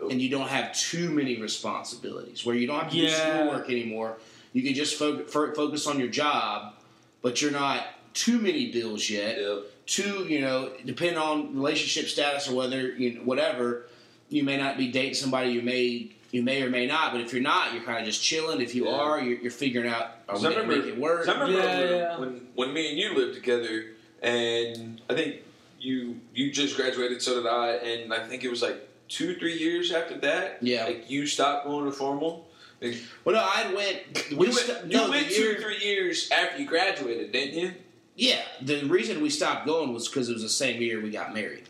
oh. 0.00 0.08
and 0.08 0.20
you 0.20 0.30
don't 0.30 0.48
have 0.48 0.74
too 0.74 1.10
many 1.10 1.40
responsibilities, 1.40 2.44
where 2.46 2.56
you 2.56 2.66
don't 2.66 2.80
have 2.80 2.90
to 2.90 2.96
do 2.96 3.02
Yeah. 3.02 3.36
schoolwork 3.36 3.68
anymore. 3.70 4.16
You 4.54 4.62
can 4.62 4.74
just 4.74 4.96
fo- 4.98 5.24
fo- 5.24 5.52
focus 5.52 5.86
on 5.86 5.98
your 5.98 6.08
job, 6.08 6.74
but 7.22 7.42
you're 7.42 7.50
not 7.50 7.86
too 8.14 8.38
many 8.38 8.72
bills 8.72 9.10
yet. 9.10 9.38
Yep. 9.38 9.58
Too, 9.86 10.24
you 10.26 10.40
know, 10.40 10.72
depending 10.86 11.18
on 11.18 11.54
relationship 11.54 12.08
status 12.08 12.48
or 12.48 12.54
whether 12.54 12.92
you 12.92 13.14
know, 13.14 13.20
whatever, 13.20 13.84
you 14.30 14.42
may 14.42 14.56
not 14.56 14.78
be 14.78 14.88
dating 14.90 15.14
somebody. 15.14 15.50
You 15.50 15.60
may 15.62 16.10
you 16.30 16.42
may 16.42 16.62
or 16.62 16.70
may 16.70 16.86
not, 16.86 17.12
but 17.12 17.20
if 17.20 17.32
you're 17.32 17.42
not, 17.42 17.74
you're 17.74 17.82
kind 17.84 17.98
of 18.00 18.06
just 18.06 18.22
chilling. 18.22 18.60
If 18.62 18.74
you 18.74 18.86
Yeah. 18.86 18.92
are, 18.96 19.20
you're, 19.20 19.38
you're 19.38 19.50
figuring 19.52 19.88
out 19.88 20.16
are 20.28 20.36
we 20.38 20.40
I 20.40 20.42
going 20.42 20.54
to 20.54 20.60
remember- 20.62 20.86
make 20.86 20.94
it 20.94 20.98
work? 21.00 21.28
I 21.28 21.32
remember 21.32 21.52
Yeah, 21.58 21.78
when, 21.80 21.90
yeah. 21.98 22.18
when 22.18 22.46
when 22.54 22.72
me 22.72 22.88
and 22.88 22.98
you 22.98 23.14
lived 23.14 23.34
together, 23.34 23.84
and 24.24 25.00
I 25.08 25.14
think 25.14 25.36
you 25.80 26.18
you 26.34 26.50
just 26.50 26.76
graduated, 26.76 27.20
so 27.22 27.34
did 27.42 27.46
I, 27.48 27.72
and 27.74 28.12
I 28.12 28.26
think 28.26 28.42
it 28.44 28.50
was 28.50 28.62
like 28.62 28.76
two 29.08 29.34
three 29.36 29.56
years 29.58 29.92
after 29.92 30.16
that. 30.18 30.58
Yeah. 30.62 30.84
like 30.86 31.10
you 31.10 31.26
stopped 31.26 31.66
going 31.66 31.84
to 31.84 31.92
formal. 31.92 32.48
Like, 32.80 32.96
Well, 33.24 33.34
no, 33.36 33.40
I 33.42 33.72
went. 33.74 34.30
you 34.30 34.36
We 34.36 34.46
went, 34.48 34.58
st- 34.58 34.90
you 34.90 34.96
no, 34.98 35.08
went 35.10 35.28
two 35.28 35.42
year- 35.42 35.60
three 35.60 35.78
years 35.78 36.28
after 36.30 36.58
you 36.60 36.66
graduated, 36.66 37.32
didn't 37.32 37.58
you? 37.58 37.72
Yeah, 38.16 38.42
the 38.62 38.84
reason 38.84 39.20
we 39.22 39.30
stopped 39.30 39.66
going 39.66 39.92
was 39.92 40.08
because 40.08 40.28
it 40.28 40.32
was 40.34 40.42
the 40.42 40.48
same 40.48 40.80
year 40.80 41.00
we 41.00 41.10
got 41.10 41.34
married, 41.34 41.68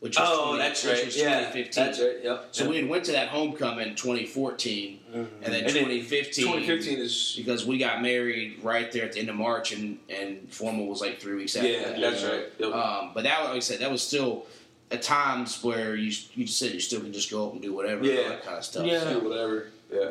which 0.00 0.18
was 0.18 0.28
Oh, 0.30 0.44
20 0.56 0.58
that's 0.58 0.84
which 0.84 0.92
right. 0.94 1.04
was 1.06 1.16
Yeah, 1.16 1.38
2015. 1.50 1.84
that's 1.84 2.00
right. 2.00 2.16
Yep. 2.22 2.48
So 2.52 2.62
yep. 2.64 2.70
we 2.70 2.76
had 2.76 2.88
went 2.88 3.04
to 3.06 3.12
that 3.12 3.28
homecoming 3.28 3.94
2014, 3.94 5.00
and 5.14 5.28
then 5.42 5.54
And 5.64 5.68
2015, 5.68 6.44
2015 6.44 6.98
is 6.98 7.34
because 7.36 7.64
we 7.66 7.78
got 7.78 8.02
married 8.02 8.58
right 8.62 8.90
there 8.92 9.04
at 9.04 9.12
the 9.12 9.20
end 9.20 9.30
of 9.30 9.36
March, 9.36 9.72
and 9.72 9.98
and 10.08 10.52
formal 10.52 10.86
was 10.86 11.00
like 11.00 11.20
three 11.20 11.34
weeks 11.36 11.56
after. 11.56 11.68
yeah, 11.68 11.82
that. 11.90 12.00
that's 12.00 12.22
right. 12.24 12.46
Yep. 12.58 12.72
Um, 12.72 13.10
but 13.14 13.24
that, 13.24 13.40
like 13.44 13.54
I 13.56 13.58
said, 13.60 13.80
that 13.80 13.90
was 13.90 14.02
still 14.02 14.46
at 14.90 15.02
times 15.02 15.62
where 15.64 15.94
you 15.96 16.12
you 16.34 16.44
just 16.44 16.58
said 16.58 16.72
you 16.72 16.80
still 16.80 17.00
can 17.00 17.12
just 17.12 17.30
go 17.30 17.46
up 17.46 17.52
and 17.54 17.62
do 17.62 17.72
whatever, 17.72 18.04
Yeah. 18.04 18.28
that 18.28 18.44
kind 18.44 18.58
of 18.58 18.64
stuff. 18.64 18.86
Yeah. 18.86 19.12
Do 19.14 19.20
whatever. 19.28 19.68
Yeah. 19.92 20.10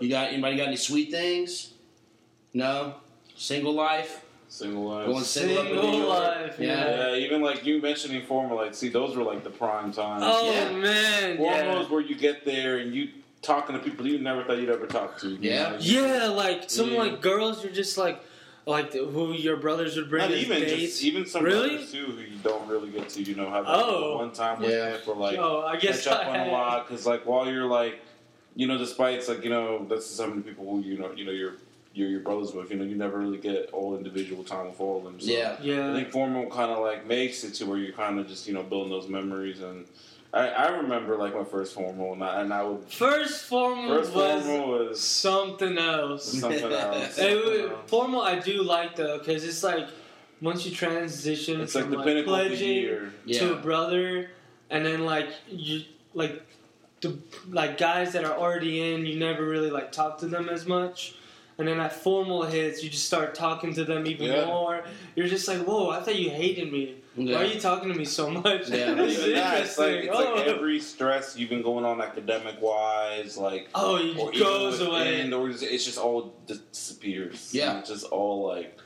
You 0.00 0.08
got 0.08 0.32
anybody 0.32 0.56
got 0.56 0.66
any 0.66 0.76
sweet 0.76 1.12
things? 1.12 1.70
No, 2.52 2.94
single 3.36 3.72
life, 3.72 4.23
single 4.54 4.84
lives. 4.88 5.08
going 5.12 5.24
single, 5.24 5.58
up 5.58 5.66
in 5.66 5.74
New 5.74 5.80
Single 5.82 6.08
life, 6.08 6.56
Yeah. 6.60 7.08
yeah, 7.10 7.16
even 7.16 7.42
like 7.42 7.64
you 7.66 7.80
mentioning 7.82 8.24
formal, 8.24 8.56
like 8.56 8.74
see, 8.74 8.88
those 8.88 9.16
were 9.16 9.24
like 9.24 9.42
the 9.42 9.50
prime 9.50 9.92
times. 9.92 10.22
Oh 10.26 10.50
Yeah. 10.52 10.70
man, 10.76 11.36
Formal 11.36 11.56
yeah. 11.56 11.80
is 11.80 11.88
where 11.90 12.00
you 12.00 12.14
get 12.14 12.44
there 12.44 12.78
and 12.78 12.94
you 12.94 13.08
talking 13.42 13.76
to 13.76 13.82
people 13.82 14.06
you 14.06 14.18
never 14.18 14.44
thought 14.44 14.58
you'd 14.58 14.70
ever 14.70 14.86
talk 14.86 15.18
to. 15.20 15.30
Yeah. 15.40 15.70
know? 15.72 15.76
Yeah, 15.80 16.26
like 16.28 16.70
some 16.70 16.92
Yeah. 16.92 16.98
like 16.98 17.20
girls, 17.20 17.62
you're 17.64 17.72
just 17.72 17.98
like, 17.98 18.22
like 18.66 18.92
the, 18.92 19.04
who 19.04 19.32
your 19.32 19.56
brothers 19.56 19.96
would 19.96 20.08
bring 20.08 20.22
Not 20.22 20.30
even 20.30 20.60
dates. 20.60 20.72
just 20.92 21.02
even 21.04 21.26
some 21.26 21.42
Really? 21.44 21.70
brothers 21.70 21.92
too 21.92 22.06
who 22.06 22.20
you 22.22 22.38
don't 22.42 22.66
really 22.68 22.90
get 22.90 23.08
to 23.10 23.22
you 23.22 23.34
know 23.34 23.50
have 23.50 23.64
Oh. 23.68 24.18
one 24.18 24.32
time 24.32 24.62
Yeah. 24.62 24.92
with 24.92 25.00
for 25.02 25.14
like 25.16 25.36
oh, 25.36 25.62
I 25.66 25.76
guess 25.76 26.04
catch 26.04 26.14
up 26.14 26.26
I 26.28 26.38
on 26.38 26.48
a 26.48 26.52
lot 26.52 26.88
because 26.88 27.04
like 27.06 27.26
while 27.26 27.50
you're 27.50 27.66
like 27.66 28.00
you 28.56 28.66
know 28.68 28.78
despite 28.78 29.18
it's 29.18 29.28
like 29.28 29.42
you 29.44 29.50
know 29.50 29.84
that's 29.90 30.06
so 30.06 30.28
many 30.28 30.40
people 30.42 30.64
who 30.70 30.80
you 30.80 30.96
know 30.96 31.10
you 31.14 31.24
know 31.26 31.32
you're 31.32 31.54
you're 31.94 32.08
your 32.08 32.20
brothers 32.20 32.52
with 32.52 32.70
you 32.70 32.76
know 32.76 32.84
you 32.84 32.96
never 32.96 33.18
really 33.18 33.38
get 33.38 33.70
all 33.72 33.96
individual 33.96 34.42
time 34.44 34.66
with 34.66 34.80
all 34.80 34.98
of 34.98 35.04
them. 35.04 35.20
So 35.20 35.30
Yeah. 35.30 35.90
I 35.92 35.94
think 35.94 36.10
formal 36.10 36.46
kind 36.50 36.70
of 36.70 36.78
like 36.80 37.06
makes 37.06 37.44
it 37.44 37.54
to 37.54 37.66
where 37.66 37.78
you're 37.78 37.92
kind 37.92 38.18
of 38.18 38.26
just 38.26 38.46
you 38.48 38.54
know 38.54 38.62
building 38.62 38.90
those 38.90 39.08
memories 39.08 39.60
and. 39.60 39.86
I, 40.32 40.48
I 40.48 40.66
remember 40.78 41.16
like 41.16 41.32
my 41.32 41.44
first 41.44 41.74
formal 41.74 42.12
and 42.14 42.24
I, 42.24 42.40
and 42.40 42.52
I 42.52 42.64
would 42.64 42.82
first 42.92 43.44
formal 43.44 43.88
first 43.98 44.12
was 44.12 44.44
formal 44.44 44.68
was 44.68 45.00
something 45.00 45.78
else. 45.78 46.40
something 46.40 46.72
else. 46.72 47.06
It 47.06 47.12
something 47.12 47.36
was- 47.62 47.70
else. 47.70 47.80
formal, 47.86 48.20
I 48.22 48.40
do 48.40 48.64
like 48.64 48.96
though, 48.96 49.18
because 49.20 49.44
it's 49.44 49.62
like 49.62 49.86
once 50.40 50.66
you 50.66 50.72
transition 50.74 51.60
It's 51.60 51.76
like 51.76 51.84
from 51.84 51.92
the 51.92 51.98
like, 51.98 52.06
pinnacle 52.06 52.34
of 52.34 52.42
the 52.42 52.48
pledging 52.48 52.68
year. 52.68 53.12
Yeah. 53.24 53.38
to 53.38 53.52
a 53.52 53.56
brother, 53.60 54.30
and 54.70 54.84
then 54.84 55.04
like 55.04 55.28
you 55.48 55.82
like 56.14 56.42
the 57.00 57.16
like 57.48 57.78
guys 57.78 58.12
that 58.14 58.24
are 58.24 58.36
already 58.36 58.92
in, 58.92 59.06
you 59.06 59.16
never 59.16 59.44
really 59.44 59.70
like 59.70 59.92
talk 59.92 60.18
to 60.18 60.26
them 60.26 60.48
as 60.48 60.66
much. 60.66 61.14
And 61.56 61.68
then 61.68 61.78
that 61.78 61.92
formal 61.92 62.42
hits, 62.42 62.82
you 62.82 62.90
just 62.90 63.04
start 63.04 63.34
talking 63.34 63.72
to 63.74 63.84
them 63.84 64.06
even 64.06 64.26
Yeah. 64.26 64.46
more. 64.46 64.82
You're 65.14 65.28
just 65.28 65.46
like, 65.46 65.58
whoa, 65.60 65.90
I 65.90 66.00
thought 66.00 66.16
you 66.18 66.30
hated 66.30 66.72
me. 66.72 66.96
Yeah. 67.16 67.36
Why 67.36 67.42
are 67.44 67.46
you 67.46 67.60
talking 67.60 67.92
to 67.92 67.94
me 67.94 68.04
so 68.04 68.28
much? 68.28 68.68
Yeah. 68.68 68.94
this 68.94 69.18
is 69.18 69.34
that, 69.34 69.62
it's 69.64 69.78
like, 69.78 69.94
it's 70.04 70.08
oh. 70.16 70.34
like 70.34 70.46
every 70.48 70.80
stress 70.80 71.36
you've 71.38 71.50
been 71.50 71.62
going 71.62 71.84
on 71.84 72.00
academic 72.00 72.60
wise, 72.60 73.36
like 73.38 73.68
oh, 73.74 73.96
it 73.96 74.18
or 74.18 74.32
goes 74.32 74.80
away. 74.80 75.12
within 75.12 75.30
the 75.30 75.36
organization, 75.38 75.74
it's 75.74 75.84
just 75.84 75.98
all 75.98 76.34
disappears. 76.46 77.50
Yeah. 77.54 77.78
it's 77.78 77.88
just 77.88 78.04
all 78.06 78.46
like. 78.48 78.76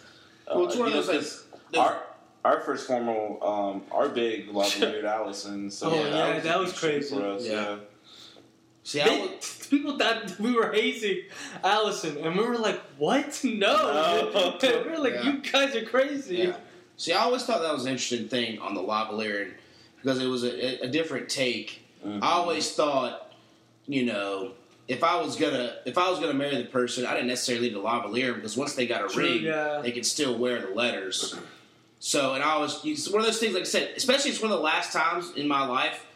uh, 0.47 0.53
Well, 0.57 0.67
it's 0.67 0.77
one 0.77 0.89
of 0.89 0.93
those, 0.95 1.07
know, 1.07 1.13
like, 1.15 1.23
'cause 1.23 1.45
those- 1.73 1.81
our 1.81 2.03
our 2.45 2.61
first 2.61 2.87
formal, 2.87 3.39
um, 3.43 3.83
our 3.91 4.09
big 4.09 4.49
lavalier 4.53 5.05
Allison. 5.19 5.71
So 5.71 5.91
Oh, 5.91 5.95
yeah, 5.95 6.37
a 6.37 6.41
that 6.43 6.59
was 6.59 6.71
huge 6.71 6.81
thing 6.81 6.91
crazy. 7.01 7.17
for 7.17 7.27
us. 7.31 7.45
Yeah. 7.47 7.53
Yeah. 7.53 7.77
See, 8.89 9.01
They- 9.05 9.21
was, 9.21 9.67
people 9.71 9.99
thought 9.99 10.41
we 10.41 10.53
were 10.55 10.73
hazing 10.73 11.25
Allison, 11.63 12.17
and 12.25 12.35
we 12.39 12.43
were 12.43 12.57
like, 12.57 12.81
"What? 12.97 13.39
No!" 13.45 14.31
No. 14.33 14.57
we 14.63 14.91
were 14.91 14.97
like, 14.99 15.13
Yeah. 15.13 15.25
"You 15.33 15.43
guys 15.43 15.77
are 15.77 15.85
crazy." 15.85 16.37
yeah. 16.37 16.57
See, 16.97 17.13
I 17.13 17.19
always 17.19 17.45
thought 17.45 17.61
that 17.61 17.75
was 17.75 17.85
an 17.85 17.91
interesting 17.93 18.29
thing 18.29 18.59
on 18.61 18.73
the 18.75 18.81
lavalier, 18.81 19.53
because 19.97 20.19
it 20.21 20.27
was 20.27 20.43
a, 20.43 20.85
a 20.87 20.89
different 20.89 21.29
take. 21.29 21.83
Mhm. 22.03 22.23
I 22.23 22.31
always 22.31 22.73
thought, 22.73 23.31
you 23.87 24.07
know, 24.07 24.53
if 24.89 25.05
I 25.05 25.21
was 25.21 25.37
gonna 25.37 25.75
if 25.85 25.99
I 25.99 26.09
was 26.09 26.19
gonna 26.19 26.33
marry 26.33 26.57
the 26.57 26.65
person, 26.65 27.05
I 27.05 27.13
didn't 27.13 27.27
necessarily 27.29 27.69
need 27.69 27.77
a 27.77 27.81
lavalier 27.81 28.35
because 28.35 28.57
once 28.57 28.73
they 28.75 28.87
got 28.87 29.05
a 29.05 29.09
True, 29.09 29.23
ring, 29.25 29.43
yeah. 29.43 29.81
they 29.83 29.93
could 29.93 30.07
still 30.07 30.39
wear 30.39 30.63
the 30.63 30.69
letters. 30.75 31.35
So, 32.01 32.33
and 32.33 32.43
I 32.43 32.57
was 32.57 32.81
it's 32.87 33.11
one 33.11 33.21
of 33.21 33.27
those 33.27 33.39
things, 33.39 33.53
like 33.53 33.65
I 33.65 33.67
said, 33.67 33.91
especially 33.99 34.31
it's 34.31 34.41
one 34.41 34.51
of 34.51 34.57
the 34.57 34.65
last 34.65 34.95
times 34.95 35.33
in 35.37 35.47
my 35.47 35.67
life 35.67 36.07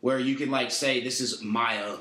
where 0.00 0.18
you 0.18 0.34
can 0.34 0.50
like 0.50 0.72
say 0.72 1.00
this 1.04 1.20
is 1.20 1.40
my 1.40 1.84
own. 1.84 2.00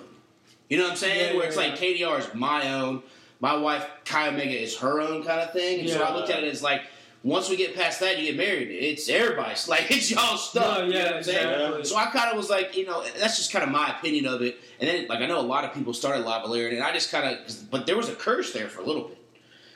You 0.69 0.77
know 0.77 0.83
what 0.83 0.91
I'm 0.91 0.97
saying? 0.97 1.33
Yeah, 1.33 1.37
where 1.37 1.47
it's 1.47 1.57
yeah, 1.57 1.63
like 1.63 1.79
KDR 1.79 2.19
is 2.19 2.33
my 2.33 2.73
own. 2.73 3.03
My 3.39 3.55
wife 3.55 3.85
Chi 4.05 4.27
Omega 4.27 4.61
is 4.61 4.77
her 4.77 5.01
own 5.01 5.23
kind 5.23 5.41
of 5.41 5.51
thing. 5.51 5.81
And 5.81 5.89
so 5.89 6.01
I 6.01 6.13
looked 6.15 6.29
at 6.29 6.43
it 6.43 6.51
as 6.51 6.63
like 6.63 6.81
once 7.25 7.49
we 7.49 7.55
get 7.55 7.75
past 7.75 7.99
that, 8.01 8.19
you 8.19 8.25
get 8.25 8.37
married. 8.37 8.69
It's 8.69 9.09
everybody's 9.09 9.67
like 9.67 9.89
it's 9.89 10.11
y'all 10.11 10.37
stuff. 10.37 10.77
No, 10.77 10.85
you 10.85 10.93
know 10.93 10.99
yeah, 10.99 11.05
what 11.05 11.13
I'm 11.13 11.19
exactly. 11.19 11.85
So 11.85 11.97
I 11.97 12.05
kind 12.05 12.29
of 12.29 12.37
was 12.37 12.49
like, 12.49 12.77
you 12.77 12.85
know, 12.85 13.03
that's 13.19 13.35
just 13.35 13.51
kind 13.51 13.63
of 13.63 13.71
my 13.71 13.97
opinion 13.97 14.27
of 14.27 14.41
it. 14.41 14.59
And 14.79 14.87
then, 14.87 15.07
like, 15.07 15.19
I 15.19 15.25
know 15.25 15.39
a 15.39 15.41
lot 15.41 15.65
of 15.65 15.73
people 15.73 15.93
started 15.93 16.25
lavalier, 16.25 16.71
and 16.71 16.83
I 16.83 16.93
just 16.93 17.11
kind 17.11 17.25
of, 17.25 17.71
but 17.71 17.87
there 17.87 17.97
was 17.97 18.09
a 18.09 18.15
curse 18.15 18.53
there 18.53 18.69
for 18.69 18.81
a 18.81 18.85
little 18.85 19.07
bit. 19.07 19.17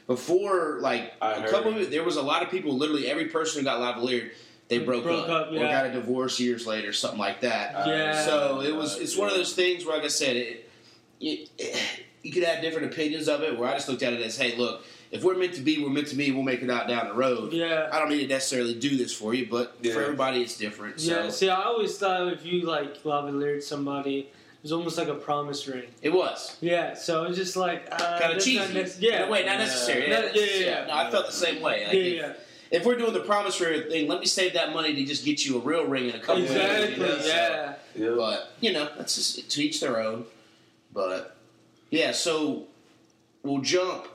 Before, 0.06 0.80
like, 0.80 1.13
I 1.21 1.34
a 1.34 1.49
couple 1.49 1.78
of, 1.78 1.91
there 1.91 2.04
was 2.04 2.17
a 2.17 2.21
lot 2.21 2.43
of 2.43 2.49
people, 2.49 2.75
literally 2.75 3.08
every 3.08 3.25
person 3.25 3.60
who 3.60 3.65
got 3.65 3.80
lavalier, 3.80 4.32
they 4.67 4.80
broke, 4.80 5.04
Broke 5.04 5.30
up, 5.30 5.47
up, 5.47 5.52
or 5.52 5.60
got 5.60 5.88
a 5.88 5.91
divorce 5.91 6.39
years 6.39 6.67
later, 6.67 6.93
something 6.93 7.19
like 7.19 7.41
that. 7.41 7.88
Yeah. 7.88 8.25
So 8.25 8.62
it 8.62 8.75
was, 8.75 8.99
it's 8.99 9.17
one 9.17 9.28
of 9.30 9.36
those 9.36 9.54
things 9.54 9.86
where, 9.86 9.95
like 9.95 10.06
I 10.06 10.10
said, 10.10 10.36
it, 10.36 10.69
it, 11.20 11.50
you 12.24 12.32
could 12.32 12.44
have 12.44 12.62
different 12.62 12.92
opinions 12.92 13.28
of 13.28 13.42
it. 13.44 13.58
Where 13.58 13.70
I 13.70 13.74
just 13.74 13.88
looked 13.90 14.04
at 14.04 14.14
it 14.14 14.22
as, 14.22 14.38
hey, 14.38 14.56
look, 14.58 14.84
if 15.12 15.24
we're 15.24 15.36
meant 15.38 15.54
to 15.56 15.62
be, 15.62 15.82
we're 15.84 15.90
meant 15.90 16.08
to 16.08 16.16
be. 16.16 16.32
We'll 16.32 16.44
make 16.44 16.62
it 16.62 16.70
out 16.70 16.88
down 16.88 17.08
the 17.08 17.14
road. 17.14 17.52
Yeah. 17.54 17.90
I 17.92 18.00
don't 18.00 18.10
need 18.10 18.22
to 18.22 18.28
necessarily 18.28 18.74
do 18.76 18.96
this 18.98 19.14
for 19.14 19.34
you, 19.34 19.48
but 19.50 19.78
for 19.84 20.02
everybody, 20.02 20.42
it's 20.42 20.58
different. 20.58 21.00
So 21.02 21.24
Yeah, 21.24 21.30
see, 21.30 21.50
I 21.50 21.64
always 21.64 21.98
thought 21.98 22.32
if 22.32 22.46
you 22.46 22.62
like 22.68 23.02
lavaliered 23.04 23.64
somebody, 23.64 24.20
it 24.20 24.64
was 24.64 24.72
almost 24.74 24.98
like 24.98 25.08
a 25.08 25.16
promise 25.16 25.68
ring. 25.68 25.86
it 26.02 26.10
was. 26.10 26.58
Yeah, 26.62 26.94
so 26.94 27.24
it's 27.24 27.38
just 27.38 27.56
like 27.56 27.88
uh, 27.92 27.98
kind 27.98 28.24
of 28.26 28.32
that's 28.34 28.46
cheesy. 28.46 28.60
not 28.60 28.74
nec- 28.74 28.96
yeah, 29.00 29.22
In 29.24 29.28
a 29.30 29.32
way, 29.32 29.46
not 29.46 29.58
necessary. 29.58 30.10
No, 30.10 30.20
Yeah, 30.26 30.32
yeah, 30.34 30.44
yeah, 30.46 30.66
yeah. 30.82 30.86
No, 30.88 30.94
I 30.96 31.10
felt 31.12 31.26
the 31.28 31.32
same 31.32 31.62
way. 31.62 31.86
Like, 31.86 31.94
yeah, 31.94 32.00
if, 32.02 32.16
yeah. 32.18 32.34
if 32.80 32.86
we're 32.86 32.98
doing 32.98 33.14
the 33.14 33.22
promise 33.22 33.60
ring 33.62 33.90
thing, 33.90 34.08
let 34.10 34.20
me 34.20 34.26
save 34.26 34.54
that 34.54 34.74
money 34.74 34.94
to 34.94 35.06
just 35.06 35.24
get 35.26 35.44
you 35.46 35.56
a 35.58 35.60
real 35.62 35.86
ring 35.88 36.10
in 36.10 36.16
a 36.16 36.20
couple 36.20 36.44
of 36.44 36.50
years. 36.50 36.90
Exactly. 36.90 36.94
you 37.06 37.10
know, 37.10 37.20
so- 37.20 37.28
Yeah. 37.28 37.74
Yeah. 37.96 38.16
But 38.18 38.52
you 38.60 38.74
know, 38.74 38.90
that's 38.98 39.16
just 39.16 39.50
to 39.50 39.64
each 39.64 39.80
their 39.80 40.00
own. 40.02 40.26
But 41.00 41.38
yeah, 41.92 42.12
so 42.12 42.66
we'll 43.42 43.62
jump. 43.62 44.06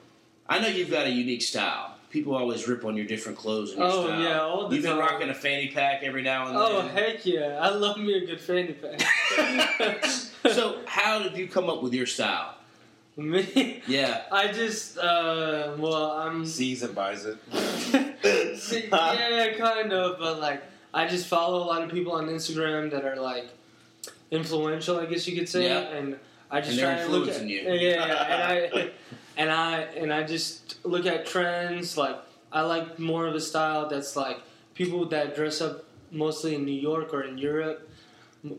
I 0.46 0.58
know 0.58 0.68
you've 0.68 0.90
got 0.90 1.06
a 1.06 1.10
unique 1.10 1.40
style. 1.40 1.96
People 2.10 2.36
always 2.36 2.68
rip 2.68 2.84
on 2.84 2.94
your 2.94 3.06
different 3.06 3.38
clothes 3.38 3.70
and 3.70 3.78
your 3.78 3.88
Oh, 3.88 4.04
style. 4.06 4.20
yeah, 4.22 4.40
all 4.42 4.68
the 4.68 4.74
You've 4.76 4.84
been 4.84 4.92
time. 4.98 5.00
rocking 5.00 5.30
a 5.30 5.34
fanny 5.34 5.68
pack 5.68 6.02
every 6.02 6.20
now 6.22 6.46
and 6.48 6.54
then. 6.56 6.62
Oh 6.62 6.82
then. 6.82 6.90
heck 6.90 7.24
yeah! 7.24 7.58
I 7.58 7.70
love 7.70 7.96
me 7.96 8.12
a 8.18 8.26
good 8.26 8.38
fanny 8.38 8.74
pack. 8.74 10.04
so 10.52 10.78
how 10.84 11.22
did 11.22 11.36
you 11.38 11.48
come 11.48 11.70
up 11.70 11.82
with 11.82 11.94
your 11.94 12.04
style? 12.06 12.54
me, 13.16 13.80
Yeah. 13.86 14.22
I 14.30 14.52
just 14.52 14.98
uh, 14.98 15.72
well, 15.78 16.10
I'm 16.12 16.44
Sees 16.44 16.82
and 16.82 16.94
buys 16.94 17.24
it. 17.24 17.38
See, 18.58 18.88
yeah, 18.92 19.54
kind 19.56 19.90
of, 19.92 20.18
but 20.18 20.38
like 20.38 20.62
I 20.92 21.08
just 21.08 21.26
follow 21.28 21.62
a 21.64 21.66
lot 21.72 21.82
of 21.82 21.90
people 21.90 22.12
on 22.12 22.26
Instagram 22.28 22.90
that 22.90 23.04
are 23.06 23.16
like 23.16 23.48
influential, 24.30 24.98
I 24.98 25.06
guess 25.06 25.26
you 25.26 25.34
could 25.36 25.48
say, 25.48 25.64
Yeah. 25.68 25.96
and 25.96 26.18
I 26.50 26.60
just 26.60 26.72
And 26.72 26.80
try 26.80 26.90
and 26.92 27.12
look 27.12 27.28
at 27.28 27.42
you. 27.42 27.60
yeah, 27.62 27.72
yeah, 27.74 28.24
and 28.32 28.42
I 28.42 28.90
and 29.36 29.50
I 29.50 29.80
and 30.00 30.12
I 30.12 30.22
just 30.24 30.84
look 30.84 31.06
at 31.06 31.26
trends. 31.26 31.96
Like 31.96 32.16
I 32.52 32.60
like 32.62 32.98
more 32.98 33.26
of 33.26 33.34
a 33.34 33.40
style 33.40 33.88
that's 33.88 34.14
like 34.16 34.38
people 34.74 35.06
that 35.06 35.34
dress 35.34 35.60
up 35.60 35.84
mostly 36.10 36.54
in 36.54 36.64
New 36.64 36.80
York 36.90 37.12
or 37.12 37.22
in 37.22 37.38
Europe, 37.38 37.88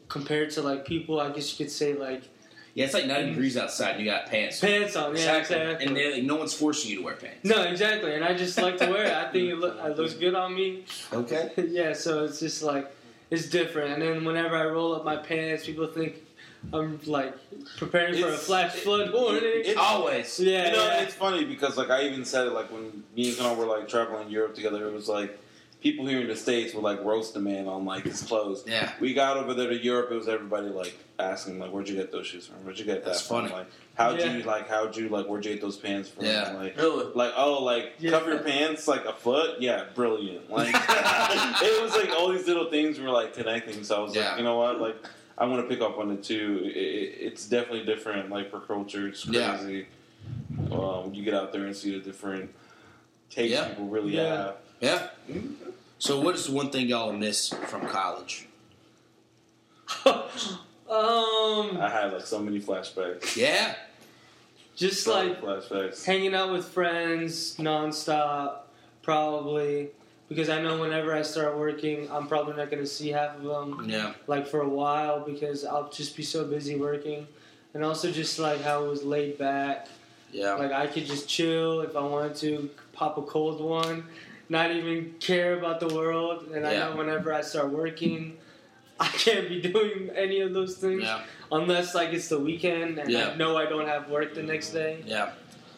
compared 0.10 0.50
to 0.52 0.62
like 0.62 0.86
people 0.86 1.20
I 1.20 1.30
guess 1.32 1.52
you 1.58 1.64
could 1.66 1.72
say 1.72 1.94
like 1.94 2.24
Yeah, 2.74 2.86
it's 2.86 2.94
like 2.94 3.06
90 3.06 3.30
degrees 3.30 3.56
mm. 3.56 3.62
outside 3.62 3.92
and 3.96 4.00
you 4.04 4.12
got 4.12 4.26
pants. 4.26 4.62
on. 4.62 4.70
pants 4.70 4.96
on. 4.98 5.16
Yeah, 5.16 5.38
exactly. 5.38 5.86
And 5.86 5.96
they're 5.96 6.12
like, 6.16 6.24
no 6.24 6.36
one's 6.36 6.54
forcing 6.54 6.92
you 6.92 6.98
to 6.98 7.04
wear 7.04 7.16
pants. 7.16 7.46
no, 7.46 7.62
exactly, 7.64 8.14
and 8.16 8.24
I 8.24 8.34
just 8.34 8.58
like 8.58 8.78
to 8.78 8.88
wear 8.90 9.06
it. 9.06 9.14
I 9.14 9.32
think 9.32 9.50
it, 9.52 9.56
look, 9.58 9.78
it 9.82 9.98
looks 9.98 10.14
good 10.16 10.36
on 10.36 10.54
me. 10.54 10.84
Okay. 11.14 11.52
yeah, 11.70 11.94
so 11.94 12.26
it's 12.26 12.40
just 12.42 12.62
like 12.64 12.92
it's 13.32 13.48
different. 13.50 13.94
And 13.94 14.02
then 14.02 14.26
whenever 14.26 14.56
I 14.58 14.66
roll 14.66 14.94
up 14.96 15.06
my 15.06 15.16
pants, 15.16 15.66
people 15.66 15.88
think 15.88 16.16
I'm 16.74 17.00
like 17.06 17.36
preparing 17.78 18.14
for 18.16 18.28
a 18.28 18.34
It's- 18.34 18.46
flash 18.46 18.72
flood 18.74 19.14
warning. 19.14 19.42
it- 19.44 19.78
Always. 19.78 20.40
yeah, 20.40 20.68
you 20.68 20.72
know, 20.76 20.86
yeah. 20.86 21.02
it's 21.04 21.14
funny 21.14 21.46
because 21.46 21.78
like 21.78 21.90
I 21.90 22.04
even 22.08 22.26
said 22.26 22.48
it 22.48 22.52
like 22.54 22.72
when 22.72 23.04
me 23.16 23.30
and 23.30 23.38
Connor 23.38 23.56
were 23.56 23.66
like 23.66 23.88
traveling 23.88 24.30
Europe 24.30 24.56
together. 24.56 24.88
It 24.88 24.94
was 24.94 25.08
like 25.08 25.38
people 25.82 26.06
here 26.08 26.20
in 26.22 26.28
the 26.28 26.36
states 26.36 26.74
would 26.74 26.84
like 26.84 27.04
roast 27.04 27.34
the 27.36 27.40
man 27.40 27.68
on 27.68 27.86
like 27.86 28.04
his 28.04 28.22
clothes. 28.24 28.64
Yeah. 28.68 28.92
We 29.00 29.14
got 29.14 29.38
over 29.38 29.54
there 29.54 29.70
to 29.70 29.78
Europe. 29.78 30.12
It 30.12 30.16
was 30.16 30.28
everybody 30.28 30.68
like 30.70 30.98
asking 31.20 31.60
like, 31.60 31.72
"Where'd 31.72 31.88
you 31.88 31.96
get 31.96 32.12
those 32.12 32.28
shoes 32.28 32.48
from? 32.48 32.58
Where'd 32.66 32.78
you 32.80 32.86
get 32.86 33.06
That's 33.06 33.22
that 33.22 33.28
from? 33.28 33.44
funny. 33.44 33.54
Like, 33.54 33.68
how'd 33.94 34.20
Yeah. 34.20 34.36
you 34.36 34.44
like? 34.44 34.68
How'd 34.68 34.98
you 34.98 35.08
like? 35.10 35.28
Where'd 35.28 35.46
you 35.46 35.52
get 35.54 35.62
those 35.62 35.78
pants 35.78 36.10
from? 36.10 36.26
Yeah. 36.26 36.54
Like, 36.58 36.76
Really? 36.78 37.06
like 37.14 37.34
oh, 37.38 37.64
like 37.64 37.94
Yeah. 38.00 38.12
cover 38.12 38.32
your 38.32 38.40
pants 38.44 38.88
like 38.88 39.06
a 39.06 39.14
foot. 39.14 39.62
Yeah, 39.62 39.84
brilliant. 39.94 40.50
Like 40.52 40.74
it 41.62 41.82
was 41.84 41.96
like 41.96 42.10
all 42.18 42.30
these 42.32 42.48
little 42.48 42.70
things 42.72 43.00
were 43.00 43.10
like 43.10 43.34
connecting. 43.34 43.84
So 43.84 43.96
I 43.98 44.00
was 44.00 44.16
Yeah. 44.16 44.30
like, 44.30 44.38
you 44.40 44.44
know 44.44 44.58
what, 44.58 44.82
like. 44.82 44.96
I 45.38 45.46
want 45.46 45.62
to 45.68 45.68
pick 45.68 45.82
up 45.84 45.98
on 45.98 46.12
it 46.12 46.24
too. 46.24 46.62
It, 46.64 46.76
it, 46.78 47.16
it's 47.20 47.48
definitely 47.48 47.86
different, 47.86 48.30
like 48.30 48.50
for 48.52 48.60
culture. 48.62 49.08
It's 49.08 49.26
Yeah. 49.26 49.58
crazy. 49.58 49.88
Um, 50.72 51.14
you 51.14 51.24
get 51.24 51.34
out 51.34 51.52
there 51.52 51.66
and 51.66 51.76
see 51.76 51.92
the 51.98 52.00
different 52.04 52.52
takes 53.30 53.52
Yeah. 53.52 53.68
people 53.70 53.86
really 53.88 54.16
Yeah. 54.16 54.38
have. 54.38 54.56
Yeah. 54.80 55.08
So, 56.00 56.20
what 56.22 56.36
is 56.36 56.48
the 56.48 56.54
one 56.54 56.70
thing 56.72 56.88
y'all 56.88 57.12
miss 57.14 57.50
from 57.50 57.88
college? 57.88 58.48
um, 60.06 60.18
I 60.90 61.90
had 61.92 62.14
like 62.14 62.26
so 62.26 62.40
many 62.40 62.60
flashbacks. 62.60 63.36
Yeah. 63.36 63.76
just 64.76 65.04
So 65.04 65.14
like 65.14 65.42
flashbacks. 65.42 66.04
hanging 66.06 66.34
out 66.36 66.52
with 66.52 66.68
friends 66.68 67.56
nonstop, 67.58 68.60
probably. 69.02 69.90
Because 70.28 70.50
I 70.50 70.60
know 70.62 70.80
whenever 70.80 71.14
I 71.14 71.22
start 71.22 71.56
working, 71.58 72.10
I'm 72.12 72.28
probably 72.28 72.56
not 72.56 72.72
going 72.72 72.82
to 72.82 72.88
see 72.90 73.10
half 73.10 73.36
of 73.38 73.44
them 73.44 73.88
Yeah. 73.90 74.14
like 74.28 74.48
for 74.48 74.62
a 74.62 74.68
while 74.70 75.20
because 75.20 75.64
I'll 75.64 75.90
just 75.90 76.18
be 76.18 76.24
so 76.24 76.46
busy 76.46 76.76
working, 76.76 77.28
and 77.74 77.84
also 77.84 78.12
just 78.12 78.40
like 78.40 78.62
how 78.62 78.86
it 78.86 78.90
was 78.90 79.04
laid 79.04 79.38
back. 79.38 79.88
Yeah. 80.32 80.54
Like 80.56 80.72
I 80.72 80.88
could 80.88 81.06
just 81.06 81.30
chill 81.30 81.82
if 81.82 81.96
I 81.96 82.02
wanted 82.02 82.36
to, 82.38 82.70
pop 82.94 83.18
a 83.18 83.22
cold 83.22 83.62
one, 83.62 84.06
not 84.50 84.72
even 84.72 85.14
care 85.20 85.58
about 85.58 85.80
the 85.80 85.94
world. 85.94 86.48
And 86.54 86.66
I 86.66 86.74
know 86.78 86.96
whenever 86.96 87.32
I 87.34 87.42
start 87.42 87.70
working, 87.72 88.38
I 89.00 89.08
can't 89.10 89.48
be 89.48 89.62
doing 89.74 90.10
any 90.16 90.40
of 90.42 90.54
those 90.54 90.78
things 90.78 91.04
Yeah. 91.04 91.22
unless 91.52 91.94
like 91.94 92.14
it's 92.14 92.30
the 92.30 92.40
weekend 92.40 92.98
and 92.98 93.10
Yeah. 93.12 93.30
I 93.30 93.36
know 93.36 93.58
I 93.58 93.66
don't 93.66 93.88
have 93.88 94.10
work 94.10 94.34
the 94.34 94.44
next 94.44 94.72
day. 94.72 95.04
Yeah. 95.06 95.32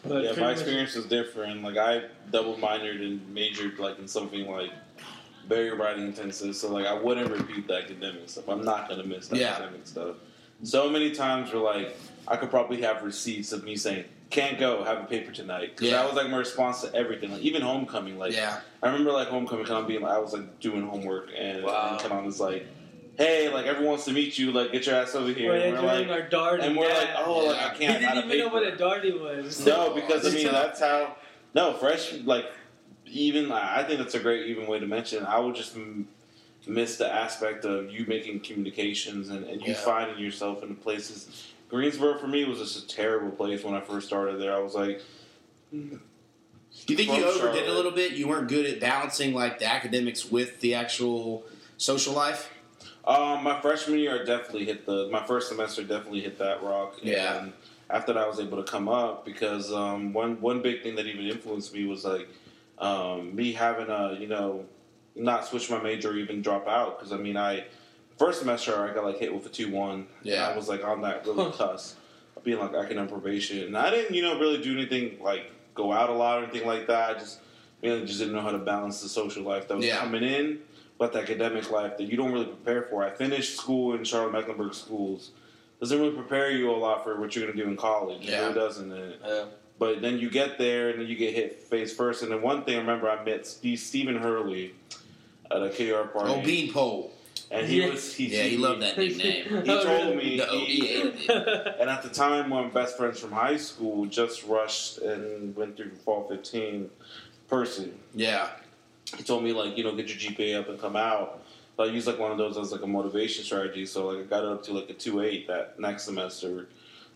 But 0.08 0.24
yeah, 0.24 0.32
my 0.40 0.52
experience 0.52 0.94
was 0.94 1.06
different. 1.06 1.62
Like 1.62 1.76
I 1.76 2.04
double 2.30 2.56
minored 2.56 3.02
and 3.04 3.26
majored 3.32 3.78
like 3.78 3.98
in 3.98 4.08
something 4.08 4.50
like 4.50 4.70
very 5.46 5.70
writing 5.70 6.04
intensive. 6.06 6.56
So 6.56 6.72
like 6.72 6.86
I 6.86 6.94
wouldn't 6.94 7.30
repeat 7.30 7.66
the 7.68 7.74
academic 7.76 8.28
stuff. 8.28 8.48
I'm 8.48 8.64
not 8.64 8.88
gonna 8.88 9.04
miss 9.04 9.28
the 9.28 9.38
Yeah. 9.38 9.52
academic 9.52 9.86
stuff. 9.86 10.16
So 10.62 10.90
many 10.90 11.10
times 11.12 11.52
where 11.52 11.62
like 11.62 11.96
I 12.26 12.36
could 12.36 12.50
probably 12.50 12.80
have 12.82 13.02
receipts 13.02 13.52
of 13.52 13.64
me 13.64 13.76
saying 13.76 14.04
can't 14.30 14.58
go 14.58 14.84
have 14.84 14.98
a 14.98 15.04
paper 15.06 15.32
tonight 15.32 15.70
because 15.74 15.88
Yeah. 15.90 16.02
that 16.02 16.06
was 16.06 16.14
like 16.22 16.28
my 16.30 16.36
response 16.36 16.82
to 16.82 16.94
everything. 16.94 17.30
Like 17.32 17.40
even 17.42 17.62
homecoming. 17.62 18.18
Like 18.18 18.34
Yeah. 18.34 18.60
I 18.82 18.86
remember 18.88 19.12
like 19.12 19.28
homecoming 19.28 19.64
kind 19.64 19.80
of 19.80 19.86
being 19.88 20.02
like 20.02 20.12
I 20.12 20.18
was 20.18 20.32
like 20.32 20.60
doing 20.60 20.86
homework 20.86 21.30
and, 21.36 21.64
Wow. 21.64 21.90
and 21.92 22.00
Kenan 22.00 22.24
was 22.24 22.40
like. 22.40 22.66
Hey, 23.18 23.48
like 23.52 23.66
everyone 23.66 23.90
wants 23.90 24.04
to 24.04 24.12
meet 24.12 24.38
you. 24.38 24.52
Like, 24.52 24.70
get 24.72 24.86
your 24.86 24.94
ass 24.94 25.14
over 25.16 25.30
here. 25.32 25.50
We're 25.50 25.56
and 25.58 25.74
we're 25.76 25.82
like, 25.82 26.08
our 26.08 26.28
darty. 26.28 26.62
and 26.62 26.76
we're 26.76 26.88
yeah. 26.88 26.94
like, 26.98 27.08
oh, 27.26 27.46
like 27.46 27.56
I 27.60 27.74
can't. 27.74 27.98
he 28.00 28.06
I 28.06 28.14
didn't 28.14 28.30
even 28.30 28.46
know 28.46 28.52
what 28.52 28.62
a 28.62 28.76
darty 28.76 29.20
was. 29.20 29.66
No, 29.66 29.92
because 29.92 30.24
I 30.24 30.28
It's 30.28 30.36
mean 30.36 30.46
that's 30.52 30.78
how. 30.80 31.16
No, 31.52 31.72
fresh 31.74 32.12
like 32.24 32.46
even 33.06 33.50
I 33.50 33.82
think 33.82 33.98
that's 33.98 34.14
a 34.14 34.20
great 34.20 34.46
even 34.46 34.68
way 34.68 34.78
to 34.78 34.86
mention. 34.86 35.26
I 35.26 35.40
would 35.40 35.56
just 35.56 35.74
m- 35.74 36.06
miss 36.66 36.96
the 36.96 37.12
aspect 37.12 37.64
of 37.64 37.90
you 37.90 38.04
making 38.06 38.40
communications 38.40 39.30
and, 39.30 39.44
and 39.46 39.60
you 39.62 39.68
Yeah. 39.72 39.74
finding 39.74 40.18
yourself 40.18 40.62
in 40.62 40.68
the 40.68 40.74
places. 40.76 41.48
Greensboro 41.70 42.18
for 42.18 42.28
me 42.28 42.44
was 42.44 42.58
just 42.60 42.84
a 42.84 42.86
terrible 42.86 43.30
place 43.30 43.64
when 43.64 43.74
I 43.74 43.80
first 43.80 44.06
started 44.06 44.40
there. 44.40 44.54
I 44.54 44.58
was 44.60 44.74
like, 44.74 45.02
Do 45.72 45.98
you 46.86 46.96
think 46.96 47.10
you 47.16 47.24
overdid 47.24 47.64
it 47.64 47.68
a 47.68 47.72
little 47.72 47.90
bit? 47.90 48.12
You 48.12 48.28
weren't 48.28 48.48
good 48.48 48.64
at 48.66 48.78
balancing 48.78 49.34
like 49.34 49.58
the 49.58 49.66
academics 49.66 50.30
with 50.30 50.60
the 50.60 50.74
actual 50.74 51.44
social 51.78 52.14
life. 52.14 52.50
Um, 53.04 53.42
my 53.42 53.60
freshman 53.60 53.98
year, 53.98 54.20
I 54.20 54.24
definitely 54.24 54.66
hit 54.66 54.84
the. 54.86 55.08
My 55.10 55.24
first 55.24 55.48
semester 55.48 55.82
definitely 55.82 56.20
hit 56.20 56.38
that 56.38 56.62
rock. 56.62 56.96
Yeah. 57.02 57.38
And 57.42 57.52
after 57.90 58.12
that, 58.12 58.22
I 58.24 58.28
was 58.28 58.38
able 58.40 58.62
to 58.62 58.70
come 58.70 58.88
up 58.88 59.24
because 59.24 59.72
um, 59.72 60.12
one 60.12 60.40
one 60.40 60.60
big 60.60 60.82
thing 60.82 60.94
that 60.96 61.06
even 61.06 61.26
influenced 61.26 61.72
me 61.72 61.86
was 61.86 62.04
like 62.04 62.28
um, 62.78 63.34
me 63.34 63.52
having 63.52 63.88
a 63.88 64.16
you 64.20 64.26
know 64.26 64.64
not 65.16 65.46
switch 65.46 65.70
my 65.70 65.80
major 65.82 66.10
or 66.10 66.16
even 66.16 66.42
drop 66.42 66.68
out 66.68 66.98
because 66.98 67.12
I 67.12 67.16
mean 67.16 67.36
I 67.36 67.64
first 68.18 68.38
semester 68.40 68.76
I 68.88 68.92
got 68.94 69.04
like 69.04 69.18
hit 69.18 69.32
with 69.32 69.46
a 69.46 69.48
two 69.48 69.70
one. 69.72 70.06
Yeah. 70.22 70.46
I 70.48 70.56
was 70.56 70.68
like 70.68 70.84
on 70.84 71.00
that 71.02 71.26
really 71.26 71.50
cusp 71.52 71.96
of 72.36 72.44
being 72.44 72.58
like 72.58 72.74
academic 72.74 73.10
probation, 73.10 73.60
and 73.64 73.76
I 73.78 73.90
didn't 73.90 74.14
you 74.14 74.22
know 74.22 74.38
really 74.38 74.62
do 74.62 74.72
anything 74.76 75.18
like 75.22 75.50
go 75.74 75.92
out 75.92 76.10
a 76.10 76.12
lot 76.12 76.40
or 76.40 76.44
anything 76.44 76.66
like 76.66 76.86
that. 76.88 77.16
I 77.16 77.18
just 77.18 77.40
really 77.82 78.04
just 78.04 78.18
didn't 78.18 78.34
know 78.34 78.42
how 78.42 78.50
to 78.50 78.58
balance 78.58 79.00
the 79.00 79.08
social 79.08 79.44
life 79.44 79.66
that 79.68 79.76
was 79.76 79.86
Yeah. 79.86 79.98
coming 79.98 80.24
in 80.24 80.58
but 80.98 81.12
the 81.12 81.20
academic 81.20 81.70
life 81.70 81.96
that 81.96 82.04
you 82.04 82.16
don't 82.16 82.32
really 82.32 82.46
prepare 82.46 82.82
for. 82.82 83.04
I 83.04 83.10
finished 83.10 83.56
school 83.56 83.94
in 83.94 84.04
Charlotte 84.04 84.32
Mecklenburg 84.32 84.74
schools. 84.74 85.30
Doesn't 85.80 85.98
really 86.00 86.14
prepare 86.14 86.50
you 86.50 86.70
a 86.70 86.72
lot 86.76 87.04
for 87.04 87.20
what 87.20 87.34
you're 87.36 87.44
going 87.46 87.56
to 87.56 87.62
do 87.64 87.68
in 87.70 87.76
college. 87.76 88.22
It 88.22 88.30
Yeah. 88.30 88.40
really 88.42 88.54
doesn't. 88.54 88.92
And- 88.92 89.14
Yeah. 89.24 89.44
But 89.78 90.02
then 90.02 90.18
you 90.18 90.28
get 90.28 90.58
there 90.58 90.90
and 90.90 91.00
then 91.00 91.06
you 91.06 91.14
get 91.14 91.34
hit 91.34 91.62
face 91.62 91.94
first. 91.94 92.24
And 92.24 92.32
then 92.32 92.42
one 92.42 92.64
thing 92.64 92.74
I 92.74 92.80
remember, 92.80 93.08
I 93.08 93.22
met 93.24 93.46
Steve, 93.46 93.78
Stephen 93.78 94.16
Hurley 94.16 94.74
at 95.52 95.62
a 95.62 95.70
KR 95.70 96.08
party. 96.08 96.32
Oh, 96.32 96.42
beanpole. 96.44 97.12
and 97.52 97.66
he 97.66 97.80
Yeah. 97.80 97.90
was 97.90 98.12
he, 98.12 98.26
Yeah, 98.26 98.42
he 98.42 98.56
loved 98.58 98.82
that 98.82 98.98
nickname. 98.98 99.44
He 99.64 99.66
told 99.82 100.16
me 100.16 100.36
No, 100.38 100.46
he- 100.46 100.64
he 100.66 101.00
and 101.28 101.88
at 101.88 102.02
the 102.02 102.10
time, 102.10 102.50
one 102.50 102.66
of 102.66 102.74
my 102.74 102.80
best 102.82 102.96
friends 102.98 103.20
from 103.20 103.30
high 103.32 103.56
school 103.56 104.04
just 104.06 104.44
rushed 104.44 104.98
and 104.98 105.54
went 105.56 105.76
through 105.76 105.92
fall 106.04 106.26
15 106.28 106.90
person. 107.48 107.98
Yeah, 108.14 108.48
he 109.16 109.22
told 109.22 109.44
me 109.44 109.52
like 109.52 109.76
you 109.76 109.84
know 109.84 109.94
get 109.94 110.08
your 110.08 110.32
GPA 110.32 110.60
up 110.60 110.68
and 110.68 110.80
come 110.80 110.96
out. 110.96 111.42
But 111.76 111.90
I 111.90 111.92
used 111.92 112.06
like 112.06 112.18
one 112.18 112.32
of 112.32 112.38
those 112.38 112.58
as 112.58 112.72
like 112.72 112.82
a 112.82 112.86
motivation 112.86 113.44
strategy. 113.44 113.86
So 113.86 114.08
like 114.08 114.18
I 114.18 114.22
got 114.24 114.44
it 114.44 114.50
up 114.50 114.64
to 114.64 114.72
like 114.72 114.90
a 114.90 114.94
two 114.94 115.20
eight 115.20 115.46
that 115.46 115.78
next 115.78 116.04
semester, 116.04 116.68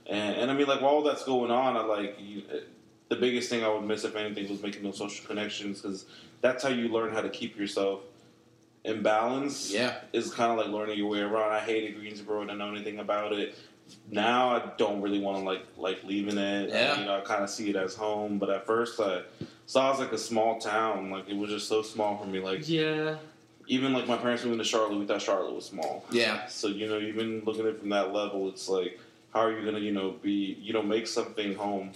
and 0.07 0.37
and 0.37 0.51
I 0.51 0.55
mean 0.55 0.67
like 0.67 0.81
while 0.81 0.95
all 0.95 1.03
that's 1.03 1.25
going 1.25 1.51
on, 1.51 1.77
I 1.77 1.83
like 1.83 2.17
you, 2.21 2.43
the 3.09 3.17
biggest 3.17 3.51
thing 3.51 3.65
I 3.65 3.69
would 3.69 3.85
miss 3.85 4.05
if 4.05 4.17
anything 4.17 4.49
was 4.49 4.63
making 4.63 4.85
those 4.85 4.97
social 4.97 5.27
connections 5.27 5.83
because 5.83 6.07
that's 6.41 6.63
how 6.63 6.71
you 6.71 6.89
learn 6.89 7.13
how 7.13 7.21
to 7.21 7.29
keep 7.29 7.59
yourself 7.59 8.01
in 8.85 9.03
balance. 9.03 9.71
yeah, 9.73 9.97
is 10.13 10.33
kind 10.33 10.51
of 10.53 10.59
like 10.59 10.69
learning 10.69 10.99
your 10.99 11.09
way 11.09 11.21
around. 11.21 11.53
I 11.53 11.61
hated 11.61 11.99
Greensboro, 11.99 12.43
didn't 12.45 12.59
know 12.59 12.71
anything 12.71 13.01
about 13.01 13.33
it. 13.33 13.57
Now 14.11 14.57
I 14.57 14.73
don't 14.79 15.03
really 15.03 15.21
want 15.21 15.39
to 15.39 15.45
like 15.45 15.67
like 15.77 16.05
leaving 16.05 16.39
it. 16.39 16.71
Yeah. 16.71 17.01
you 17.01 17.05
know, 17.05 17.19
I 17.19 17.21
kind 17.21 17.43
of 17.43 17.51
see 17.51 17.69
it 17.71 17.77
as 17.77 17.95
home. 17.95 18.39
But 18.39 18.49
at 18.51 18.65
first, 18.65 19.01
I 19.01 19.01
saw 19.01 19.23
it 19.81 19.93
as 19.93 19.99
like 19.99 20.13
a 20.13 20.19
small 20.19 20.59
town. 20.59 21.11
Like 21.11 21.29
it 21.29 21.37
was 21.37 21.51
just 21.51 21.69
so 21.69 21.83
small 21.83 22.19
for 22.19 22.27
me. 22.27 22.41
Like 22.41 22.69
yeah. 22.69 23.17
even 23.69 23.93
like 23.93 24.07
my 24.09 24.17
parents 24.17 24.45
moving 24.45 24.59
to 24.59 24.65
Charlotte, 24.65 24.99
we 24.99 25.07
thought 25.07 25.23
Charlotte 25.23 25.55
was 25.55 25.67
small. 25.67 26.05
yeah, 26.11 26.47
So 26.49 26.69
you 26.69 26.89
know, 26.89 26.99
even 26.99 27.43
looking 27.45 27.63
at 27.63 27.69
it 27.69 27.81
from 27.81 27.91
that 27.91 28.13
level, 28.13 28.49
it's 28.49 28.69
like 28.69 28.99
how 29.33 29.41
are 29.41 29.53
you 29.53 29.65
gonna 29.65 29.79
you 29.79 29.93
know 29.93 30.11
be 30.23 30.57
you 30.61 30.73
know 30.73 30.83
make 30.83 31.07
something 31.07 31.55
home. 31.55 31.93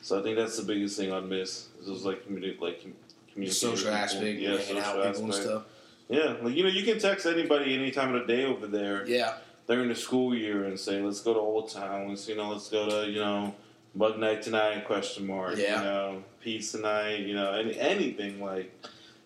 So 0.00 0.18
I 0.18 0.22
think 0.22 0.36
that's 0.36 0.56
the 0.56 0.64
biggest 0.64 0.96
thing 0.96 1.12
I'd 1.12 1.24
miss. 1.28 1.68
Is 1.80 1.86
just 1.86 2.04
like 2.04 2.24
community 2.24 2.56
like 2.60 2.82
com- 2.82 2.92
the 2.92 3.32
communicating 3.32 3.70
with 3.70 3.78
social 3.78 3.90
people. 3.90 4.04
aspect, 4.04 4.38
yeah, 4.40 4.56
hanging 4.58 4.78
out 4.78 4.84
social 4.84 4.98
with 4.98 5.06
people 5.16 5.24
and 5.24 5.34
stuff. 5.34 5.62
Yeah, 6.08 6.36
like 6.42 6.54
you 6.54 6.62
know, 6.64 6.68
you 6.68 6.82
can 6.84 6.98
text 6.98 7.24
anybody 7.26 7.74
any 7.74 7.90
time 7.90 8.14
of 8.14 8.26
the 8.26 8.32
day 8.32 8.44
over 8.44 8.66
there 8.66 9.06
Yeah, 9.06 9.34
during 9.68 9.88
the 9.88 9.94
school 9.94 10.34
year 10.34 10.64
and 10.64 10.78
say, 10.78 11.00
"Let's 11.00 11.20
go 11.20 11.32
to 11.32 11.40
Old 11.40 11.70
Town. 11.70 12.08
Let's 12.08 12.28
you 12.28 12.36
know, 12.36 12.50
let's 12.50 12.68
go 12.68 12.88
to 12.88 13.10
you 13.10 13.20
know, 13.20 13.54
Bug 13.94 14.18
Night 14.18 14.42
tonight?" 14.42 14.84
Question 14.84 15.26
mark. 15.26 15.56
Yeah. 15.56 15.78
You 15.78 15.84
know, 15.84 16.24
Peace 16.40 16.72
tonight. 16.72 17.20
You 17.20 17.34
know, 17.34 17.52
any 17.52 17.78
anything 17.78 18.40
like 18.42 18.72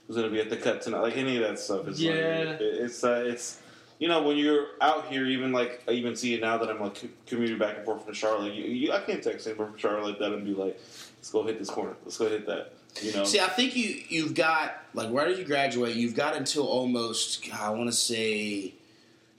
who's 0.06 0.16
gonna 0.16 0.28
be 0.30 0.40
at 0.40 0.50
the 0.50 0.56
cut 0.56 0.82
tonight? 0.82 1.00
Like 1.00 1.16
any 1.16 1.36
of 1.36 1.42
that 1.42 1.58
stuff 1.58 1.86
is 1.88 2.00
Yeah. 2.02 2.12
like 2.12 2.60
it, 2.60 2.62
it's 2.62 3.02
uh, 3.04 3.24
it's 3.26 3.60
you 3.98 4.08
know 4.08 4.22
when 4.22 4.36
you're 4.36 4.66
out 4.80 5.06
here, 5.08 5.24
even 5.26 5.52
like 5.52 5.82
I 5.88 5.92
even 5.92 6.14
see 6.16 6.34
it 6.34 6.40
now 6.40 6.58
that 6.58 6.68
I'm 6.68 6.80
like 6.80 6.96
commuting 7.26 7.58
back 7.58 7.76
and 7.76 7.84
forth 7.84 8.04
from 8.04 8.12
Charlotte. 8.14 8.52
You, 8.54 8.64
you, 8.64 8.92
I 8.92 9.00
can't 9.00 9.22
text 9.22 9.46
anybody 9.46 9.70
from 9.70 9.78
Charlotte 9.78 10.04
like 10.04 10.18
that 10.18 10.32
and 10.32 10.44
be 10.44 10.52
like, 10.52 10.78
"Let's 11.18 11.30
go 11.30 11.42
hit 11.44 11.58
this 11.58 11.70
corner. 11.70 11.94
Let's 12.04 12.18
go 12.18 12.28
hit 12.28 12.46
that." 12.46 12.72
You 13.02 13.12
know. 13.12 13.24
See, 13.24 13.40
I 13.40 13.48
think 13.48 13.76
you 13.76 14.02
you've 14.08 14.34
got 14.34 14.82
like 14.94 15.10
right 15.12 15.28
as 15.28 15.38
you 15.38 15.44
graduate, 15.44 15.96
you've 15.96 16.14
got 16.14 16.34
until 16.36 16.66
almost 16.66 17.46
I 17.54 17.70
want 17.70 17.88
to 17.90 17.96
say 17.96 18.74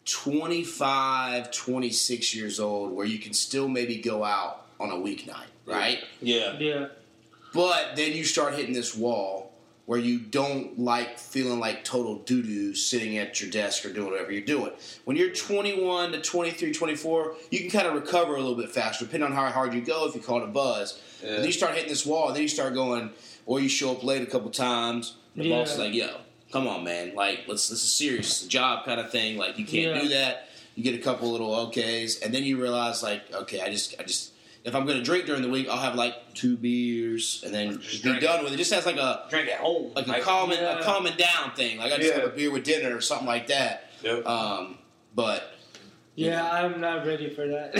25, 0.05 1.51
26 1.51 2.35
years 2.35 2.59
old 2.59 2.91
where 2.91 3.05
you 3.05 3.19
can 3.19 3.33
still 3.33 3.67
maybe 3.67 3.97
go 3.97 4.23
out 4.23 4.66
on 4.79 4.91
a 4.91 4.95
weeknight, 4.95 5.47
right? 5.65 5.99
yeah. 6.21 6.57
Yeah. 6.59 6.87
But 7.53 7.95
then 7.95 8.11
you 8.13 8.23
start 8.23 8.53
hitting 8.55 8.73
this 8.73 8.95
wall 8.95 9.53
where 9.85 9.97
you 9.99 10.19
don't 10.19 10.77
like 10.77 11.17
feeling 11.17 11.59
like 11.59 11.83
total 11.85 12.15
doo 12.19 12.43
doo 12.43 12.75
sitting 12.75 13.17
at 13.17 13.39
your 13.41 13.49
desk 13.49 13.85
or 13.85 13.93
doing 13.93 14.11
whatever 14.11 14.31
you're 14.33 14.41
doing. 14.41 14.71
When 15.05 15.15
you're 15.15 15.29
21 15.31 16.11
to 16.11 16.21
23, 16.21 16.73
24, 16.73 17.35
you 17.51 17.59
can 17.61 17.69
kind 17.69 17.87
of 17.87 17.93
recover 17.93 18.35
a 18.35 18.39
little 18.39 18.55
bit 18.57 18.69
faster, 18.69 19.05
depending 19.05 19.29
on 19.29 19.35
how 19.35 19.49
hard 19.49 19.73
you 19.73 19.79
go, 19.81 20.05
if 20.07 20.13
you 20.13 20.19
call 20.21 20.39
it 20.39 20.43
a 20.43 20.47
buzz. 20.47 21.01
Yeah. 21.23 21.29
And 21.29 21.37
then 21.39 21.45
you 21.45 21.53
start 21.53 21.73
hitting 21.73 21.89
this 21.89 22.05
wall, 22.05 22.27
and 22.27 22.35
then 22.35 22.43
you 22.43 22.49
start 22.49 22.73
going, 22.73 23.11
or 23.45 23.61
you 23.61 23.69
show 23.69 23.93
up 23.93 24.03
late 24.03 24.21
a 24.21 24.25
couple 24.25 24.49
times. 24.51 25.15
The 25.37 25.49
boss 25.49 25.71
is 25.73 25.79
like, 25.79 25.93
yo, 25.93 26.17
come 26.51 26.67
on, 26.67 26.83
man. 26.83 27.15
Like, 27.15 27.45
let's 27.47 27.69
this 27.69 27.81
is 27.81 27.91
serious. 27.93 28.27
It's 28.27 28.45
a 28.45 28.49
job 28.49 28.83
kind 28.85 28.99
of 28.99 29.09
thing. 29.09 29.37
Like, 29.37 29.57
you 29.57 29.65
can't 29.65 29.95
Yeah. 29.95 30.01
do 30.01 30.09
that. 30.09 30.49
You 30.75 30.83
get 30.83 30.95
a 30.95 31.01
couple 31.01 31.31
little 31.31 31.49
okays, 31.51 32.21
and 32.21 32.33
then 32.35 32.43
you 32.43 32.61
realize, 32.61 33.01
like, 33.01 33.21
okay, 33.33 33.61
I 33.61 33.71
just, 33.71 33.95
I 33.99 34.03
just, 34.03 34.33
if 34.67 34.75
I'm 34.75 34.85
going 34.85 34.97
to 34.97 35.03
drink 35.03 35.25
during 35.25 35.41
the 35.41 35.49
week, 35.49 35.67
I'll 35.69 35.77
have 35.79 35.95
like 35.95 36.33
two 36.33 36.57
beers 36.57 37.41
and 37.45 37.53
then 37.53 37.79
Just 37.81 38.03
be 38.03 38.09
drink. 38.09 38.21
done 38.23 38.43
with 38.43 38.53
it. 38.53 38.57
Just 38.57 38.73
has 38.73 38.85
like 38.85 38.97
a 38.97 39.25
Drink 39.29 39.47
at 39.49 39.59
home. 39.59 39.93
like 39.95 40.07
a 40.07 40.19
calming 40.21 40.57
Yeah. 40.59 40.79
a 40.79 40.83
calming 40.83 41.15
down 41.17 41.51
thing. 41.55 41.77
Like 41.77 41.93
I 41.93 41.97
just 41.97 42.09
Yeah. 42.13 42.19
have 42.21 42.29
a 42.29 42.35
beer 42.35 42.51
with 42.51 42.63
dinner 42.63 42.95
or 42.95 43.01
something 43.01 43.27
like 43.27 43.47
that. 43.47 43.89
Yep. 44.03 44.25
Um, 44.27 44.77
but 45.15 45.53
Yeah, 46.15 46.49
I'm 46.51 46.81
not 46.81 47.05
ready 47.07 47.29
for 47.29 47.47
that. 47.47 47.73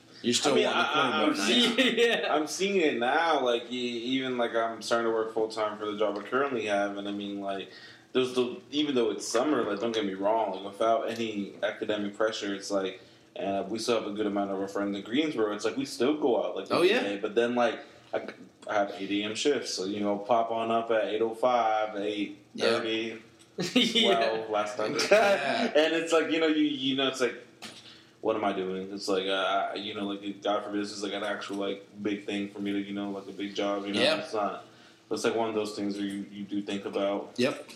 you're 0.22 0.34
still 0.34 0.52
I 0.52 0.56
mean, 0.56 0.64
wanting 0.64 0.80
I- 0.80 0.90
I- 0.92 0.94
the 0.94 1.26
I'm 1.26 1.34
cornbread 1.34 1.98
yeah. 1.98 2.34
I'm 2.34 2.46
seeing 2.46 2.76
it 2.80 2.98
now. 2.98 3.40
Like 3.44 3.64
e- 3.70 3.76
even 3.76 4.38
like 4.38 4.54
I'm 4.54 4.80
starting 4.82 5.06
to 5.06 5.12
work 5.12 5.34
full 5.34 5.48
time 5.48 5.78
for 5.78 5.86
the 5.90 5.98
job 5.98 6.18
I 6.18 6.22
currently 6.22 6.66
have, 6.66 6.96
and 6.96 7.06
I 7.06 7.12
mean 7.12 7.40
like 7.40 7.70
there's 8.12 8.32
the 8.34 8.56
even 8.70 8.94
though 8.94 9.10
it's 9.10 9.28
summer, 9.28 9.62
like 9.62 9.80
don't 9.80 9.92
get 9.92 10.06
me 10.06 10.14
wrong, 10.14 10.52
like 10.54 10.64
without 10.72 11.10
any 11.10 11.52
academic 11.62 12.16
pressure, 12.16 12.54
it's 12.54 12.70
like. 12.70 13.00
And 13.38 13.70
we 13.70 13.78
still 13.78 13.98
have 14.00 14.06
a 14.10 14.14
good 14.14 14.26
amount 14.26 14.50
of 14.50 14.58
our 14.60 14.68
friends 14.68 14.96
in 14.96 15.02
Greensboro. 15.02 15.52
It's 15.54 15.64
like 15.64 15.76
we 15.76 15.84
still 15.84 16.16
go 16.16 16.42
out 16.42 16.56
like 16.56 16.66
Oh, 16.70 16.82
yeah. 16.82 17.00
day, 17.02 17.18
but 17.20 17.34
then 17.34 17.54
like 17.54 17.78
I, 18.14 18.22
I 18.68 18.74
have 18.74 18.94
eight 18.98 19.10
a.m. 19.22 19.34
shifts, 19.34 19.74
so 19.74 19.84
you 19.84 20.00
know 20.00 20.16
pop 20.16 20.50
on 20.50 20.70
up 20.70 20.90
at 20.90 21.04
eight 21.04 21.20
o 21.22 21.34
five, 21.34 21.96
eight 21.96 22.38
thirty. 22.56 23.18
yeah. 23.74 24.08
Well, 24.32 24.46
last 24.50 24.76
time, 24.76 24.96
Yeah. 25.10 25.64
and 25.76 25.94
it's 25.94 26.12
like 26.12 26.30
you 26.30 26.40
know 26.40 26.46
you 26.46 26.64
you 26.64 26.96
know 26.96 27.08
it's 27.08 27.20
like 27.20 27.34
what 28.22 28.34
am 28.36 28.44
I 28.44 28.52
doing? 28.52 28.90
It's 28.92 29.06
like 29.08 29.26
uh, 29.26 29.72
you 29.76 29.94
know 29.94 30.06
like 30.06 30.42
God 30.42 30.64
forbid 30.64 30.80
this 30.82 30.92
is 30.92 31.02
like 31.02 31.12
an 31.12 31.22
actual 31.22 31.56
like 31.56 31.86
big 32.02 32.24
thing 32.24 32.48
for 32.48 32.60
me 32.60 32.72
to 32.72 32.78
you 32.80 32.94
know 32.94 33.10
like 33.10 33.28
a 33.28 33.32
big 33.32 33.54
job. 33.54 33.86
You 33.86 33.92
know 33.92 34.00
Yeah. 34.00 34.16
it's 34.18 34.32
not. 34.34 34.64
But 35.08 35.16
it's 35.16 35.24
like 35.24 35.36
one 35.36 35.48
of 35.48 35.54
those 35.54 35.74
things 35.76 35.96
where 35.96 36.04
you, 36.06 36.26
you 36.32 36.42
do 36.42 36.60
think 36.62 36.84
about. 36.84 37.32
Yep. 37.36 37.68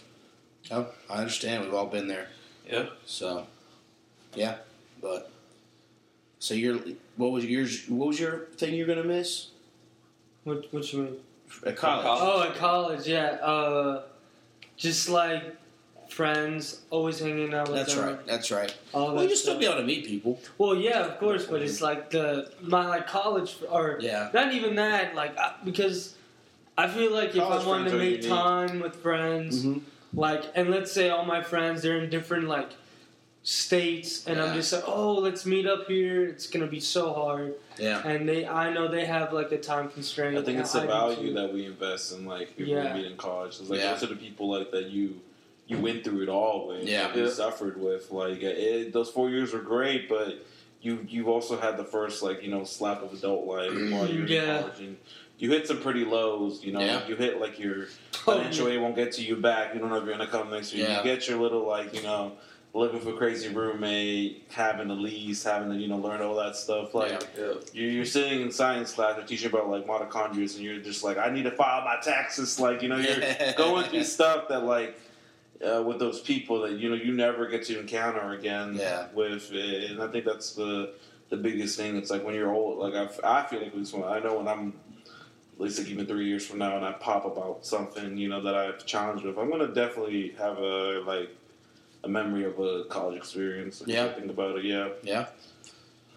Oh, 0.73 0.87
I 1.09 1.19
understand. 1.19 1.65
We've 1.65 1.75
all 1.75 1.87
been 1.87 2.09
there. 2.09 2.27
Yeah. 2.69 2.87
So, 3.07 3.47
yeah, 4.35 4.57
but 5.01 5.31
so 6.41 6.55
you're 6.55 6.79
what 7.17 7.31
was 7.31 7.45
yours? 7.45 7.85
What 7.89 8.09
was 8.09 8.19
your 8.19 8.47
thing 8.57 8.75
you're 8.75 8.87
gonna 8.89 9.05
miss 9.05 9.49
What, 10.45 10.73
what 10.73 10.93
you 10.93 11.03
mean? 11.03 11.17
at 11.67 11.77
college? 11.77 12.05
college. 12.05 12.23
Oh, 12.23 12.49
at 12.51 12.57
college, 12.57 13.07
yeah. 13.07 13.27
Uh, 13.43 14.03
just 14.77 15.09
like 15.09 15.57
friends, 16.09 16.81
always 16.91 17.21
hanging 17.21 17.53
out 17.55 17.69
with 17.69 17.77
That's 17.77 17.95
them. 17.95 18.07
right. 18.07 18.27
That's 18.27 18.51
right. 18.51 18.75
All 18.93 19.09
Well, 19.15 19.23
that 19.23 19.31
you 19.31 19.37
still 19.37 19.59
be 19.59 19.67
able 19.67 19.77
to 19.77 19.85
meet 19.85 20.07
people. 20.07 20.41
Well, 20.59 20.75
yeah, 20.75 21.01
of 21.05 21.19
course, 21.21 21.45
but 21.47 21.61
it's 21.63 21.81
like 21.81 22.11
the 22.11 22.51
my 22.63 22.87
like 22.87 23.07
college 23.07 23.57
or 23.69 23.99
Yeah. 24.01 24.31
not 24.33 24.53
even 24.53 24.75
that. 24.77 25.15
Like 25.15 25.39
I, 25.39 25.55
because 25.65 26.17
I 26.79 26.89
feel 26.89 27.13
like 27.13 27.31
if 27.31 27.37
College 27.43 27.65
I 27.65 27.69
wanted 27.69 27.91
to 27.91 27.99
make 27.99 28.23
time 28.27 28.81
with 28.81 28.97
friends, 28.97 29.65
Mhm. 29.65 29.83
like, 30.15 30.45
and 30.55 30.71
let's 30.71 30.91
say 30.91 31.11
all 31.11 31.27
my 31.27 31.43
friends 31.43 31.83
they're 31.83 31.99
in 32.03 32.09
different 32.09 32.49
like 32.49 32.71
states, 33.43 34.27
and 34.27 34.37
Yeah. 34.37 34.45
I'm 34.47 34.55
just 34.55 34.73
like, 34.73 34.85
oh, 34.87 35.15
let's 35.15 35.47
meet 35.47 35.67
up 35.67 35.87
here. 35.89 36.27
It's 36.27 36.47
gonna 36.47 36.67
be 36.67 36.81
so 36.81 37.13
hard, 37.13 37.55
Yeah. 37.79 38.07
and 38.07 38.29
they 38.29 38.47
I 38.47 38.71
know 38.73 38.87
they 38.89 39.07
have 39.07 39.33
like 39.33 39.51
a 39.53 39.59
time 39.59 39.89
constraint. 39.89 40.37
I 40.37 40.43
think 40.43 40.59
it's 40.59 40.73
the 40.73 40.81
do 40.81 40.87
value 40.87 41.33
that 41.35 41.53
we 41.53 41.65
invest 41.65 42.13
in 42.13 42.27
like 42.27 42.57
people 42.57 42.75
Yeah. 42.75 42.95
we 42.95 43.03
meet 43.03 43.11
in 43.11 43.17
college. 43.17 43.59
It's 43.61 43.71
like 43.71 43.81
Yeah. 43.81 43.93
those 43.95 44.03
are 44.05 44.07
the 44.09 44.17
people 44.17 44.51
like 44.51 44.71
that 44.73 44.87
you 44.91 45.21
you 45.67 45.79
went 45.79 46.03
through 46.03 46.23
it 46.23 46.29
all 46.29 46.67
with. 46.67 46.83
Yeah. 46.87 47.07
like, 47.07 47.17
you 47.17 47.25
Yeah. 47.25 47.31
suffered 47.31 47.81
with. 47.81 48.11
Like 48.11 48.43
it, 48.43 48.93
those 48.93 49.09
four 49.09 49.31
years 49.31 49.53
were 49.53 49.61
great, 49.61 50.09
but 50.09 50.39
you 50.83 51.07
you've 51.09 51.29
also 51.29 51.57
had 51.59 51.77
the 51.79 51.85
first 51.85 52.23
like 52.23 52.43
you 52.43 52.51
know 52.51 52.65
slap 52.65 53.03
of 53.03 53.13
adult 53.15 53.47
life 53.47 53.73
while 53.93 54.07
you're 54.11 54.27
Yeah. 54.27 54.57
in 54.57 54.63
college. 54.63 54.81
And, 54.81 54.97
you 55.39 55.49
hit 55.51 55.67
some 55.67 55.79
pretty 55.81 56.05
lows, 56.05 56.63
you 56.63 56.71
know. 56.71 56.81
Yeah. 56.81 57.09
You 57.09 57.17
hit 57.17 57.41
like 57.41 57.59
your 57.59 57.87
Oh, 58.27 58.35
financial 58.35 58.69
yeah. 58.69 58.75
aid 58.75 58.81
won't 58.83 58.95
get 58.95 59.13
to 59.13 59.23
you 59.23 59.37
back. 59.37 59.73
You 59.73 59.81
don't 59.81 59.89
know 59.89 59.97
if 59.97 60.05
you're 60.05 60.13
gonna 60.13 60.27
come 60.27 60.51
next 60.51 60.75
year. 60.75 60.87
Yeah. 60.87 60.99
You 60.99 61.05
get 61.05 61.27
your 61.27 61.41
little 61.41 61.67
like 61.67 61.95
you 61.95 62.03
know 62.03 62.33
living 62.73 63.05
with 63.05 63.15
a 63.15 63.17
crazy 63.19 63.49
roommate, 63.49 64.45
having 64.51 64.89
to 64.89 64.95
lease, 64.95 65.43
having 65.45 65.71
to 65.71 65.77
you 65.77 65.89
know 65.89 65.97
learn 65.97 66.23
all 66.23 66.37
that 66.37 66.57
stuff. 66.57 66.95
Like 66.95 67.13
Yeah. 67.37 67.55
you're, 67.73 67.91
you're 67.91 68.05
sitting 68.05 68.43
in 68.43 68.53
science 68.53 68.93
class, 68.93 69.17
they're 69.17 69.25
teaching 69.27 69.49
about 69.49 69.69
like 69.69 69.87
mitochondria, 69.87 70.55
and 70.55 70.65
you're 70.65 70.79
just 70.81 71.03
like, 71.03 71.19
I 71.19 71.31
need 71.31 71.43
to 71.45 71.51
file 71.51 71.85
my 71.85 71.97
taxes. 72.03 72.61
Like 72.61 72.83
you 72.83 72.89
know, 72.89 72.97
you're 72.97 73.53
going 73.57 73.87
through 73.87 74.05
stuff 74.05 74.49
that 74.49 74.65
like. 74.65 74.99
Uh, 75.63 75.83
with 75.83 75.99
those 75.99 76.21
people 76.23 76.63
that 76.63 76.79
you 76.79 76.89
know 76.89 76.95
you 76.95 77.13
never 77.13 77.47
get 77.47 77.63
to 77.63 77.79
encounter 77.79 78.31
again 78.33 78.77
Yeah. 78.77 79.09
with 79.13 79.51
and 79.53 80.01
I 80.03 80.07
think 80.07 80.25
that's 80.25 80.55
the 80.55 80.95
the 81.29 81.37
biggest 81.37 81.77
thing 81.77 81.97
it's 81.97 82.09
like 82.11 82.25
when 82.25 82.35
you're 82.35 82.51
old 82.51 82.79
like 82.79 82.95
I, 82.95 83.41
I 83.43 83.47
feel 83.47 83.61
like 83.61 83.75
least 83.75 83.93
when 83.93 84.05
I 84.05 84.21
know 84.21 84.39
when 84.39 84.49
I'm 84.49 84.73
at 85.53 85.61
least 85.61 85.79
like 85.79 85.89
even 85.89 86.07
three 86.07 86.25
years 86.25 86.47
from 86.47 86.61
now 86.61 86.77
and 86.79 86.85
I 86.87 86.93
pop 86.93 87.27
about 87.27 87.67
something 87.67 88.17
you 88.17 88.31
know 88.31 88.41
that 88.41 88.55
I 88.55 88.65
have 88.65 88.87
challenged 88.87 89.23
with 89.23 89.37
I'm 89.37 89.51
gonna 89.51 89.67
definitely 89.69 90.31
have 90.39 90.57
a 90.57 91.03
like 91.07 91.29
a 92.05 92.09
memory 92.09 92.45
of 92.45 92.59
a 92.59 92.85
college 92.85 93.17
experience 93.17 93.83
Yeah. 93.87 94.07
I 94.07 94.09
think 94.13 94.31
about 94.31 94.59
it 94.59 94.65
yeah 94.65 94.89
Yeah. 95.03 95.27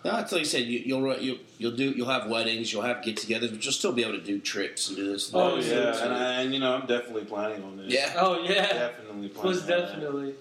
No, 0.06 0.18
it's 0.20 0.34
like 0.34 0.40
you 0.40 0.46
said. 0.46 0.64
You, 0.64 0.80
you'll 0.80 1.18
you'll 1.20 1.38
you'll 1.58 1.78
do 1.78 1.92
you'll 1.92 2.10
have 2.10 2.30
weddings, 2.30 2.74
you'll 2.74 2.82
have 2.82 3.02
get-togethers, 3.04 3.52
but 3.52 3.64
you'll 3.64 3.72
still 3.72 3.94
be 3.94 4.04
able 4.04 4.18
to 4.20 4.22
do 4.22 4.38
trips 4.38 4.90
and 4.90 4.98
do 4.98 5.08
this. 5.10 5.32
and 5.32 5.38
oh 5.42 5.56
yeah 5.56 6.04
and, 6.04 6.14
I, 6.14 6.42
and 6.42 6.54
you 6.54 6.60
know 6.60 6.76
I'm 6.76 6.86
definitely 6.86 7.24
planning 7.24 7.64
on 7.64 7.78
this. 7.78 7.94
yeah. 7.94 8.12
Oh 8.18 8.42
yeah, 8.44 8.68
definitely 8.68 9.30
planning 9.30 9.50
was 9.50 9.62
on 9.62 9.68
that. 9.68 9.80
definitely. 9.88 10.36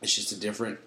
It's 0.00 0.14
just 0.14 0.30
a 0.30 0.38
different 0.38 0.78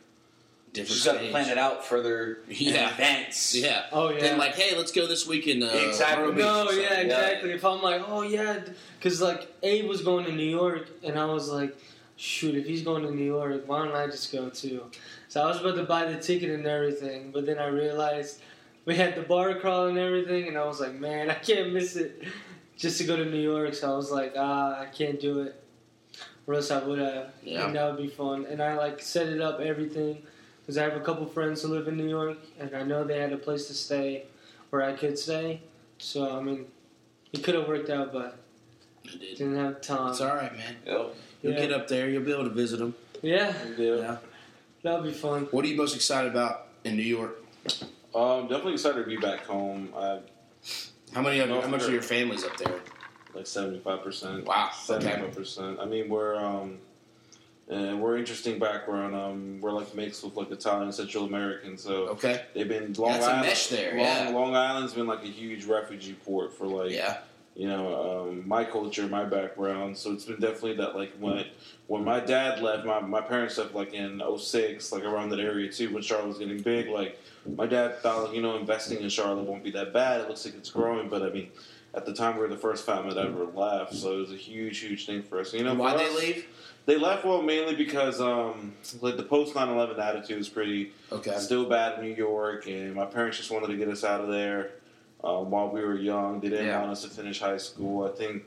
different 0.72 0.94
Just 0.94 1.06
got 1.06 1.20
to 1.20 1.30
plan 1.32 1.50
it 1.50 1.58
out 1.58 1.86
further 1.86 2.40
Yeah. 2.48 2.86
in 2.86 2.90
advance. 2.94 3.56
Yeah. 3.56 3.88
Oh 3.92 4.10
yeah. 4.10 4.22
Then 4.22 4.38
like, 4.38 4.56
hey, 4.56 4.78
let's 4.78 4.94
go 4.94 5.06
this 5.06 5.28
weekend. 5.28 5.62
Uh, 5.62 5.68
Exactly. 5.68 6.34
No, 6.34 6.64
or 6.64 6.68
something. 6.68 6.82
yeah, 6.82 7.00
exactly. 7.02 7.52
If 7.52 7.66
I'm 7.66 7.82
like, 7.82 8.04
oh 8.08 8.22
yeah, 8.22 8.62
because 8.98 9.22
like 9.22 9.54
Abe 9.64 9.86
was 9.90 10.02
going 10.02 10.24
to 10.28 10.32
New 10.32 10.50
York, 10.50 10.88
and 11.04 11.20
I 11.20 11.26
was 11.26 11.50
like, 11.50 11.76
shoot, 12.24 12.56
if 12.56 12.66
he's 12.66 12.84
going 12.84 13.04
to 13.04 13.12
New 13.12 13.26
York, 13.26 13.64
why 13.68 13.84
don't 13.86 13.94
I 13.96 14.08
just 14.08 14.32
go 14.32 14.50
too? 14.50 14.86
So 15.28 15.42
I 15.44 15.48
was 15.48 15.60
about 15.60 15.76
to 15.76 15.84
buy 15.84 16.06
the 16.06 16.20
ticket 16.20 16.50
and 16.52 16.66
everything, 16.66 17.32
but 17.32 17.46
then 17.46 17.60
I 17.60 17.68
realized 17.68 18.42
we 18.86 18.96
had 18.96 19.16
the 19.16 19.22
bar 19.24 19.56
crawl 19.56 19.88
and 19.88 19.98
everything, 19.98 20.48
and 20.48 20.58
I 20.58 20.66
was 20.66 20.80
like, 20.80 20.94
man, 21.00 21.30
I 21.30 21.34
can't 21.36 21.74
miss 21.74 21.96
it 21.98 22.24
just 22.78 22.98
to 23.00 23.04
go 23.04 23.16
to 23.18 23.26
New 23.26 23.42
York. 23.42 23.74
So 23.74 23.92
I 23.92 23.96
was 23.96 24.10
like, 24.12 24.34
ah, 24.38 24.80
I 24.80 24.86
can't 24.86 25.20
do 25.20 25.42
it. 25.42 25.60
Or 26.48 26.54
else 26.56 26.72
I 26.72 26.84
would 26.84 27.00
have, 27.00 27.32
Yeah. 27.44 27.66
and 27.68 27.76
that 27.76 27.86
would 27.90 28.02
be 28.02 28.10
fun. 28.10 28.46
And 28.46 28.62
I 28.62 28.76
like 28.76 29.02
set 29.02 29.28
it 29.28 29.40
up 29.42 29.60
everything 29.60 30.24
because 30.62 30.78
I 30.78 30.84
have 30.84 30.96
a 30.96 31.00
couple 31.02 31.26
friends 31.26 31.62
who 31.62 31.70
live 31.70 31.88
in 31.88 31.98
New 31.98 32.08
York, 32.10 32.38
and 32.60 32.74
I 32.76 32.84
know 32.84 33.04
they 33.04 33.20
had 33.20 33.34
a 33.34 33.38
place 33.38 33.68
to 33.68 33.74
stay 33.74 34.26
where 34.70 34.82
I 34.82 34.94
could 34.94 35.18
stay. 35.20 35.62
So 36.00 36.38
I 36.38 36.42
mean, 36.42 36.66
it 37.34 37.44
could 37.44 37.56
have 37.56 37.68
worked 37.68 37.90
out, 37.90 38.12
but 38.14 38.38
You 39.04 39.20
did. 39.20 39.38
didn't 39.38 39.56
have 39.58 39.82
time. 39.82 40.12
It's 40.12 40.22
all 40.22 40.36
right, 40.36 40.56
man. 40.56 40.76
Yep. 40.86 41.16
You'll 41.44 41.54
Yeah. 41.54 41.60
get 41.60 41.72
up 41.74 41.88
there. 41.88 42.10
You'll 42.10 42.24
be 42.24 42.32
able 42.32 42.46
to 42.46 42.50
visit 42.50 42.78
them. 42.78 42.96
Yeah, 43.22 43.54
yeah. 43.78 43.96
Yeah. 43.96 44.18
that'll 44.82 45.02
be 45.04 45.12
fun. 45.14 45.48
What 45.52 45.64
are 45.66 45.68
you 45.68 45.76
most 45.78 45.96
excited 45.96 46.32
about 46.32 46.68
in 46.84 46.96
New 46.96 47.04
York? 47.04 47.44
Um, 48.16 48.44
definitely 48.48 48.74
excited 48.74 49.04
to 49.04 49.08
be 49.10 49.18
back 49.18 49.42
home. 49.46 49.90
I 49.96 50.20
How 51.14 51.22
many? 51.22 51.40
Of, 51.40 51.50
North 51.50 51.66
how 51.66 51.70
much 51.70 51.84
of 51.84 51.92
your 51.94 52.02
family's 52.02 52.44
up 52.44 52.58
there? 52.58 52.80
like 53.36 53.48
seventy 53.48 53.80
five 53.80 54.02
percent. 54.04 54.46
Wow. 54.46 54.70
Seventy 54.74 55.10
five 55.22 55.36
percent. 55.36 55.80
I 55.80 55.86
mean, 55.86 56.08
we're 56.10 56.36
um, 56.36 56.78
and 57.70 58.02
we're 58.02 58.18
interesting 58.18 58.60
background. 58.60 59.16
Um, 59.16 59.60
we're 59.62 59.72
like 59.72 59.94
mixed 59.96 60.24
with 60.24 60.36
like 60.36 60.52
Italian, 60.52 60.92
Central 60.94 61.26
American. 61.26 61.78
So 61.78 62.08
Okay. 62.10 62.42
they've 62.54 62.68
been 62.68 62.94
Long 62.94 63.14
That's 63.14 63.26
a 63.26 63.30
Island. 63.30 63.48
mesh 63.48 63.68
there, 63.68 63.92
Long, 63.92 64.00
yeah. 64.00 64.30
Long 64.30 64.56
Island's 64.56 64.94
been 64.94 65.08
like 65.08 65.24
a 65.24 65.28
huge 65.28 65.66
refugee 65.66 66.14
port 66.26 66.54
for 66.54 66.68
like 66.68 66.92
Yeah. 66.92 67.18
You 67.56 67.68
know 67.68 68.24
um, 68.28 68.48
my 68.48 68.64
culture, 68.64 69.08
my 69.08 69.24
background. 69.26 69.98
So 69.98 70.12
it's 70.12 70.26
been 70.26 70.40
definitely 70.40 70.76
that 70.76 70.96
like 70.96 71.14
when 71.20 71.46
when 71.88 72.04
my 72.04 72.20
dad 72.20 72.62
left, 72.62 72.86
my 72.86 73.00
my 73.00 73.22
parents 73.22 73.58
left 73.58 73.76
like 73.76 73.94
in 73.94 74.22
06, 74.38 74.92
like 74.92 75.04
around 75.04 75.30
that 75.30 75.40
area 75.40 75.72
too. 75.72 75.94
When 75.94 76.02
Charlotte 76.04 76.30
was 76.30 76.38
getting 76.40 76.62
big, 76.62 76.88
like 76.90 77.20
my 77.58 77.66
dad 77.68 78.00
thought 78.02 78.26
like 78.26 78.36
you 78.36 78.42
know 78.42 78.58
investing 78.58 79.02
in 79.02 79.10
Charlotte 79.10 79.44
won't 79.44 79.64
be 79.64 79.72
that 79.72 79.94
bad. 79.94 80.22
It 80.22 80.30
looks 80.30 80.46
like 80.46 80.56
it's 80.56 80.70
growing, 80.70 81.10
but 81.10 81.22
I 81.22 81.30
mean. 81.30 81.50
At 81.96 82.08
the 82.08 82.14
time, 82.16 82.38
we 82.38 82.42
were 82.42 82.48
the 82.48 82.58
first 82.58 82.88
family 82.88 83.14
that 83.14 83.24
ever 83.24 83.46
left, 83.46 83.94
so 83.94 84.14
it 84.14 84.22
was 84.22 84.32
a 84.32 84.36
huge, 84.36 84.80
huge 84.80 85.06
thing 85.06 85.22
for 85.22 85.40
us. 85.40 85.54
You 85.54 85.64
know, 85.64 85.76
Why 85.76 85.96
they 85.96 86.10
leave? 86.16 86.48
They 86.88 86.98
left 86.98 87.24
well 87.24 87.44
mainly 87.44 87.76
because 87.76 88.20
um, 88.20 88.74
like 89.02 89.16
the 89.16 89.22
post 89.22 89.54
9/11 89.54 90.00
attitude 90.00 90.40
is 90.40 90.50
pretty 90.50 90.92
Okay. 91.12 91.38
still 91.38 91.66
bad 91.70 92.00
in 92.00 92.06
New 92.06 92.16
York, 92.16 92.66
and 92.66 92.96
my 92.96 93.06
parents 93.06 93.38
just 93.38 93.52
wanted 93.52 93.68
to 93.68 93.78
get 93.78 93.90
us 93.90 94.04
out 94.04 94.22
of 94.22 94.28
there 94.30 94.72
um, 95.24 95.50
while 95.50 95.70
we 95.70 95.82
were 95.82 95.96
young. 95.98 96.40
They 96.40 96.50
didn't 96.50 96.68
Yeah. 96.68 96.80
want 96.82 96.92
us 96.92 97.02
to 97.04 97.10
finish 97.10 97.40
high 97.40 97.58
school. 97.58 98.06
I 98.06 98.16
think 98.16 98.44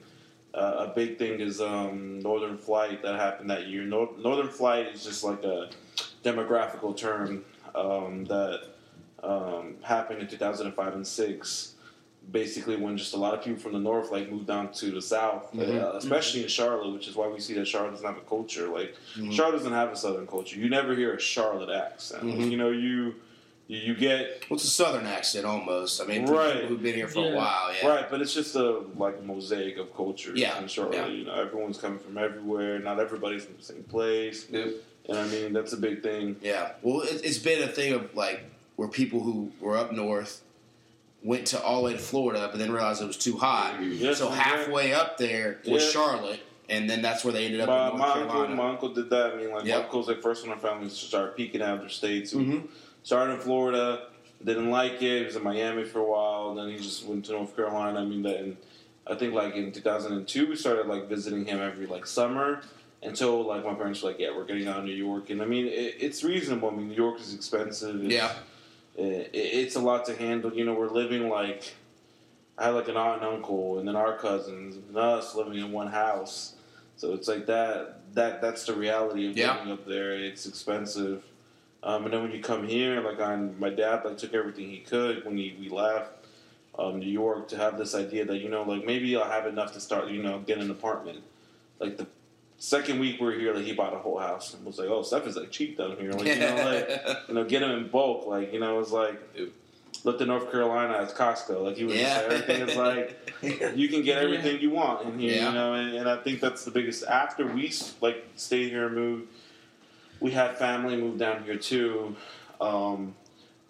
uh, 0.54 0.86
a 0.90 0.92
big 0.94 1.18
thing 1.18 1.40
is 1.40 1.60
um, 1.60 2.20
Northern 2.20 2.56
Flight 2.58 3.02
that 3.02 3.16
happened 3.16 3.50
that 3.50 3.66
year. 3.68 3.82
Nor- 3.82 4.10
Northern 4.18 4.48
Flight 4.48 4.88
is 4.94 5.04
just 5.04 5.24
like 5.24 5.42
a 5.44 5.70
demographical 6.24 6.96
term 6.96 7.44
um, 7.74 8.24
that 8.26 8.60
um, 9.22 9.76
happened 9.82 10.20
in 10.20 10.28
2005 10.28 10.94
and 10.94 11.06
six. 11.06 11.72
Basically, 12.32 12.74
when 12.74 12.96
just 12.98 13.14
a 13.14 13.16
lot 13.16 13.34
of 13.34 13.44
people 13.44 13.60
from 13.60 13.72
the 13.72 13.78
north 13.78 14.10
like 14.10 14.28
moved 14.32 14.48
down 14.48 14.72
to 14.72 14.90
the 14.90 15.00
south, 15.00 15.52
Mhm. 15.52 15.80
uh, 15.80 15.96
especially 15.96 16.42
in 16.42 16.48
Charlotte, 16.48 16.92
which 16.92 17.06
is 17.06 17.14
why 17.14 17.28
we 17.28 17.38
see 17.38 17.54
that 17.54 17.68
Charlotte 17.68 17.92
doesn't 17.92 18.06
have 18.06 18.16
a 18.16 18.20
culture. 18.28 18.66
Like 18.68 18.96
Mhm. 19.14 19.32
Charlotte 19.32 19.58
doesn't 19.58 19.72
have 19.72 19.92
a 19.92 19.96
southern 19.96 20.26
culture. 20.26 20.58
You 20.58 20.68
never 20.68 20.94
hear 20.96 21.14
a 21.14 21.20
Charlotte 21.20 21.70
accent. 21.70 22.24
Mhm. 22.24 22.50
You 22.50 22.56
know, 22.56 22.70
you 22.70 23.14
you, 23.68 23.78
you 23.78 23.94
get 23.94 24.44
What's 24.48 24.64
a 24.64 24.68
southern 24.68 25.06
accent 25.06 25.44
almost? 25.46 26.00
I 26.00 26.04
mean, 26.06 26.26
Right. 26.26 26.52
people 26.54 26.68
who've 26.68 26.82
been 26.82 26.94
here 26.94 27.08
for 27.08 27.32
a 27.32 27.34
while, 27.34 27.72
yeah. 27.74 27.88
right, 27.88 28.10
but 28.10 28.20
it's 28.22 28.32
just 28.34 28.54
a 28.56 28.80
like 28.96 29.22
mosaic 29.24 29.76
of 29.78 29.94
cultures 29.96 30.38
Yeah, 30.38 30.60
in 30.60 30.68
Charlotte. 30.68 30.94
yeah. 30.94 31.06
You 31.08 31.24
know, 31.24 31.34
everyone's 31.34 31.78
coming 31.78 31.98
from 31.98 32.16
everywhere. 32.18 32.78
Not 32.78 33.00
everybody's 33.00 33.44
from 33.44 33.56
the 33.56 33.62
same 33.64 33.82
place. 33.84 34.46
Yep. 34.50 34.68
And 35.08 35.18
I 35.18 35.26
mean, 35.28 35.52
that's 35.52 35.72
a 35.72 35.76
big 35.76 36.02
thing. 36.02 36.36
Yeah. 36.42 36.72
Well, 36.82 37.02
it, 37.02 37.20
it's 37.24 37.38
been 37.38 37.62
a 37.62 37.68
thing 37.68 37.92
of 37.92 38.14
like 38.14 38.44
where 38.76 38.88
people 38.88 39.20
who 39.20 39.50
were 39.60 39.76
up 39.76 39.92
north 39.92 40.42
went 41.22 41.46
to 41.48 41.60
all 41.62 41.78
the 41.78 41.86
way 41.86 41.92
to 41.92 41.98
Florida, 41.98 42.48
but 42.50 42.58
then 42.58 42.70
realized 42.70 43.02
it 43.02 43.06
was 43.06 43.16
too 43.16 43.36
hot. 43.36 43.82
Yes, 43.82 44.18
so 44.18 44.28
yeah. 44.28 44.34
halfway 44.36 44.92
up 44.92 45.16
there 45.18 45.58
was 45.66 45.82
Yeah. 45.84 45.90
Charlotte, 45.90 46.40
and 46.68 46.88
then 46.88 47.02
that's 47.02 47.24
where 47.24 47.32
they 47.32 47.46
ended 47.46 47.60
up 47.60 47.68
My, 47.68 47.90
in 47.90 47.96
North 47.96 48.00
my 48.28 48.40
uncle, 48.42 48.56
my 48.56 48.68
uncle 48.70 48.88
did 48.90 49.10
that. 49.10 49.32
I 49.32 49.36
mean, 49.36 49.50
like 49.50 49.64
Yep. 49.64 49.76
my 49.78 49.84
uncle's 49.84 50.08
like 50.08 50.22
first 50.22 50.46
one 50.46 50.56
in 50.56 50.62
our 50.62 50.70
family 50.70 50.88
to 50.88 50.94
start 50.94 51.36
peeking 51.36 51.62
out 51.62 51.74
of 51.74 51.80
their 51.80 51.88
states. 51.88 52.32
Mhm. 52.32 52.68
Started 53.06 53.34
in 53.34 53.38
Florida, 53.40 54.08
didn't 54.44 54.68
like 54.68 54.94
it. 55.00 55.18
He 55.20 55.24
was 55.26 55.36
in 55.36 55.44
Miami 55.44 55.84
for 55.84 56.00
a 56.00 56.04
while, 56.04 56.56
then 56.56 56.68
he 56.70 56.76
just 56.76 57.06
went 57.06 57.24
to 57.26 57.32
North 57.34 57.54
Carolina. 57.54 58.00
I 58.00 58.04
mean, 58.04 58.22
that 58.22 58.40
and 58.40 58.56
I 59.06 59.14
think 59.14 59.32
like 59.32 59.54
in 59.54 59.70
2002 59.70 60.48
we 60.48 60.56
started 60.56 60.88
like 60.88 61.08
visiting 61.08 61.44
him 61.44 61.60
every 61.60 61.86
like 61.86 62.04
summer 62.04 62.62
until 63.04 63.44
like 63.44 63.64
my 63.64 63.74
parents 63.74 64.02
were 64.02 64.08
like, 64.10 64.18
yeah, 64.18 64.36
we're 64.36 64.44
getting 64.44 64.66
out 64.66 64.80
of 64.80 64.84
New 64.86 64.90
York, 64.90 65.30
and 65.30 65.40
I 65.40 65.44
mean 65.44 65.66
it, 65.66 65.94
it's 66.00 66.24
reasonable. 66.24 66.68
I 66.68 66.72
mean, 66.72 66.88
New 66.88 66.96
York 66.96 67.20
is 67.20 67.32
expensive. 67.32 68.04
It's, 68.04 68.12
Yeah. 68.12 68.32
Eh, 68.98 69.02
it, 69.04 69.30
it's 69.32 69.76
a 69.76 69.80
lot 69.80 70.04
to 70.06 70.16
handle. 70.16 70.52
You 70.52 70.64
know, 70.64 70.74
we're 70.74 70.88
living 70.90 71.28
like 71.28 71.74
I 72.58 72.64
had 72.64 72.70
like 72.74 72.88
an 72.88 72.96
aunt 72.96 73.22
and 73.22 73.34
uncle, 73.36 73.78
and 73.78 73.86
then 73.86 73.94
our 73.94 74.18
cousins, 74.18 74.74
and 74.74 74.96
us 74.96 75.32
living 75.36 75.60
in 75.60 75.70
one 75.70 75.92
house. 75.92 76.54
So 76.96 77.12
it's 77.14 77.28
like 77.28 77.46
that. 77.46 78.00
That 78.14 78.40
that's 78.40 78.66
the 78.66 78.74
reality 78.74 79.28
of 79.30 79.36
Yeah. 79.36 79.58
living 79.58 79.72
up 79.74 79.86
there. 79.86 80.10
It's 80.18 80.44
expensive. 80.44 81.22
Um, 81.82 82.04
and 82.04 82.12
then 82.12 82.22
when 82.22 82.32
you 82.32 82.40
come 82.40 82.66
here, 82.66 83.00
like 83.00 83.20
on 83.20 83.58
my 83.58 83.70
dad, 83.70 84.04
like 84.04 84.18
took 84.18 84.34
everything 84.34 84.68
he 84.70 84.78
could 84.78 85.24
when 85.24 85.36
he, 85.36 85.56
we 85.60 85.68
left 85.68 86.10
um, 86.78 86.98
New 86.98 87.10
York 87.10 87.48
to 87.48 87.56
have 87.56 87.78
this 87.78 87.94
idea 87.94 88.24
that 88.24 88.38
you 88.38 88.48
know, 88.48 88.62
like 88.62 88.84
maybe 88.84 89.14
I'll 89.16 89.30
have 89.30 89.46
enough 89.46 89.72
to 89.74 89.80
start, 89.80 90.08
you 90.08 90.22
know, 90.22 90.40
get 90.40 90.58
an 90.58 90.70
apartment. 90.70 91.20
Like 91.78 91.96
the 91.98 92.06
second 92.58 92.98
week 92.98 93.20
we 93.20 93.26
were 93.26 93.32
here, 93.32 93.54
like 93.54 93.64
he 93.64 93.72
bought 93.72 93.94
a 93.94 93.98
whole 93.98 94.18
house 94.18 94.54
and 94.54 94.64
was 94.64 94.78
like, 94.78 94.88
"Oh, 94.88 95.02
stuff 95.02 95.26
is 95.26 95.36
like 95.36 95.50
cheap 95.50 95.76
down 95.78 95.96
here." 95.98 96.12
Like 96.12 96.26
you 96.26 96.38
know, 96.40 96.56
like 96.64 97.18
you 97.28 97.34
know, 97.34 97.44
get 97.44 97.60
them 97.60 97.70
in 97.70 97.88
bulk. 97.88 98.26
Like 98.26 98.52
you 98.52 98.60
know, 98.60 98.76
it 98.76 98.78
was 98.78 98.92
like 98.92 99.20
looked 100.04 100.20
at 100.20 100.28
North 100.28 100.50
Carolina 100.50 100.94
as 100.98 101.12
Costco. 101.12 101.62
Like 101.62 101.76
he 101.76 101.84
was 101.84 101.94
Yeah. 101.96 102.14
just 102.14 102.24
everything 102.24 102.68
is 102.68 102.76
like 102.76 103.32
you 103.76 103.88
can 103.88 104.02
get 104.02 104.18
everything 104.22 104.60
you 104.60 104.70
want 104.70 105.06
in 105.06 105.18
here. 105.18 105.36
Yeah. 105.36 105.48
You 105.48 105.54
know, 105.54 105.74
and, 105.74 105.94
and 105.96 106.08
I 106.08 106.16
think 106.16 106.40
that's 106.40 106.64
the 106.64 106.70
biggest. 106.70 107.04
After 107.04 107.46
we 107.46 107.72
like 108.00 108.24
stayed 108.36 108.70
here 108.70 108.86
and 108.86 108.94
moved, 108.94 109.28
we 110.20 110.30
had 110.30 110.56
family 110.56 110.96
move 110.96 111.18
down 111.18 111.44
here 111.44 111.56
too. 111.56 112.16
Um, 112.60 113.14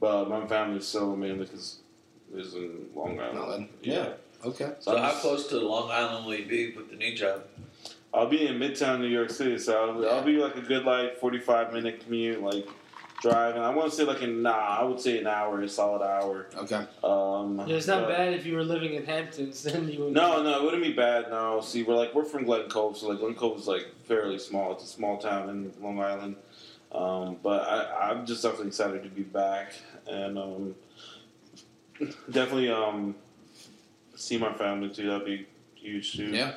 but 0.00 0.28
my 0.28 0.46
family 0.46 0.78
is 0.78 0.86
still 0.86 1.16
mainly 1.16 1.44
because 1.44 1.78
is 2.34 2.54
in 2.54 2.86
Long 2.94 3.18
Island. 3.20 3.38
Island. 3.38 3.68
Yeah. 3.82 4.08
okay. 4.44 4.72
So, 4.80 4.92
So 4.92 4.98
how 4.98 5.08
just- 5.10 5.22
close 5.22 5.46
to 5.48 5.58
Long 5.60 5.90
Island 5.90 6.26
will 6.26 6.34
you 6.34 6.46
be 6.46 6.72
with 6.76 6.90
the 6.90 6.96
new 6.96 7.14
job? 7.14 7.44
I'll 8.14 8.28
be 8.28 8.46
in 8.46 8.58
Midtown 8.58 9.00
New 9.00 9.08
York 9.08 9.30
City, 9.30 9.58
so 9.58 9.90
I'll, 9.90 10.08
I'll 10.10 10.24
be 10.24 10.38
like 10.38 10.56
a 10.56 10.60
good 10.62 10.84
like 10.84 11.18
forty 11.18 11.38
five 11.38 11.72
minute 11.72 12.00
commute, 12.04 12.42
like 12.42 12.66
driving. 13.22 13.62
I 13.62 13.70
want 13.74 13.90
to 13.90 13.96
say 13.96 14.04
like 14.04 14.22
an 14.22 14.42
nah, 14.42 14.50
I 14.80 14.84
would 14.84 15.00
say 15.00 15.18
an 15.18 15.26
hour, 15.26 15.60
a 15.62 15.68
solid 15.68 16.02
hour. 16.04 16.46
Okay. 16.56 16.84
Um, 17.02 17.62
Yeah, 17.66 17.76
it's 17.76 17.86
not 17.86 18.02
but- 18.02 18.16
bad 18.16 18.32
if 18.34 18.44
you 18.46 18.54
were 18.54 18.64
living 18.64 18.94
in 18.94 19.04
Hamptons. 19.04 19.62
Then 19.64 19.88
you 19.88 20.00
would. 20.04 20.12
No, 20.12 20.42
no, 20.42 20.58
it 20.58 20.62
wouldn't 20.64 20.82
be 20.82 20.92
bad. 20.92 21.30
No, 21.30 21.60
see, 21.60 21.82
we're 21.82 21.94
like 21.96 22.14
we're 22.14 22.24
from 22.24 22.44
Glen 22.44 22.68
Cove, 22.68 22.96
so 22.96 23.08
like 23.08 23.18
Glen 23.18 23.34
Cove 23.34 23.58
is 23.58 23.66
like 23.66 23.86
fairly 24.04 24.38
small. 24.38 24.72
It's 24.72 24.84
a 24.84 24.86
small 24.88 25.18
town 25.18 25.48
in 25.50 25.72
Long 25.82 26.00
Island, 26.00 26.36
um, 26.92 27.36
but 27.42 27.62
I, 27.62 28.10
I'm 28.10 28.26
just 28.26 28.42
definitely 28.42 28.68
excited 28.68 29.02
to 29.02 29.08
be 29.08 29.22
back 29.22 29.74
and 30.06 30.38
um, 30.38 30.74
definitely 32.30 32.70
um, 32.70 33.14
see 34.14 34.38
my 34.38 34.52
family 34.52 34.88
too. 34.90 35.06
That'd 35.08 35.26
be 35.26 35.46
huge 35.74 36.12
too. 36.16 36.26
Yeah. 36.26 36.54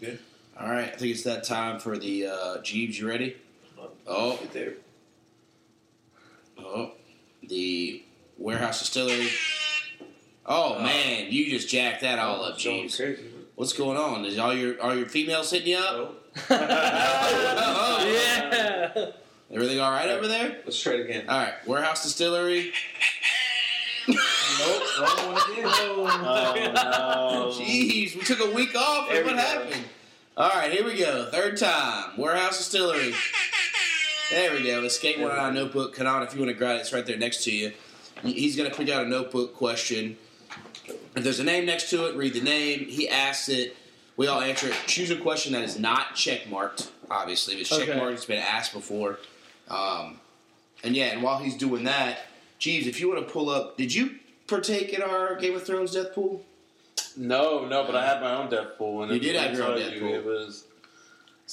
Good. 0.00 0.18
All 0.58 0.68
right. 0.68 0.92
I 0.92 0.96
think 0.96 1.12
it's 1.14 1.22
that 1.24 1.44
time 1.44 1.78
for 1.80 1.96
the 1.96 2.26
uh, 2.26 2.58
Jeebs. 2.58 2.98
You 2.98 3.08
ready? 3.08 3.36
Oh, 4.06 4.36
Get 4.36 4.52
there. 4.52 4.72
Oh, 6.64 6.92
the 7.42 8.02
Warehouse 8.38 8.80
Distillery. 8.80 9.28
Oh 10.44 10.76
uh, 10.76 10.82
man, 10.82 11.26
you 11.30 11.50
just 11.50 11.68
jacked 11.68 12.02
that 12.02 12.18
all 12.18 12.42
oh, 12.42 12.50
up, 12.50 12.62
Going 12.62 12.86
Jeebs. 12.86 12.96
crazy. 12.96 13.24
What's 13.54 13.72
going 13.72 13.96
on? 13.96 14.24
Is 14.24 14.38
all 14.38 14.54
your 14.54 14.80
are 14.82 14.94
your 14.94 15.06
females 15.06 15.50
hitting 15.50 15.68
you 15.68 15.78
up? 15.78 15.94
Oh. 15.94 16.14
oh, 16.50 18.04
yeah. 18.04 19.06
Everything 19.50 19.80
all 19.80 19.90
right 19.90 20.08
over 20.08 20.26
there? 20.26 20.58
let's 20.64 20.80
try 20.80 20.94
it 20.94 21.00
again. 21.00 21.28
All 21.28 21.38
right, 21.38 21.54
Warehouse 21.66 22.02
Distillery. 22.02 22.72
nope, 24.08 24.82
wrong 25.00 25.32
one 25.34 25.52
again. 25.52 26.74
Oh, 26.76 27.52
no. 27.54 27.64
Jeez, 27.64 28.16
we 28.16 28.22
took 28.22 28.40
a 28.40 28.50
week 28.54 28.74
off. 28.74 29.08
There 29.08 29.18
and 29.18 29.26
what 29.26 29.38
happened? 29.38 29.84
All 30.36 30.48
right, 30.48 30.72
here 30.72 30.84
we 30.84 30.96
go. 30.98 31.28
Third 31.30 31.58
time. 31.58 32.12
Warehouse 32.16 32.58
Distillery. 32.58 33.14
There 34.32 34.54
we 34.54 34.64
go. 34.64 34.82
Escape 34.84 35.18
one 35.18 35.30
on 35.30 35.50
a 35.50 35.52
notebook. 35.52 35.94
Kenan, 35.94 36.22
if 36.22 36.32
you 36.32 36.40
want 36.40 36.48
to 36.50 36.54
grab 36.56 36.76
it, 36.76 36.80
it's 36.80 36.92
right 36.92 37.04
there 37.04 37.18
next 37.18 37.44
to 37.44 37.50
you. 37.54 37.72
He's 38.22 38.56
going 38.56 38.70
to 38.70 38.74
pick 38.74 38.88
out 38.88 39.04
a 39.04 39.08
notebook 39.08 39.54
question. 39.54 40.16
If 41.14 41.22
there's 41.22 41.38
a 41.38 41.44
name 41.44 41.66
next 41.66 41.90
to 41.90 42.06
it, 42.06 42.16
read 42.16 42.32
the 42.32 42.40
name. 42.40 42.86
He 42.86 43.08
asks 43.10 43.50
it. 43.50 43.76
We 44.16 44.28
all 44.28 44.40
answer 44.40 44.68
it. 44.68 44.76
Choose 44.86 45.10
a 45.10 45.16
question 45.16 45.52
that 45.52 45.62
is 45.64 45.78
not 45.78 46.14
check 46.14 46.48
marked. 46.48 46.90
Obviously, 47.10 47.54
if 47.54 47.60
it's 47.60 47.68
check 47.70 47.88
Okay. 47.88 47.98
marked, 47.98 48.14
it's 48.14 48.24
been 48.24 48.38
asked 48.38 48.72
before. 48.72 49.18
Um, 49.68 50.18
and 50.82 50.96
yeah, 50.96 51.06
and 51.06 51.22
while 51.22 51.38
he's 51.38 51.56
doing 51.56 51.84
that, 51.84 52.20
Jeebs, 52.58 52.86
if 52.86 53.00
you 53.00 53.10
want 53.10 53.26
to 53.26 53.30
pull 53.30 53.50
up, 53.50 53.76
did 53.76 53.94
you 53.94 54.16
partake 54.46 54.94
in 54.94 55.02
our 55.02 55.36
Game 55.36 55.54
of 55.54 55.62
Thrones 55.66 55.92
death 55.92 56.14
pool? 56.14 56.42
No, 57.18 57.66
no, 57.66 57.84
but 57.84 57.94
I 57.96 58.06
had 58.06 58.22
my 58.22 58.34
own 58.34 58.48
death 58.48 58.78
pool, 58.78 59.02
and 59.02 59.12
You 59.12 59.20
did 59.20 59.36
have 59.36 59.54
your 59.54 59.64
own 59.66 59.78
death 59.78 59.92
you, 59.92 60.00
pool. 60.00 60.14
It 60.14 60.24
was 60.24 60.64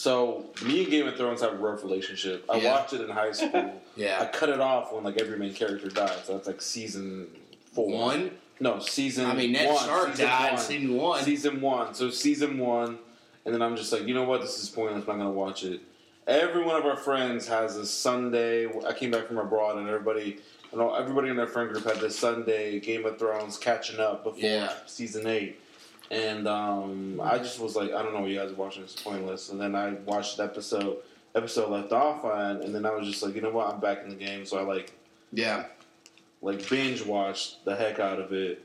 so 0.03 0.45
me 0.65 0.83
and 0.83 0.89
Game 0.91 1.07
of 1.09 1.17
Thrones 1.17 1.41
have 1.41 1.51
a 1.51 1.57
rough 1.57 1.83
relationship. 1.83 2.45
I 2.49 2.55
Yeah. 2.59 2.71
watched 2.73 2.93
it 2.93 3.01
in 3.01 3.09
high 3.09 3.33
school. 3.33 3.81
yeah, 3.97 4.21
I 4.21 4.27
cut 4.27 4.47
it 4.47 4.61
off 4.61 4.93
when 4.93 5.03
like 5.03 5.19
every 5.19 5.37
main 5.37 5.53
character 5.53 5.89
died, 5.89 6.19
so 6.23 6.33
that's 6.35 6.47
like 6.47 6.61
season 6.61 7.27
four. 7.73 7.89
one. 7.89 8.31
No, 8.61 8.79
season. 8.79 9.25
I 9.25 9.33
mean, 9.35 9.51
Ned 9.51 9.67
one, 9.67 9.83
Stark 9.83 10.09
season 10.11 10.25
died 10.25 10.53
one. 10.53 10.61
season 10.61 10.95
one. 10.95 11.23
Season 11.23 11.61
one. 11.61 11.93
So 11.93 12.09
season 12.11 12.57
one, 12.59 12.97
and 13.43 13.53
then 13.53 13.61
I'm 13.61 13.75
just 13.75 13.91
like, 13.91 14.03
you 14.07 14.13
know 14.13 14.23
what? 14.23 14.39
This 14.39 14.63
is 14.63 14.69
pointless. 14.69 15.03
I'm 15.05 15.17
not 15.17 15.23
gonna 15.25 15.31
watch 15.35 15.65
it. 15.65 15.81
Every 16.27 16.63
one 16.63 16.77
of 16.77 16.85
our 16.85 16.95
friends 16.95 17.45
has 17.49 17.75
a 17.75 17.85
Sunday. 17.85 18.67
I 18.87 18.93
came 18.93 19.11
back 19.11 19.27
from 19.27 19.37
abroad, 19.37 19.77
and 19.79 19.87
everybody, 19.89 20.37
you 20.71 20.77
know, 20.77 20.93
everybody 20.95 21.27
in 21.27 21.35
their 21.35 21.47
friend 21.47 21.69
group 21.69 21.83
had 21.83 21.97
this 21.99 22.17
Sunday 22.17 22.79
Game 22.79 23.05
of 23.05 23.19
Thrones 23.19 23.57
catching 23.57 23.99
up 23.99 24.23
before 24.23 24.39
Yeah. 24.39 24.71
season 24.85 25.27
eight. 25.27 25.59
And 26.11 26.47
um, 26.47 27.21
I 27.23 27.37
just 27.37 27.59
was 27.59 27.75
like, 27.75 27.91
I 27.93 28.01
don't 28.01 28.13
know 28.13 28.21
what 28.21 28.29
you 28.31 28.39
guys 28.39 28.51
are 28.51 28.55
watching. 28.55 28.83
It's 28.83 28.99
pointless. 28.99 29.49
And 29.49 29.61
then 29.61 29.75
I 29.75 29.91
watched 29.91 30.37
the 30.37 30.43
episode. 30.43 30.97
Episode 31.35 31.69
left 31.69 31.91
off 31.91 32.25
on, 32.25 32.63
and 32.63 32.73
then 32.73 32.87
I 32.87 32.89
was 32.89 33.07
just 33.07 33.21
like, 33.21 33.35
you 33.35 33.41
know 33.41 33.51
what? 33.51 33.71
I'm 33.71 33.79
back 33.79 33.99
in 34.03 34.09
the 34.09 34.15
game. 34.15 34.45
So 34.47 34.57
I 34.57 34.63
like 34.63 34.91
Yeah, 35.31 35.65
like 36.41 36.67
binge 36.67 37.05
watched 37.05 37.63
the 37.65 37.75
heck 37.75 37.99
out 37.99 38.19
of 38.19 38.33
it. 38.33 38.63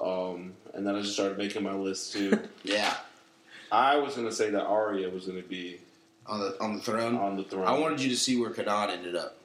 Um, 0.00 0.52
and 0.74 0.86
then 0.86 0.94
I 0.94 1.00
just 1.00 1.14
started 1.14 1.38
making 1.38 1.64
my 1.64 1.72
list 1.74 2.12
too. 2.12 2.38
yeah. 2.62 2.94
I 3.72 3.96
was 3.96 4.14
gonna 4.14 4.30
say 4.30 4.50
that 4.50 4.62
Arya 4.64 5.10
was 5.10 5.26
gonna 5.26 5.42
be 5.42 5.80
On 6.26 6.38
the 6.38 6.56
on 6.60 6.76
the 6.76 6.80
throne. 6.80 7.16
on 7.16 7.36
the 7.36 7.42
throne. 7.42 7.66
I 7.66 7.76
wanted 7.76 8.00
you 8.00 8.10
to 8.10 8.16
see 8.16 8.40
where 8.40 8.50
Kenan 8.50 8.90
ended 8.90 9.16
up. 9.16 9.36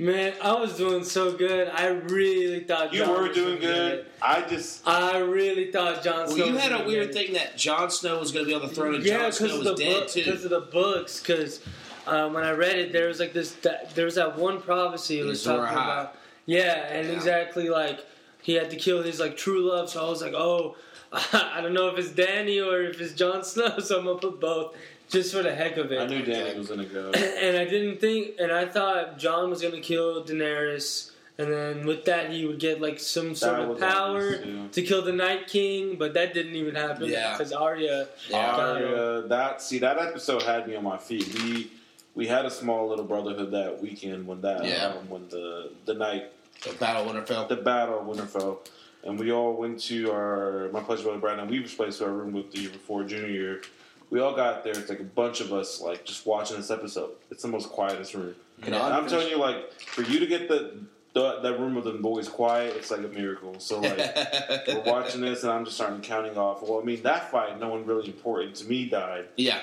Man, 0.00 0.32
I 0.42 0.54
was 0.58 0.78
doing 0.78 1.04
so 1.04 1.32
good. 1.32 1.68
I 1.68 1.88
really 1.88 2.60
thought 2.60 2.94
You 2.94 3.00
Jon 3.04 3.10
were 3.10 3.28
was 3.28 3.36
doing 3.36 3.60
gonna 3.60 3.72
good. 3.74 4.06
I 4.22 4.40
just 4.48 4.88
I 4.88 5.18
really 5.18 5.70
thought 5.70 6.02
Jon 6.02 6.20
Well, 6.26 6.28
Snow. 6.36 6.44
you 6.46 6.52
was 6.54 6.62
had 6.62 6.72
a 6.72 6.86
weird 6.86 7.08
get 7.12 7.14
thing 7.26 7.34
that 7.34 7.58
Jon 7.58 7.90
Snow 7.90 8.18
was 8.18 8.32
going 8.32 8.46
to 8.46 8.48
be 8.48 8.54
on 8.54 8.62
the 8.62 8.68
throne, 8.74 8.94
and 8.94 9.04
Yeah, 9.04 9.18
Jon 9.18 9.30
because 9.30 9.36
Snow 9.36 9.52
of 9.52 9.58
was 9.58 9.68
the 9.68 9.74
dead 9.84 10.00
book, 10.00 10.08
too. 10.08 10.24
because 10.24 10.44
of 10.44 10.50
the 10.50 10.60
books. 10.60 11.20
Because 11.20 11.60
um, 12.06 12.32
when 12.32 12.44
I 12.44 12.52
read 12.52 12.78
it, 12.78 12.92
there 12.94 13.08
was 13.08 13.20
like 13.20 13.34
this. 13.34 13.52
That, 13.56 13.94
there 13.94 14.06
was 14.06 14.14
that 14.14 14.38
one 14.38 14.62
prophecy 14.62 15.20
it 15.20 15.26
was 15.26 15.40
Azor 15.42 15.56
talking 15.58 15.76
Ahai. 15.76 15.82
about. 15.84 16.14
Yeah, 16.46 16.86
and 16.90 17.06
Yeah. 17.06 17.14
exactly 17.14 17.68
like 17.68 18.00
he 18.40 18.54
had 18.54 18.70
to 18.70 18.76
kill 18.76 19.02
his 19.02 19.20
like 19.20 19.36
true 19.36 19.68
love. 19.70 19.90
So 19.90 20.04
I 20.06 20.08
was 20.08 20.22
like, 20.22 20.32
oh, 20.32 20.76
I 21.12 21.60
don't 21.60 21.74
know 21.74 21.88
if 21.88 21.98
it's 21.98 22.08
Dany 22.08 22.64
or 22.66 22.84
if 22.84 22.98
it's 23.02 23.12
Jon 23.12 23.44
Snow. 23.44 23.76
So 23.80 23.98
I'm 23.98 24.06
gonna 24.06 24.18
put 24.18 24.40
both, 24.40 24.74
just 25.10 25.34
for 25.34 25.42
the 25.42 25.54
heck 25.54 25.76
of 25.76 25.90
it. 25.92 26.00
I 26.00 26.06
knew 26.06 26.22
Dany 26.22 26.56
was 26.56 26.68
gonna 26.68 26.84
go. 26.84 27.10
and 27.14 27.56
I 27.56 27.64
didn't 27.64 28.00
think, 28.00 28.36
and 28.38 28.50
I 28.52 28.66
thought 28.66 29.18
Jon 29.18 29.50
was 29.50 29.60
gonna 29.60 29.80
kill 29.80 30.24
Daenerys, 30.24 31.10
and 31.38 31.52
then 31.52 31.86
with 31.86 32.04
that 32.04 32.30
he 32.30 32.46
would 32.46 32.58
get 32.60 32.80
like 32.80 32.98
some 33.00 33.34
sort 33.34 33.56
That 33.58 33.70
of 33.70 33.80
power 33.80 34.16
obvious, 34.36 34.42
too. 34.44 34.68
to 34.72 34.82
kill 34.82 35.02
the 35.02 35.12
Night 35.12 35.46
King, 35.48 35.96
but 35.96 36.14
that 36.14 36.32
didn't 36.34 36.54
even 36.54 36.74
happen 36.74 37.08
Yeah. 37.08 37.32
because 37.36 37.52
Arya. 37.52 38.06
Yeah. 38.28 38.56
got 38.56 38.76
him. 38.82 38.88
Arya, 38.88 39.22
that 39.28 39.62
see 39.62 39.78
that 39.80 39.98
episode 39.98 40.42
had 40.42 40.66
me 40.68 40.76
on 40.76 40.84
my 40.84 40.96
feet. 40.98 41.28
We 41.42 41.70
we 42.14 42.26
had 42.26 42.44
a 42.44 42.50
small 42.50 42.88
little 42.88 43.04
brotherhood 43.04 43.50
that 43.52 43.80
weekend 43.80 44.26
when 44.26 44.40
that 44.42 44.64
Yeah. 44.64 44.88
um, 44.98 45.08
when 45.08 45.28
the 45.28 45.72
the 45.86 45.94
night 45.94 46.32
the 46.64 46.72
Battle 46.74 47.08
of 47.08 47.16
Winterfell. 47.16 47.48
the 47.48 47.56
battle 47.56 48.00
of 48.00 48.06
Winterfell, 48.06 48.58
and 49.04 49.18
we 49.18 49.32
all 49.32 49.54
went 49.54 49.80
to 49.84 50.12
our 50.12 50.68
my 50.72 50.80
pledge 50.80 51.02
brother 51.02 51.18
Brandon 51.18 51.48
Weaver's 51.48 51.74
place 51.74 51.98
to 51.98 52.04
our 52.04 52.10
room 52.12 52.32
with 52.32 52.52
the 52.52 52.60
year 52.60 52.70
before 52.70 53.02
junior 53.04 53.28
year. 53.28 53.62
We 54.10 54.20
all 54.20 54.34
got 54.34 54.64
there. 54.64 54.76
It's 54.76 54.88
like 54.90 55.00
a 55.00 55.04
bunch 55.04 55.40
of 55.40 55.52
us 55.52 55.80
like 55.80 56.04
just 56.04 56.26
watching 56.26 56.56
this 56.56 56.70
episode. 56.70 57.10
It's 57.30 57.42
the 57.42 57.48
most 57.48 57.70
quietest 57.70 58.14
room. 58.14 58.34
Can 58.62 58.74
And 58.74 58.82
I 58.82 58.96
I'm 58.98 59.06
telling 59.08 59.28
you, 59.28 59.38
like 59.38 59.72
for 59.80 60.02
you 60.02 60.18
to 60.18 60.26
get 60.26 60.48
the, 60.48 60.78
the 61.14 61.40
that 61.40 61.58
room 61.58 61.74
with 61.76 61.84
the 61.84 61.92
boys 61.92 62.28
quiet, 62.28 62.74
it's 62.76 62.90
like 62.90 63.00
a 63.00 63.08
miracle. 63.08 63.58
So 63.60 63.80
like. 63.80 63.96
We're 64.68 64.82
watching 64.84 65.20
this, 65.20 65.42
and 65.44 65.52
I'm 65.52 65.64
just 65.64 65.76
starting 65.76 66.00
counting 66.00 66.36
off. 66.36 66.62
Well, 66.62 66.80
I 66.80 66.84
mean, 66.84 67.02
that 67.04 67.30
fight, 67.30 67.58
no 67.60 67.68
one 67.68 67.86
really 67.86 68.06
important 68.06 68.56
to 68.56 68.64
me 68.66 68.86
died, 68.88 69.26
yeah. 69.36 69.60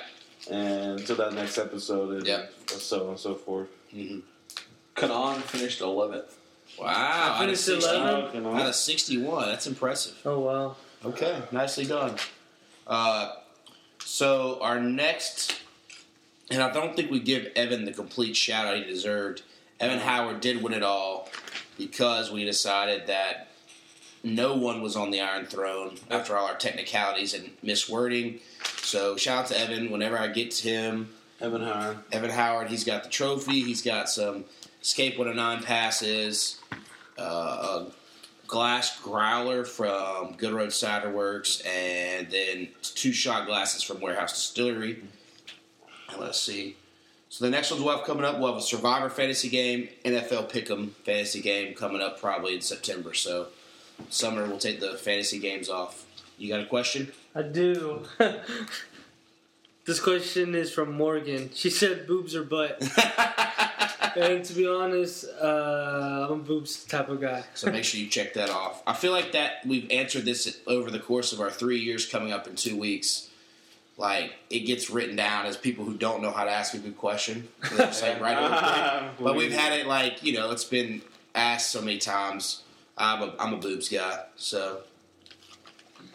and 0.50 1.00
until 1.00 1.16
that 1.18 1.34
next 1.34 1.58
episode, 1.58 2.14
and 2.18 2.26
Yeah. 2.26 2.46
so 2.68 3.04
on 3.04 3.10
and 3.12 3.20
so 3.20 3.36
forth. 3.36 3.68
Mhm. 3.94 4.22
Kenan 4.96 5.42
finished 5.42 5.82
11th. 5.82 6.34
Wow. 6.80 6.88
Out 6.88 7.32
of, 7.34 7.40
finished 7.40 7.66
60, 7.66 7.96
11? 7.96 8.46
Out 8.46 8.68
of 8.68 8.76
61. 8.76 9.48
That's 9.50 9.68
impressive. 9.68 10.16
Oh 10.26 10.40
wow! 10.40 10.76
Okay. 11.06 11.42
Nicely 11.52 11.86
done. 11.86 12.16
Uh, 12.86 13.34
so 14.08 14.58
our 14.62 14.80
next, 14.80 15.60
and 16.50 16.64
I 16.64 16.72
don't 16.72 16.96
think 16.96 17.12
we 17.12 17.20
give 17.20 17.48
Evan 17.58 17.84
the 17.84 17.92
complete 17.92 18.38
shout 18.38 18.66
out 18.66 18.78
he 18.78 18.86
deserved. 18.86 19.42
Evan 19.82 20.00
Howard 20.00 20.40
did 20.40 20.64
win 20.64 20.74
it 20.74 20.82
all 20.82 21.28
because 21.78 22.32
we 22.32 22.46
decided 22.46 23.08
that 23.08 23.50
no 24.24 24.56
one 24.56 24.82
was 24.82 24.96
on 24.96 25.12
the 25.12 25.20
Iron 25.20 25.46
Throne 25.46 25.98
after 26.10 26.38
all 26.38 26.48
our 26.48 26.56
technicalities 26.56 27.34
and 27.34 27.50
miswording. 27.62 28.40
So 28.82 29.18
shout 29.18 29.40
out 29.40 29.48
to 29.48 29.60
Evan. 29.60 29.92
Whenever 29.92 30.18
I 30.18 30.28
get 30.28 30.52
to 30.52 30.70
him, 30.70 31.10
Evan 31.42 31.62
Howard. 31.62 31.98
Evan 32.14 32.30
Howard, 32.30 32.70
he's 32.70 32.86
got 32.86 33.04
the 33.04 33.10
trophy. 33.10 33.62
He's 33.62 33.82
got 33.82 34.10
some 34.10 34.46
Escape 34.82 35.18
109 35.18 35.64
passes, 35.64 36.62
uh, 37.18 37.84
glass 38.48 39.00
growler 39.02 39.66
from 39.66 40.34
Good 40.38 40.54
Road 40.54 40.74
Cider 40.74 41.12
Works, 41.12 41.62
and 41.62 42.30
then 42.32 42.70
two 42.82 43.12
shot 43.12 43.46
glasses 43.46 43.84
from 43.84 44.00
Warehouse 44.00 44.34
Distillery. 44.34 45.04
And 46.10 46.22
let's 46.22 46.40
see. 46.40 46.78
So 47.30 47.44
the 47.46 47.52
next 47.52 47.72
ones 47.72 47.84
we'll 47.84 47.96
have 47.96 48.06
coming 48.06 48.24
up, 48.24 48.40
we'll 48.40 48.54
have 48.54 48.58
a 48.58 48.66
Survivor 48.66 49.10
fantasy 49.10 49.50
game, 49.50 49.90
NFL 50.06 50.50
Pick'em 50.50 50.92
fantasy 51.04 51.42
game 51.42 51.74
coming 51.76 52.02
up 52.02 52.20
probably 52.20 52.56
in 52.56 52.62
September. 52.62 53.14
So 53.14 53.48
summer 54.10 54.46
we'll 54.46 54.60
take 54.60 54.80
the 54.80 54.94
fantasy 54.94 55.40
games 55.40 55.70
off. 55.70 56.06
You 56.38 56.50
got 56.50 56.62
a 56.62 56.66
question? 56.66 57.12
I 57.36 57.42
do. 57.42 58.06
this 59.88 60.00
question 60.00 60.54
is 60.54 60.72
from 60.72 60.94
Morgan. 60.94 61.50
She 61.54 61.70
said 61.70 62.06
boobs 62.06 62.36
or 62.36 62.44
butt. 62.44 62.80
and 64.18 64.44
to 64.46 64.54
be 64.54 64.68
honest, 64.68 65.26
uh, 65.42 66.28
I'm 66.30 66.42
a 66.42 66.44
boobs 66.44 66.84
type 66.84 67.10
of 67.10 67.22
guy. 67.22 67.44
So 67.54 67.72
make 67.72 67.84
sure 67.84 68.00
you 68.00 68.08
check 68.08 68.34
that 68.34 68.50
off. 68.50 68.84
I 68.86 68.94
feel 68.94 69.12
like 69.14 69.32
that 69.32 69.66
we've 69.66 69.90
answered 69.90 70.26
this 70.26 70.60
over 70.68 70.92
the 70.92 71.00
course 71.00 71.32
of 71.34 71.40
our 71.40 71.50
three 71.50 71.80
years 71.80 72.06
coming 72.06 72.32
up 72.32 72.48
in 72.48 72.56
two 72.56 72.78
weeks. 72.78 73.30
Like 73.98 74.34
it 74.50 74.60
gets 74.60 74.90
written 74.92 75.16
down 75.16 75.46
as 75.48 75.58
people 75.58 75.84
who 75.86 75.96
don't 75.96 76.22
know 76.22 76.32
how 76.32 76.44
to 76.44 76.52
ask 76.52 76.74
a 76.76 76.78
good 76.78 76.98
question. 76.98 77.48
They 77.72 77.78
just 77.78 78.04
like 78.04 78.22
write 78.22 78.38
it. 78.38 79.12
But 79.24 79.36
we've 79.36 79.52
had 79.54 79.74
it 79.74 79.88
like 79.88 80.22
you 80.22 80.34
know 80.34 80.52
it's 80.52 80.66
been 80.66 81.02
asked 81.34 81.72
so 81.72 81.82
many 81.82 81.98
times. 81.98 82.62
I'm 82.98 83.22
a 83.24 83.34
I'm 83.40 83.54
a 83.54 83.58
boobs 83.58 83.90
guy. 83.90 84.26
So 84.36 84.82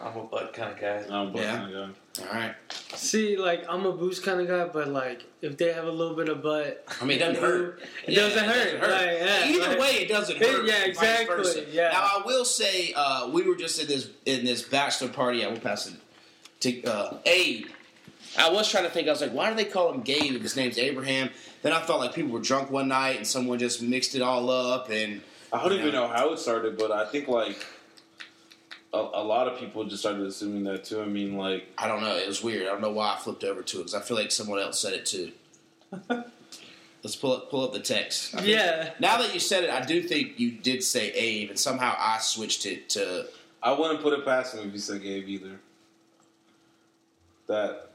I'm 0.01 0.17
a 0.17 0.23
butt 0.25 0.53
kind 0.53 0.73
of 0.73 0.81
guy. 0.81 1.05
I'm 1.13 1.33
both 1.33 1.43
Yeah. 1.43 1.57
gonna 1.57 1.73
go. 1.73 1.89
All 2.21 2.27
right. 2.35 2.55
See, 2.95 3.37
like 3.39 3.65
I'm 3.69 3.87
a 3.87 3.93
boobs 3.93 4.21
kind 4.21 4.41
of 4.41 4.47
guy, 4.49 4.65
but 4.73 4.89
like 4.89 5.23
if 5.41 5.57
they 5.57 5.73
have 5.73 5.85
a 5.87 5.91
little 5.91 6.15
bit 6.15 6.29
of 6.29 6.43
butt, 6.43 6.85
I 7.01 7.05
mean, 7.05 7.17
it 7.17 7.21
doesn't 7.21 7.43
hurt. 7.43 7.81
It 8.07 8.13
Yeah, 8.15 8.21
doesn't 8.29 8.45
hurt. 8.45 8.75
Like, 8.83 8.91
yeah, 9.19 9.49
Either 9.49 9.69
like- 9.71 9.79
way, 9.79 9.91
it 10.03 10.09
doesn't 10.09 10.37
It- 10.37 10.47
hurt. 10.47 10.67
yeah, 10.67 10.85
exactly, 10.85 11.67
yeah. 11.73 11.91
Now 11.93 12.03
I 12.19 12.23
will 12.27 12.45
say, 12.45 12.93
uh, 12.95 13.29
we 13.29 13.43
were 13.43 13.57
just 13.57 13.81
in 13.81 13.87
this 13.87 14.09
in 14.27 14.45
this 14.45 14.63
bachelor 14.63 15.09
party. 15.09 15.45
I 15.45 15.49
will 15.49 15.59
pass 15.61 15.87
it 15.87 15.95
to 16.61 16.85
uh, 16.85 17.17
Abe. 17.25 17.67
I 18.39 18.51
was 18.51 18.71
trying 18.71 18.85
to 18.85 18.91
think. 18.91 19.09
I 19.09 19.11
was 19.11 19.21
like, 19.21 19.33
why 19.33 19.51
do 19.51 19.57
they 19.57 19.65
call 19.65 19.93
him 19.93 20.01
Gabe 20.03 20.35
if 20.37 20.43
his 20.43 20.57
name's 20.57 20.79
Abraham? 20.79 21.31
Then 21.63 21.73
I 21.73 21.81
felt 21.83 22.01
like 22.01 22.15
people 22.15 22.31
were 22.33 22.41
drunk 22.41 22.71
one 22.71 22.89
night 22.89 23.17
and 23.17 23.27
someone 23.27 23.59
just 23.59 23.83
mixed 23.83 24.15
it 24.15 24.23
all 24.23 24.49
up. 24.51 24.91
And 24.91 25.21
I 25.53 25.63
don't 25.63 25.79
even 25.79 25.93
know 25.93 26.09
how 26.09 26.33
it 26.33 26.39
started, 26.39 26.77
but 26.79 26.91
I 26.91 27.05
think 27.07 27.29
like 27.29 27.59
a, 28.95 28.99
a 28.99 29.25
lot 29.25 29.49
of 29.49 29.59
people 29.59 29.85
just 29.85 30.03
started 30.03 30.23
assuming 30.27 30.65
that 30.65 30.85
too. 30.85 31.01
I 31.01 31.07
mean, 31.07 31.37
like 31.37 31.67
I 31.79 31.89
don't 31.89 32.03
know. 32.03 32.17
It 32.17 32.27
was 32.29 32.43
weird. 32.43 32.67
I 32.67 32.71
don't 32.71 32.81
know 32.83 32.93
why 32.93 33.15
I 33.15 33.19
flipped 33.19 33.45
over 33.45 33.63
to 33.63 33.77
it 33.77 33.81
because 33.81 33.95
I 33.95 34.01
feel 34.01 34.17
like 34.17 34.31
someone 34.31 34.59
else 34.61 34.79
said 34.81 34.93
it 34.93 35.07
too. 35.07 35.33
Let's 37.03 37.17
pull 37.17 37.33
up 37.33 37.51
pull 37.51 37.65
up 37.65 37.73
the 37.73 37.81
text. 37.81 38.35
I 38.35 38.39
think- 38.39 38.49
Yeah. 38.51 38.91
Now 39.01 39.19
that 39.19 39.35
you 39.35 39.41
said 39.41 39.65
it, 39.65 39.71
I 39.71 39.85
do 39.85 40.03
think 40.03 40.39
you 40.39 40.51
did 40.53 40.83
say 40.85 41.11
Abe, 41.13 41.51
and 41.51 41.59
somehow 41.59 41.95
I 41.99 42.19
switched 42.19 42.65
it 42.67 42.89
to. 42.91 43.27
I 43.63 43.73
wouldn't 43.73 44.03
put 44.03 44.13
it 44.13 44.25
past 44.25 44.55
him 44.55 44.67
if 44.69 44.73
you 44.73 44.79
said 44.79 45.03
Gabe 45.03 45.29
either. 45.29 45.59
That 47.49 47.91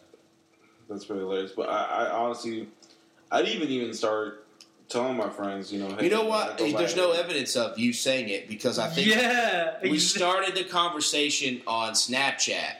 that's 0.90 1.06
pretty 1.06 1.22
hilarious. 1.22 1.52
But 1.56 1.70
I, 1.70 2.06
I 2.08 2.10
honestly, 2.12 2.68
I'd 3.32 3.48
even 3.48 3.70
even 3.70 3.94
start 3.94 4.46
telling 4.90 5.18
my 5.18 5.30
friends, 5.30 5.72
you 5.72 5.80
know, 5.80 5.96
hey, 5.96 6.06
You 6.06 6.10
know 6.10 6.24
what? 6.26 6.58
go 6.58 6.64
There's 6.72 6.94
back. 6.94 6.98
no 7.04 7.12
evidence 7.12 7.56
of 7.56 7.78
you 7.78 7.92
saying 7.94 8.30
it 8.30 8.48
because 8.48 8.80
I 8.80 8.88
think 8.90 9.08
Yeah. 9.08 9.76
we 9.84 10.00
started 10.00 10.56
the 10.56 10.64
conversation 10.64 11.62
on 11.68 11.94
Snapchat 11.94 12.76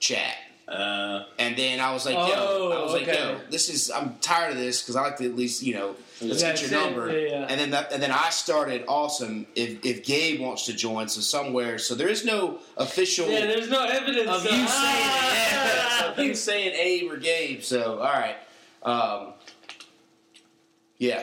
chat. 0.00 0.34
Uh, 0.68 1.24
And 1.38 1.56
then 1.56 1.78
I 1.78 1.92
was 1.92 2.04
like, 2.04 2.16
yo, 2.16 2.34
Oh, 2.36 2.72
I 2.72 2.82
was 2.82 2.92
like, 2.92 3.06
yo, 3.06 3.38
this 3.50 3.68
is 3.68 3.88
I'm 3.90 4.16
tired 4.20 4.50
of 4.52 4.58
this 4.58 4.82
because 4.82 4.96
I 4.96 5.02
like 5.02 5.16
to 5.18 5.24
at 5.26 5.36
least, 5.36 5.62
you 5.62 5.74
know, 5.74 5.94
let's 6.20 6.42
Yeah, 6.42 6.52
get 6.54 6.62
your 6.62 6.70
number. 6.72 7.12
yeah, 7.16 7.28
yeah. 7.30 7.46
And 7.48 7.60
then 7.60 7.70
that, 7.70 7.92
and 7.92 8.02
then 8.02 8.10
I 8.10 8.30
started 8.30 8.84
awesome 8.88 9.46
if 9.54 9.84
if 9.86 10.04
Gabe 10.04 10.40
wants 10.40 10.64
to 10.66 10.72
join, 10.72 11.06
so 11.08 11.20
somewhere 11.20 11.78
so 11.78 11.94
there 11.94 12.08
is 12.08 12.24
no 12.24 12.58
official 12.76 13.28
Yeah, 13.30 13.46
there's 13.46 13.70
no 13.70 13.84
evidence 13.84 14.28
of 14.28 14.42
so- 14.42 14.48
you 14.50 14.66
saying 14.66 14.66
Ah! 14.68 16.00
yeah, 16.02 16.10
of 16.10 16.18
you 16.18 16.34
saying 16.34 16.72
Abe 16.74 17.12
or 17.12 17.16
Gabe. 17.18 17.62
So 17.62 18.00
all 18.00 18.12
right, 18.12 18.36
um, 18.82 19.34
yeah, 20.98 21.22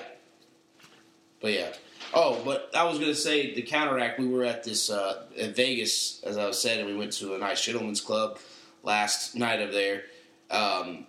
but 1.43 1.51
yeah. 1.51 1.73
Oh, 2.13 2.41
but 2.45 2.71
I 2.73 2.85
was 2.85 2.97
gonna 2.97 3.13
say 3.13 3.53
the 3.53 3.61
counteract. 3.61 4.17
We 4.17 4.27
were 4.27 4.45
at 4.45 4.63
this 4.63 4.89
uh, 4.89 5.23
in 5.35 5.53
Vegas, 5.53 6.23
as 6.23 6.37
I 6.37 6.47
was 6.47 6.59
saying, 6.59 6.79
and 6.79 6.89
we 6.89 6.95
went 6.95 7.11
to 7.13 7.35
a 7.35 7.37
nice 7.37 7.63
gentleman's 7.63 8.01
club 8.01 8.39
last 8.81 9.35
night 9.35 9.61
of 9.61 9.73
there. 9.73 10.03
Um, 10.49 11.05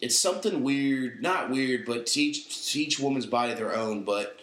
it's 0.00 0.18
something 0.18 0.62
weird, 0.62 1.22
not 1.22 1.50
weird, 1.50 1.86
but 1.86 2.06
to 2.06 2.20
each 2.20 2.72
to 2.72 2.80
each 2.80 2.98
woman's 2.98 3.26
body 3.26 3.54
their 3.54 3.76
own. 3.76 4.02
But 4.02 4.40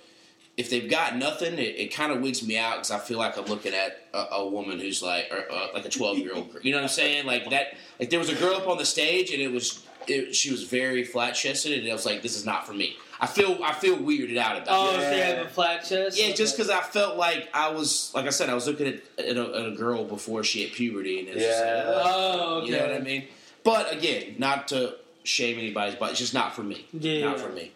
if 0.55 0.69
they've 0.69 0.89
got 0.89 1.17
nothing, 1.17 1.55
it, 1.55 1.75
it 1.75 1.93
kind 1.93 2.13
of 2.13 2.21
wigs 2.21 2.45
me 2.45 2.57
out 2.57 2.75
because 2.75 2.91
I 2.91 2.99
feel 2.99 3.17
like 3.17 3.37
I'm 3.37 3.45
looking 3.45 3.73
at 3.73 4.07
a, 4.13 4.35
a 4.35 4.49
woman 4.49 4.79
who's 4.79 5.03
like, 5.03 5.29
or, 5.29 5.51
uh, 5.51 5.67
like 5.73 5.83
a 5.83 5.89
12 5.89 6.19
year 6.19 6.35
old. 6.35 6.53
Girl. 6.53 6.61
You 6.61 6.71
know 6.71 6.77
what 6.77 6.83
I'm 6.83 6.89
saying? 6.89 7.25
Like 7.25 7.49
that. 7.49 7.75
Like 7.99 8.09
there 8.09 8.19
was 8.19 8.29
a 8.29 8.35
girl 8.35 8.55
up 8.55 8.69
on 8.69 8.77
the 8.77 8.85
stage, 8.85 9.31
and 9.31 9.41
it 9.41 9.51
was, 9.51 9.85
it, 10.07 10.33
she 10.35 10.51
was 10.51 10.63
very 10.63 11.03
flat 11.03 11.31
chested, 11.31 11.79
and 11.79 11.89
I 11.89 11.93
was 11.93 12.05
like, 12.05 12.21
this 12.21 12.37
is 12.37 12.45
not 12.45 12.65
for 12.65 12.73
me. 12.73 12.95
I 13.23 13.25
feel, 13.25 13.57
I 13.63 13.71
feel 13.71 13.95
weirded 13.97 14.35
out 14.37 14.57
about 14.61 14.67
Oh, 14.69 14.99
it. 14.99 15.01
so 15.01 15.15
you 15.15 15.23
have 15.23 15.45
a 15.45 15.49
flat 15.49 15.85
chest? 15.85 16.19
Yeah, 16.19 16.33
just 16.33 16.57
because 16.57 16.69
I 16.69 16.81
felt 16.81 17.15
like 17.15 17.47
I 17.53 17.69
was, 17.69 18.11
like 18.13 18.25
I 18.25 18.31
said, 18.31 18.49
I 18.49 18.53
was 18.53 18.67
looking 18.67 18.87
at, 18.87 18.95
at, 19.17 19.37
a, 19.37 19.57
at 19.59 19.65
a 19.67 19.71
girl 19.71 20.03
before 20.03 20.43
she 20.43 20.63
hit 20.63 20.73
puberty, 20.73 21.19
and 21.19 21.29
it 21.29 21.35
was 21.35 21.43
just 21.43 21.59
like, 21.61 21.69
Yeah. 21.69 21.83
uh, 21.89 22.03
Oh, 22.05 22.55
okay. 22.57 22.65
you 22.65 22.71
know 22.77 22.85
what 22.85 22.95
I 22.95 22.99
mean? 22.99 23.27
But 23.63 23.93
again, 23.93 24.35
not 24.39 24.67
to 24.69 24.95
shame 25.23 25.57
anybody's, 25.57 25.95
but 25.95 26.09
it's 26.11 26.19
just 26.19 26.33
not 26.33 26.53
for 26.53 26.63
me. 26.63 26.85
Yeah. 26.91 27.25
Not 27.29 27.39
for 27.39 27.49
me. 27.49 27.71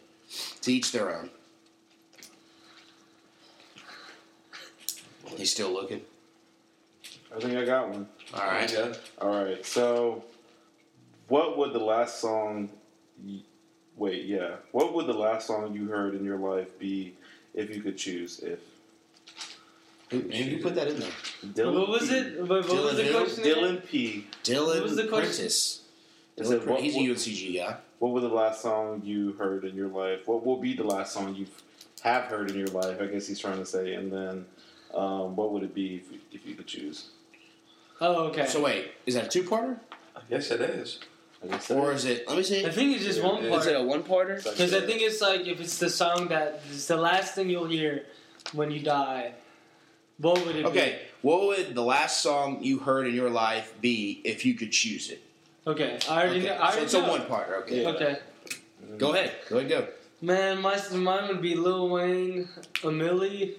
To 0.64 0.74
each 0.74 0.91
their 0.91 1.16
own. 1.18 1.30
He's 5.38 5.52
still 5.52 5.72
looking. 5.72 6.02
I 7.36 7.39
think 7.39 7.58
I 7.58 7.64
got 7.66 7.89
one. 7.89 8.08
All 8.34 8.41
right. 8.45 8.72
Yeah. 8.72 8.93
All 9.22 9.30
right. 9.45 9.66
So, 9.66 10.24
what 11.28 11.58
would 11.58 11.72
the 11.74 11.80
last 11.80 12.20
song? 12.20 12.70
y- 13.26 13.41
Wait, 13.98 14.26
yeah. 14.26 14.56
What 14.72 14.93
would 14.93 15.08
the 15.08 15.14
last 15.14 15.48
song 15.48 15.74
you 15.74 15.88
heard 15.89 16.16
in 16.16 16.24
your 16.24 16.38
life 16.38 16.78
be 16.80 17.16
if 17.54 17.76
you 17.76 17.82
could 17.82 17.98
choose? 17.98 18.39
If 18.39 18.60
Who, 20.12 20.20
and 20.20 20.34
who 20.34 20.62
put 20.62 20.76
that 20.76 20.88
in 20.88 21.00
there? 21.00 21.10
Dylan 21.45 21.80
What 21.80 21.89
was 21.89 22.10
P. 22.10 22.16
it? 22.16 22.39
What, 22.41 22.50
what 22.50 22.66
Dylan 22.68 22.84
was 22.84 22.98
the 22.98 23.12
question? 23.12 23.43
Dylan 23.43 23.86
P. 23.86 24.28
Dylan 24.43 24.68
What 24.76 24.84
was 24.84 24.95
the 24.95 25.08
question? 25.08 25.32
Prentice. 25.34 25.82
Is 26.38 26.48
Dylan 26.50 26.52
it 26.54 26.64
Prentice. 26.64 26.68
what- 26.68 26.82
He's 26.82 26.95
what- 26.95 27.02
a 27.06 27.06
UNCG 27.08 27.56
guy. 27.58 27.78
What 28.00 28.12
was 28.14 28.22
the 28.24 28.30
last 28.30 28.62
song 28.62 29.02
you 29.04 29.32
heard 29.34 29.66
in 29.66 29.76
your 29.76 29.88
life? 29.88 30.28
What 30.28 30.45
will 30.45 30.58
be 30.58 30.76
the 30.76 30.84
last 30.84 31.14
song 31.14 31.34
you 31.34 31.48
have 32.04 32.26
heard 32.26 32.52
in 32.52 32.58
your 32.58 32.68
life? 32.68 33.02
I 33.02 33.08
guess 33.08 33.26
he's 33.28 33.39
trying 33.39 33.58
to 33.58 33.66
say. 33.66 33.95
And 33.95 34.14
then, 34.14 34.45
um, 34.93 35.36
what 35.36 35.52
would 35.52 35.64
it 35.64 35.74
be 35.74 35.95
if, 35.95 36.04
if 36.41 36.45
you 36.48 36.54
could 36.54 36.68
choose? 36.68 37.10
Oh, 38.00 38.26
okay. 38.26 38.45
So 38.45 38.62
wait, 38.62 38.91
is 39.08 39.16
that 39.16 39.26
a 39.26 39.30
two-parter, 39.30 39.80
I 40.16 40.20
guess 40.30 40.52
it 40.52 40.62
is. 40.62 41.00
I 41.43 41.73
or 41.73 41.91
is 41.91 42.05
it? 42.05 42.27
Let 42.27 42.38
me 42.38 42.43
see. 42.43 42.65
I 42.65 42.69
think 42.71 42.95
it's 42.95 43.05
just 43.05 43.19
Yeah, 43.19 43.27
one 43.27 43.49
part. 43.49 43.61
Is 43.61 43.67
it 43.67 43.75
a 43.75 43.83
one-parter? 43.83 44.38
Because 44.43 44.73
I 44.73 44.81
think 44.81 45.01
it's 45.01 45.21
like 45.21 45.45
if 45.47 45.59
it's 45.61 45.77
the 45.77 45.89
song 45.89 46.27
that 46.29 46.61
it's 46.71 46.88
the 46.88 46.97
last 46.97 47.35
thing 47.35 47.49
you'll 47.49 47.67
hear 47.67 48.05
when 48.53 48.71
you 48.71 48.79
die. 48.79 49.33
What 50.19 50.43
would 50.45 50.55
it 50.55 50.65
Okay, 50.65 51.01
what 51.21 51.45
would 51.47 51.75
the 51.75 51.83
last 51.83 52.21
song 52.21 52.63
you 52.63 52.79
heard 52.79 53.07
in 53.07 53.13
your 53.13 53.29
life 53.29 53.73
be 53.81 54.19
if 54.23 54.45
you 54.45 54.55
could 54.55 54.71
choose 54.71 55.09
it? 55.11 55.21
Okay, 55.67 55.99
I 56.09 56.23
already 56.23 56.39
Okay, 56.39 56.47
know. 56.47 56.53
I 56.55 56.57
so 56.57 56.63
already 56.63 56.81
it's 56.85 56.93
a 56.95 57.01
one-parter. 57.01 57.61
Okay, 57.61 57.81
Yeah. 57.83 57.89
Okay, 57.89 58.17
go 58.97 59.13
ahead. 59.13 59.31
Go 59.49 59.57
ahead. 59.59 59.69
Go. 59.69 59.88
man, 60.21 60.59
my 60.59 60.79
mine 60.91 61.27
would 61.27 61.41
be 61.41 61.55
Lil 61.55 61.89
Wayne, 61.89 62.49
a 62.83 62.88
Milli. 62.88 63.55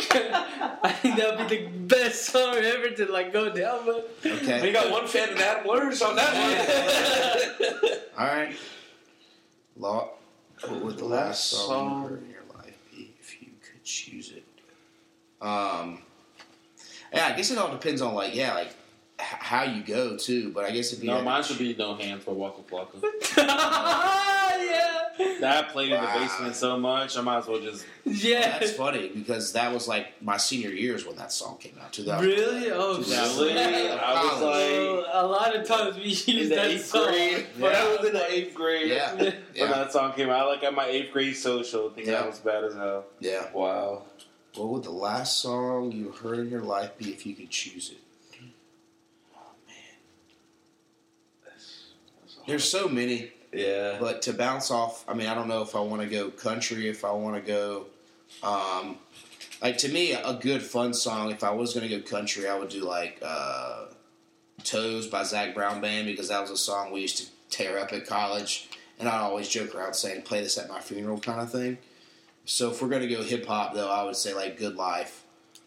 I 0.84 0.92
think 1.00 1.16
that 1.16 1.38
would 1.38 1.48
be 1.48 1.64
the 1.64 1.68
best 1.68 2.26
song 2.26 2.56
ever 2.56 2.90
to 2.90 3.06
like 3.12 3.32
go 3.32 3.52
down 3.52 3.86
with. 3.86 4.04
Okay. 4.24 4.66
You 4.66 4.72
got 4.72 4.90
one 4.90 5.06
fan 5.06 5.30
in 5.30 5.38
Adam 5.38 5.66
Lurs 5.66 6.00
on 6.02 6.16
that 6.16 6.32
one. 6.34 7.90
All 8.18 8.26
right. 8.26 8.56
Law. 9.76 10.10
What 10.66 10.80
would 10.84 10.98
the 10.98 11.04
last 11.06 11.48
song 11.50 12.02
you 12.02 12.08
heard 12.08 12.22
in 12.24 12.30
your 12.30 12.42
life 12.56 12.76
be 12.90 13.10
if 13.20 13.40
you 13.42 13.48
could 13.62 13.82
choose 13.84 14.30
it? 14.30 14.44
Um. 15.40 15.98
Yeah, 17.12 17.26
I 17.26 17.32
guess 17.36 17.50
it 17.50 17.58
all 17.58 17.70
depends 17.70 18.00
on 18.00 18.14
like 18.14 18.34
yeah, 18.34 18.54
like 18.54 18.68
h- 18.68 18.74
how 19.22 19.62
you 19.64 19.82
go 19.82 20.16
too. 20.16 20.50
But 20.52 20.64
I 20.64 20.70
guess 20.70 20.92
if 20.92 21.02
you 21.02 21.10
No, 21.10 21.22
mine 21.22 21.42
should 21.42 21.58
be 21.58 21.74
No 21.78 21.94
Hands 21.94 22.22
for 22.22 22.34
Waka 22.34 22.62
Flocka. 22.62 23.00
yeah, 23.36 24.98
That 25.40 25.68
played 25.70 25.92
in 25.92 26.00
the 26.00 26.06
basement 26.08 26.56
so 26.56 26.78
much, 26.78 27.16
I 27.16 27.20
might 27.20 27.38
as 27.38 27.46
well 27.46 27.60
just. 27.60 27.84
yeah. 28.04 28.58
That's 28.58 28.72
funny 28.72 29.08
because 29.08 29.52
that 29.52 29.72
was 29.72 29.86
like 29.88 30.20
my 30.22 30.36
senior 30.36 30.70
years 30.70 31.04
when 31.06 31.16
that 31.16 31.32
song 31.32 31.58
came 31.58 31.74
out. 31.82 31.92
2000. 31.92 32.26
Really? 32.26 32.70
Oh, 32.70 32.92
Really? 32.98 33.04
shit. 33.04 33.18
I 33.18 34.22
was 34.24 34.42
Oh, 34.42 35.04
a 35.12 35.26
lot 35.26 35.54
of 35.54 35.66
times 35.66 35.96
we 35.96 36.02
use 36.04 36.28
in 36.28 36.48
the 36.48 36.54
that 36.56 36.66
eighth 36.66 36.86
song. 36.86 37.06
grade. 37.08 37.46
When 37.58 37.74
I 37.74 37.96
was 37.96 38.06
in 38.06 38.12
the 38.14 38.30
eighth 38.32 38.54
grade, 38.54 38.88
Yeah. 38.90 39.14
when 39.16 39.34
Yeah. 39.54 39.66
that 39.66 39.92
song 39.92 40.12
came 40.14 40.30
out, 40.30 40.48
like 40.48 40.62
at 40.64 40.74
my 40.74 40.86
eighth 40.86 41.12
grade 41.12 41.36
social, 41.36 41.90
I 41.90 41.94
think 41.94 42.06
Yeah. 42.06 42.14
that 42.14 42.26
was 42.26 42.38
bad 42.38 42.64
as 42.64 42.74
hell. 42.74 43.04
Yeah. 43.20 43.50
wow. 43.52 44.02
What 44.54 44.68
would 44.68 44.82
the 44.84 44.90
last 44.90 45.40
song 45.40 45.92
you 45.92 46.10
heard 46.12 46.38
in 46.38 46.50
your 46.50 46.60
life 46.62 46.98
be 46.98 47.10
if 47.10 47.24
you 47.24 47.34
could 47.34 47.48
choose 47.50 47.90
it? 47.90 47.96
Oh 49.34 49.38
man, 49.66 49.96
there's 52.46 52.68
so 52.68 52.88
many. 52.88 53.30
Yeah. 53.52 53.98
But 54.00 54.22
to 54.22 54.32
bounce 54.32 54.70
off, 54.70 55.04
I 55.08 55.14
mean, 55.14 55.26
I 55.26 55.34
don't 55.34 55.48
know 55.48 55.62
if 55.62 55.76
I 55.76 55.80
want 55.80 56.02
to 56.02 56.08
go 56.08 56.30
country, 56.30 56.88
if 56.88 57.04
I 57.04 57.12
want 57.12 57.36
to 57.36 57.42
go, 57.42 57.86
um, 58.42 58.96
like 59.60 59.78
to 59.78 59.88
me, 59.88 60.12
a 60.12 60.34
good 60.34 60.62
fun 60.62 60.94
song. 60.94 61.30
If 61.30 61.44
I 61.44 61.50
was 61.50 61.74
going 61.74 61.88
to 61.88 61.96
go 61.98 62.02
country, 62.02 62.48
I 62.48 62.58
would 62.58 62.70
do 62.70 62.82
like 62.84 63.18
uh, 63.22 63.84
"Toes" 64.64 65.06
by 65.06 65.22
Zac 65.24 65.54
Brown 65.54 65.80
Band 65.80 66.06
because 66.06 66.28
that 66.28 66.40
was 66.40 66.50
a 66.50 66.56
song 66.56 66.92
we 66.92 67.02
used 67.02 67.18
to 67.18 67.26
tear 67.50 67.78
up 67.78 67.92
at 67.92 68.06
college, 68.06 68.68
and 68.98 69.08
I'd 69.08 69.20
always 69.20 69.48
joke 69.48 69.74
around 69.74 69.94
saying 69.94 70.22
"Play 70.22 70.40
this 70.42 70.56
at 70.58 70.68
my 70.68 70.80
funeral" 70.80 71.18
kind 71.20 71.40
of 71.40 71.52
thing. 71.52 71.78
So 72.44 72.70
if 72.70 72.82
we're 72.82 72.88
going 72.88 73.02
to 73.02 73.14
go 73.14 73.22
hip 73.22 73.46
hop, 73.46 73.74
though, 73.74 73.90
I 73.90 74.02
would 74.04 74.16
say 74.16 74.34
like 74.34 74.58
"Good 74.58 74.76
Life," 74.76 75.24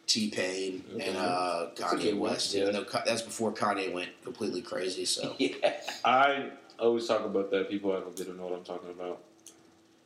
T 0.08 0.30
Pain, 0.32 0.84
and 1.00 1.16
uh, 1.16 1.68
Kanye 1.76 2.02
good 2.02 2.16
one, 2.16 2.32
West. 2.32 2.54
yeah. 2.54 2.64
Even 2.64 2.74
though 2.74 2.86
that's 3.06 3.22
before 3.22 3.54
Kanye 3.54 3.94
went 3.94 4.10
completely 4.24 4.62
crazy. 4.62 5.06
So 5.06 5.36
Yeah. 5.40 5.54
I 6.04 6.50
always 6.80 7.08
talk 7.08 7.26
about 7.26 7.52
that. 7.52 7.70
People 7.70 7.92
have 7.94 8.02
a 8.02 8.06
don't 8.06 8.16
get 8.16 8.28
to 8.28 8.34
know 8.34 8.44
what 8.48 8.54
I'm 8.58 8.64
talking 8.64 8.90
about. 8.90 9.22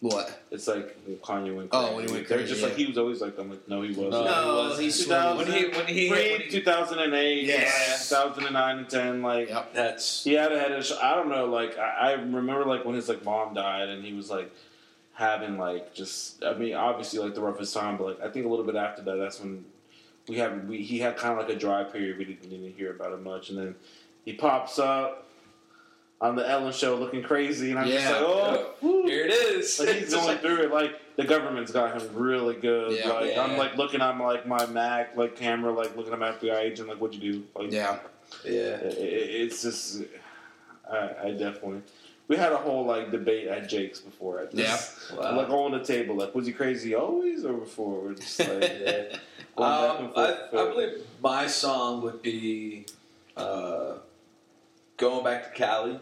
what? 0.01 0.43
It's 0.51 0.67
like 0.67 0.97
Kanye 1.21 1.55
went 1.55 1.69
Oh, 1.73 1.95
when 1.95 2.07
he 2.07 2.13
went 2.13 2.27
They're 2.27 2.37
crazy, 2.39 2.49
just 2.51 2.61
yeah. 2.61 2.67
like 2.67 2.77
he 2.77 2.85
was 2.85 2.97
always 2.97 3.21
like 3.21 3.37
I'm 3.37 3.49
like 3.49 3.67
no 3.67 3.81
he 3.81 3.89
wasn't. 3.89 4.11
No, 4.11 4.69
No, 4.69 4.75
he 4.77 4.83
he's 4.85 5.07
wasn't. 5.07 5.37
When 5.37 5.47
he 5.47 5.67
when 5.77 5.87
he, 5.87 6.09
when 6.09 6.19
Pre 6.37 6.45
he 6.45 6.49
2008, 6.51 7.43
Yes. 7.45 8.09
2009 8.09 8.77
and 8.77 8.89
10, 8.89 9.21
like 9.21 9.49
Yep. 9.49 9.73
that's 9.73 10.23
he 10.23 10.33
had 10.33 10.51
had 10.51 10.71
a 10.71 10.83
sh- 10.83 10.93
I 11.01 11.15
don't 11.15 11.29
know, 11.29 11.45
like 11.45 11.77
I, 11.77 12.11
I 12.11 12.11
remember 12.13 12.65
like 12.65 12.85
when 12.85 12.95
his 12.95 13.09
like 13.09 13.23
mom 13.25 13.53
died 13.53 13.89
and 13.89 14.03
he 14.05 14.13
was 14.13 14.29
like 14.29 14.51
having 15.13 15.57
like 15.57 15.93
just 15.93 16.43
I 16.43 16.53
mean 16.53 16.75
obviously 16.75 17.19
like 17.19 17.35
the 17.35 17.41
roughest 17.41 17.73
time, 17.73 17.97
but 17.97 18.05
like 18.05 18.21
I 18.21 18.29
think 18.31 18.45
a 18.45 18.49
little 18.49 18.65
bit 18.65 18.75
after 18.75 19.01
that, 19.03 19.15
that's 19.15 19.39
when 19.41 19.65
we 20.29 20.37
had 20.37 20.69
we 20.69 20.81
he 20.81 20.99
had 20.99 21.17
kind 21.17 21.37
of 21.37 21.45
like 21.45 21.53
a 21.55 21.59
dry 21.59 21.83
period. 21.83 22.17
We 22.17 22.25
didn't, 22.25 22.49
didn't 22.49 22.73
hear 22.77 22.91
about 22.91 23.11
it 23.13 23.21
much, 23.21 23.49
and 23.49 23.57
then 23.59 23.75
he 24.23 24.33
pops 24.33 24.79
up 24.79 25.25
on 26.21 26.35
the 26.35 26.47
Ellen 26.49 26.73
show 26.73 26.95
looking 26.95 27.23
crazy, 27.23 27.71
and 27.71 27.79
I'm 27.79 27.87
just 27.87 28.05
like, 28.05 28.15
oh, 28.21 28.71
woo. 28.81 29.03
here 29.07 29.25
it 29.25 29.31
is. 29.31 29.79
Like 29.79 29.89
he's 29.95 30.13
going 30.13 30.37
through 30.39 30.63
it. 30.63 30.71
Like 30.71 30.99
the 31.15 31.23
government's 31.23 31.71
got 31.71 31.99
him 32.01 32.09
really 32.13 32.55
good. 32.55 32.97
Yeah. 32.99 33.09
like 33.13 33.31
Yeah. 33.31 33.43
I'm 33.43 33.57
like 33.57 33.77
looking 33.77 34.01
at 34.01 34.17
my, 34.17 34.25
like 34.25 34.45
my 34.47 34.65
Mac 34.67 35.15
like 35.15 35.35
camera, 35.37 35.71
like 35.71 35.95
looking 35.95 36.11
at 36.13 36.19
my 36.19 36.31
FBI 36.31 36.55
agent, 36.59 36.89
like 36.89 36.97
what'd 36.99 37.21
you 37.21 37.33
do? 37.33 37.43
Like, 37.55 37.71
Yeah. 37.71 37.99
yeah. 38.43 38.51
it- 38.51 38.97
it- 38.97 39.29
it's 39.43 39.61
just 39.63 40.03
I, 40.91 41.11
I 41.25 41.31
definitely. 41.31 41.81
We 42.27 42.35
had 42.35 42.51
a 42.51 42.57
whole 42.57 42.85
like 42.85 43.11
debate 43.11 43.47
at 43.47 43.67
Jake's 43.69 43.99
before. 44.01 44.39
At 44.41 44.51
this. 44.51 45.11
Wow. 45.17 45.35
Like 45.37 45.49
on 45.49 45.71
the 45.71 45.83
table, 45.83 46.15
like 46.15 46.35
was 46.35 46.45
he 46.45 46.51
crazy 46.53 46.93
always 46.95 47.45
or 47.45 47.53
before? 47.53 48.01
We're 48.01 48.13
just 48.15 48.39
like 48.39 48.49
Yeah. 48.61 49.17
Um, 49.57 50.05
and 50.05 50.13
I, 50.15 50.35
forth. 50.49 50.53
I 50.53 50.69
believe 50.73 50.97
my 51.23 51.47
song 51.47 52.01
would 52.03 52.21
be 52.21 52.85
uh, 53.35 53.95
"Going 54.97 55.23
Back 55.23 55.45
to 55.51 55.57
Cali" 55.57 55.99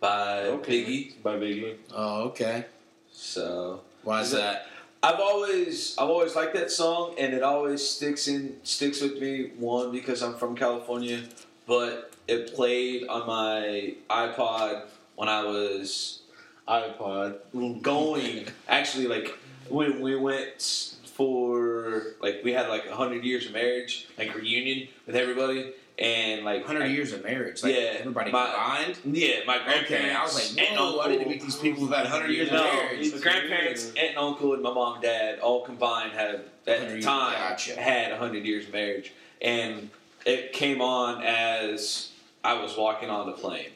by 0.00 0.42
Okay. 0.42 0.84
Biggie. 0.84 1.22
by 1.22 1.36
Biggie. 1.36 1.76
Oh, 1.94 2.24
okay. 2.24 2.66
So 3.12 3.80
Why 4.02 4.20
is 4.20 4.30
that? 4.32 4.66
I've 5.02 5.20
always 5.20 5.96
I've 5.98 6.08
always 6.10 6.34
liked 6.34 6.54
that 6.54 6.70
song, 6.70 7.14
and 7.18 7.32
it 7.34 7.42
always 7.42 7.86
sticks 7.86 8.28
in 8.28 8.56
sticks 8.64 9.00
with 9.00 9.20
me. 9.20 9.50
One 9.58 9.92
because 9.92 10.22
I'm 10.22 10.34
from 10.34 10.56
California, 10.56 11.22
but 11.66 12.12
it 12.26 12.54
played 12.54 13.06
on 13.08 13.26
my 13.26 13.94
iPod 14.10 14.86
when 15.14 15.28
I 15.28 15.44
was 15.44 16.22
iPod. 16.66 17.36
going. 17.82 18.46
Actually, 18.68 19.06
like 19.06 19.36
when 19.68 20.00
we 20.00 20.16
went 20.16 20.94
for 21.04 22.14
like 22.20 22.40
we 22.42 22.52
had 22.52 22.68
like 22.68 22.88
hundred 22.88 23.24
years 23.24 23.46
of 23.46 23.52
marriage, 23.52 24.08
like 24.18 24.34
reunion 24.34 24.88
with 25.06 25.14
everybody, 25.14 25.72
and 25.98 26.44
like 26.44 26.58
100 26.66 26.86
years 26.86 27.12
of 27.12 27.24
marriage. 27.24 27.62
Like, 27.62 27.74
Yeah, 27.74 27.80
everybody 28.00 28.30
my- 28.30 28.46
combined. 28.46 28.98
Yeah, 29.16 29.36
my 29.46 29.58
grandparents. 29.64 29.90
Okay, 29.92 30.10
I 30.14 30.22
was 30.22 30.56
like, 30.56 30.68
and 30.68 30.78
whoa, 30.78 31.00
I 31.00 31.06
need 31.08 31.12
to 31.14 31.18
uncle. 31.20 31.30
meet 31.32 31.40
these 31.42 31.56
people 31.56 31.80
who've 31.84 31.94
had 31.94 32.04
100 32.04 32.30
years 32.30 32.50
No, 32.50 32.58
of 32.58 32.72
marriage. 32.74 33.12
my 33.14 33.18
grandparents, 33.20 33.86
aunt 33.88 33.98
and 34.10 34.18
uncle, 34.18 34.52
and 34.54 34.62
my 34.62 34.72
mom 34.72 34.94
and 34.94 35.02
dad 35.02 35.38
all 35.38 35.64
combined 35.64 36.12
had 36.12 36.34
at 36.34 36.44
100 36.66 36.86
the 36.88 36.92
years- 36.94 37.04
time 37.04 37.32
gotcha. 37.32 37.80
had 37.80 38.12
hundred 38.12 38.44
years 38.44 38.66
of 38.66 38.72
marriage, 38.74 39.12
and 39.40 39.88
it 40.26 40.52
came 40.52 40.82
on 40.82 41.22
as 41.24 42.10
I 42.44 42.54
was 42.60 42.76
walking 42.76 43.08
on 43.08 43.26
the 43.26 43.32
plane. 43.32 43.70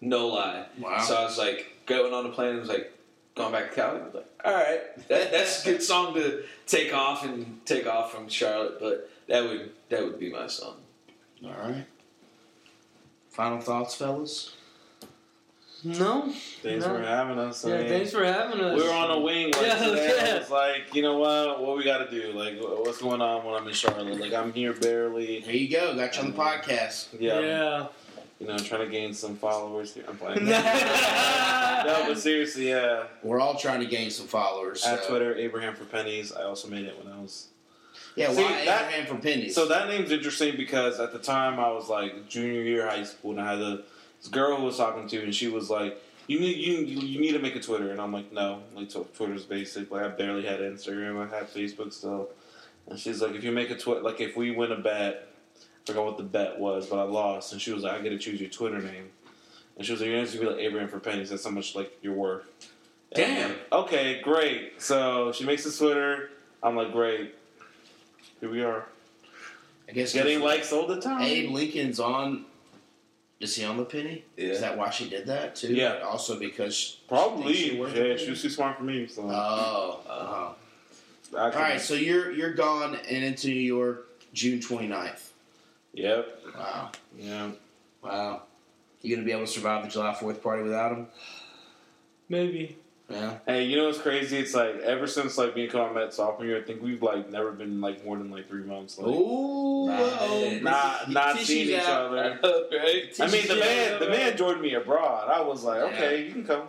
No 0.00 0.28
lie. 0.28 0.66
Wow. 0.78 1.00
So 1.00 1.14
I 1.16 1.24
was 1.24 1.38
like 1.38 1.72
going 1.86 2.12
on 2.12 2.24
the 2.24 2.30
plane. 2.30 2.50
and 2.50 2.60
was 2.60 2.68
like 2.68 2.92
going 3.34 3.52
back 3.52 3.70
to 3.70 3.74
Cali. 3.76 4.00
I 4.00 4.04
was 4.04 4.14
like, 4.14 4.26
all 4.44 4.52
right, 4.54 5.08
that, 5.08 5.30
that's 5.32 5.62
a 5.62 5.70
good 5.70 5.82
song 5.82 6.12
to 6.14 6.42
take 6.66 6.92
off 6.92 7.24
and 7.24 7.60
take 7.64 7.86
off 7.86 8.12
from 8.12 8.28
Charlotte, 8.28 8.78
but 8.78 9.08
that 9.28 9.42
would 9.44 9.70
that 9.88 10.04
would 10.04 10.18
be 10.20 10.30
my 10.30 10.46
song. 10.48 10.76
All 11.44 11.50
right. 11.50 11.86
Final 13.30 13.60
thoughts, 13.60 13.94
fellas? 13.94 14.54
No. 15.84 16.32
Thanks 16.62 16.84
No. 16.86 16.94
for 16.96 17.02
having 17.02 17.38
us. 17.38 17.64
I 17.64 17.68
Yeah, 17.68 17.78
mean, 17.78 17.88
thanks 17.88 18.10
for 18.10 18.24
having 18.24 18.60
us. 18.60 18.76
we 18.76 18.82
were 18.88 18.94
on 18.94 19.10
a 19.10 19.20
wing 19.20 19.52
like 19.52 19.56
Yeah, 19.66 19.74
today. 19.78 20.14
yeah. 20.26 20.34
I 20.34 20.38
was 20.38 20.50
like, 20.50 20.94
you 20.94 21.02
know 21.02 21.18
what? 21.18 21.60
What 21.62 21.76
we 21.76 21.84
got 21.84 21.98
to 21.98 22.10
do? 22.10 22.32
Like, 22.32 22.58
what's 22.60 22.98
going 22.98 23.20
on 23.20 23.44
when 23.44 23.54
I'm 23.54 23.68
in 23.68 23.74
Charlotte? 23.74 24.18
Like, 24.18 24.32
I'm 24.32 24.52
here 24.52 24.72
barely. 24.72 25.40
Here 25.40 25.54
you 25.54 25.68
go. 25.70 25.94
Got 25.94 26.16
you 26.16 26.22
on 26.22 26.32
the 26.32 26.40
um, 26.40 26.48
podcast. 26.48 27.08
Yeah, 27.20 27.38
Yeah. 27.40 27.86
you 28.40 28.46
know, 28.48 28.58
trying 28.58 28.86
to 28.86 28.90
gain 28.90 29.12
some 29.12 29.36
followers 29.36 29.92
here. 29.94 30.04
I'm 30.08 30.16
playing. 30.16 30.46
no, 30.46 30.50
no, 31.86 32.04
but 32.08 32.18
seriously, 32.18 32.70
yeah. 32.70 33.04
We're 33.22 33.38
all 33.40 33.56
trying 33.56 33.80
to 33.80 33.86
gain 33.86 34.10
some 34.10 34.26
followers. 34.26 34.84
At 34.84 35.02
so- 35.04 35.10
Twitter, 35.10 35.36
Abraham 35.36 35.74
for 35.74 35.84
pennies. 35.84 36.32
I 36.32 36.44
also 36.44 36.68
made 36.68 36.86
it 36.86 36.98
when 37.02 37.12
I 37.12 37.20
was. 37.20 37.48
Yeah, 38.16 38.32
See, 38.32 38.42
why 38.42 38.64
that- 38.64 38.92
Abraham 38.92 39.06
for 39.06 39.22
pennies? 39.22 39.54
So 39.54 39.66
that 39.68 39.88
name's 39.88 40.10
interesting 40.10 40.56
because 40.56 40.98
at 40.98 41.12
the 41.12 41.18
time 41.18 41.60
I 41.60 41.70
was 41.70 41.88
like 41.88 42.28
junior 42.28 42.62
year 42.62 42.88
high 42.88 43.04
school, 43.04 43.32
and 43.32 43.40
I 43.40 43.50
had 43.52 43.60
a, 43.60 43.82
this 44.20 44.28
girl 44.30 44.56
who 44.56 44.64
was 44.64 44.78
talking 44.78 45.06
to, 45.08 45.22
and 45.22 45.34
she 45.34 45.48
was 45.48 45.68
like, 45.68 46.02
"You 46.26 46.40
need 46.40 46.56
you 46.56 46.78
you, 46.78 47.20
need 47.20 47.32
to 47.32 47.38
make 47.38 47.54
a 47.56 47.60
Twitter," 47.60 47.90
and 47.90 48.00
I'm 48.00 48.12
like, 48.12 48.32
"No, 48.32 48.62
like 48.74 48.90
Twitter's 48.90 49.44
basic. 49.44 49.90
Like 49.90 50.02
I 50.02 50.08
barely 50.08 50.46
had 50.46 50.60
Instagram, 50.60 51.30
I 51.30 51.36
had 51.36 51.52
Facebook 51.52 51.92
still." 51.92 52.30
And 52.88 52.98
she's 52.98 53.20
like, 53.20 53.34
"If 53.34 53.44
you 53.44 53.52
make 53.52 53.70
a 53.70 53.76
Twitter, 53.76 54.00
like 54.00 54.20
if 54.20 54.34
we 54.36 54.50
win 54.50 54.72
a 54.72 54.78
bet, 54.78 55.28
I 55.58 55.86
forgot 55.86 56.04
what 56.06 56.16
the 56.16 56.22
bet 56.22 56.58
was, 56.58 56.86
but 56.86 56.98
I 56.98 57.02
lost." 57.02 57.52
And 57.52 57.60
she 57.60 57.72
was 57.72 57.82
like, 57.82 58.00
"I 58.00 58.02
get 58.02 58.10
to 58.10 58.18
choose 58.18 58.40
your 58.40 58.50
Twitter 58.50 58.80
name," 58.80 59.10
and 59.76 59.84
she 59.84 59.92
was 59.92 60.00
like, 60.00 60.08
"You're 60.08 60.16
going 60.16 60.26
to 60.26 60.38
be 60.38 60.46
like 60.46 60.58
Abraham 60.58 60.88
for 60.88 61.00
pennies. 61.00 61.28
That's 61.28 61.44
how 61.44 61.50
much 61.50 61.74
like 61.74 61.92
you're 62.00 62.14
worth." 62.14 62.50
Damn. 63.14 63.50
like, 63.50 63.58
okay, 63.72 64.20
great. 64.22 64.80
So 64.80 65.32
she 65.32 65.44
makes 65.44 65.64
a 65.66 65.76
Twitter. 65.76 66.30
I'm 66.62 66.74
like, 66.76 66.92
great. 66.92 67.34
Here 68.40 68.50
we 68.50 68.62
are. 68.62 68.86
I 69.88 69.92
guess 69.92 70.12
Getting 70.12 70.40
likes 70.40 70.72
all 70.72 70.86
the 70.86 71.00
time. 71.00 71.22
Abe 71.22 71.50
Lincoln's 71.50 72.00
on. 72.00 72.44
Is 73.38 73.54
he 73.54 73.64
on 73.64 73.76
the 73.76 73.84
penny? 73.84 74.24
Yeah. 74.36 74.48
Is 74.48 74.60
that 74.60 74.76
why 74.76 74.90
she 74.90 75.08
did 75.08 75.26
that 75.26 75.56
too? 75.56 75.74
Yeah. 75.74 75.98
Also 75.98 76.38
because 76.38 76.98
Probably. 77.08 77.54
Think 77.54 77.56
she 77.56 77.76
yeah, 78.00 78.04
it? 78.04 78.20
she 78.20 78.30
was 78.30 78.42
too 78.42 78.48
smart 78.50 78.78
for 78.78 78.84
me. 78.84 79.06
So 79.06 79.22
oh, 79.22 80.00
oh. 80.08 80.54
I 81.36 81.44
All 81.44 81.50
can- 81.50 81.78
So 81.78 81.94
you're 81.94 82.30
you're 82.32 82.54
gone 82.54 82.94
and 83.08 83.24
into 83.24 83.48
New 83.48 83.54
York 83.54 84.08
June 84.32 84.58
29th. 84.60 85.30
Yep. 85.92 86.38
Wow. 86.56 86.90
Yeah. 87.18 87.50
Wow. 88.02 88.42
You 89.02 89.14
gonna 89.14 89.26
be 89.26 89.32
able 89.32 89.46
to 89.46 89.52
survive 89.52 89.84
the 89.84 89.90
July 89.90 90.14
Fourth 90.14 90.42
party 90.42 90.62
without 90.62 90.92
him? 90.92 91.06
Maybe. 92.28 92.76
Yeah. 93.08 93.38
Hey, 93.46 93.62
you 93.64 93.76
know 93.76 93.86
what's 93.86 93.98
crazy? 94.00 94.36
It's 94.38 94.52
like 94.52 94.76
ever 94.80 95.06
since 95.06 95.38
like 95.38 95.54
me 95.54 95.62
and 95.64 95.72
Connor 95.72 95.94
met 95.94 96.12
sophomore 96.12 96.46
year, 96.46 96.58
I 96.58 96.62
think 96.62 96.82
we've 96.82 97.02
like 97.02 97.30
never 97.30 97.52
been 97.52 97.80
like 97.80 98.04
more 98.04 98.16
than 98.16 98.30
like 98.30 98.48
three 98.48 98.64
months. 98.64 98.98
Like, 98.98 99.06
Ooh. 99.06 99.86
Nah, 99.86 100.58
not 100.60 101.10
not 101.10 101.32
Tissues 101.36 101.46
seeing 101.46 101.68
each 101.68 101.84
out. 101.86 102.06
other. 102.06 102.40
right? 102.72 103.20
I 103.20 103.26
mean, 103.30 103.46
the 103.46 103.56
man 103.56 103.92
out. 103.94 104.00
the 104.00 104.08
man 104.08 104.36
joined 104.36 104.60
me 104.60 104.74
abroad. 104.74 105.28
I 105.30 105.40
was 105.40 105.62
like, 105.62 105.82
okay, 105.92 106.26
you 106.26 106.32
can 106.32 106.44
come. 106.46 106.62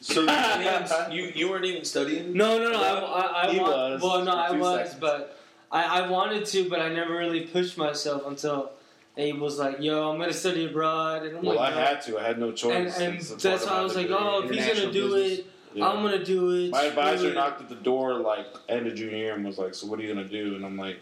So 0.00 0.22
you, 0.22 1.10
you 1.26 1.32
you 1.34 1.50
weren't 1.50 1.66
even 1.66 1.84
studying. 1.84 2.32
No, 2.32 2.58
no, 2.58 2.70
no. 2.72 2.82
I, 2.82 3.20
I, 3.20 3.48
I 3.48 3.52
He 3.52 3.60
want, 3.60 3.70
was 3.72 4.02
Well, 4.02 4.24
no, 4.24 4.32
I 4.32 4.50
was, 4.52 4.78
seconds. 4.88 5.00
but 5.00 5.38
I, 5.70 6.00
I 6.04 6.08
wanted 6.08 6.46
to, 6.46 6.68
but 6.70 6.80
I 6.80 6.88
never 6.88 7.14
really 7.14 7.42
pushed 7.42 7.76
myself 7.76 8.26
until 8.26 8.70
Abe 9.16 9.38
was 9.40 9.58
like, 9.58 9.80
"Yo, 9.80 10.10
I'm 10.10 10.18
gonna 10.18 10.32
study 10.32 10.64
abroad," 10.66 11.24
and 11.24 11.36
I'm 11.38 11.44
Well, 11.44 11.58
I 11.58 11.66
like, 11.68 11.74
"No." 11.74 11.80
had 11.84 12.00
to. 12.02 12.18
I 12.18 12.22
had 12.22 12.38
no 12.38 12.52
choice. 12.52 12.98
and 12.98 13.16
It's 13.16 13.26
a 13.28 13.32
part 13.32 13.42
that's 13.42 13.66
why 13.66 13.72
I 13.78 13.82
was 13.82 13.94
like, 13.96 14.08
"Oh, 14.10 14.42
if 14.44 14.50
he's 14.50 14.66
gonna 14.66 14.92
do 14.92 15.12
business. 15.14 15.38
it, 15.40 15.46
Yeah. 15.74 15.88
I'm 15.88 16.02
gonna 16.02 16.24
do 16.24 16.50
it." 16.50 16.70
My 16.70 16.84
advisor 16.84 17.28
it. 17.28 17.34
knocked 17.34 17.60
at 17.60 17.68
the 17.68 17.74
door 17.74 18.14
like 18.14 18.46
end 18.68 18.86
of 18.86 18.94
junior 18.94 19.16
year 19.16 19.34
and 19.34 19.44
was 19.44 19.58
like, 19.58 19.74
"So 19.74 19.86
what 19.86 19.98
are 19.98 20.02
you 20.02 20.14
gonna 20.14 20.28
do?" 20.28 20.54
And 20.56 20.64
I'm 20.64 20.78
like, 20.78 20.96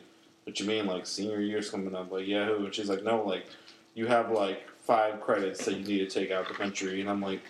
"What 0.44 0.58
you 0.58 0.66
mean? 0.66 0.86
Like 0.86 1.06
senior 1.06 1.40
year's 1.40 1.70
coming 1.70 1.94
up?" 1.94 2.10
Like, 2.10 2.26
"Yeah." 2.26 2.46
Who? 2.46 2.64
And 2.64 2.74
she's 2.74 2.88
like, 2.88 3.04
"No, 3.04 3.22
like 3.22 3.46
you 3.94 4.06
have 4.06 4.30
like 4.32 4.68
five 4.82 5.20
credits 5.20 5.64
that 5.66 5.74
you 5.76 5.84
need 5.84 5.98
to 5.98 6.06
take 6.20 6.30
out 6.32 6.48
the 6.48 6.54
country." 6.54 7.00
And 7.00 7.08
I'm 7.08 7.20
like, 7.22 7.40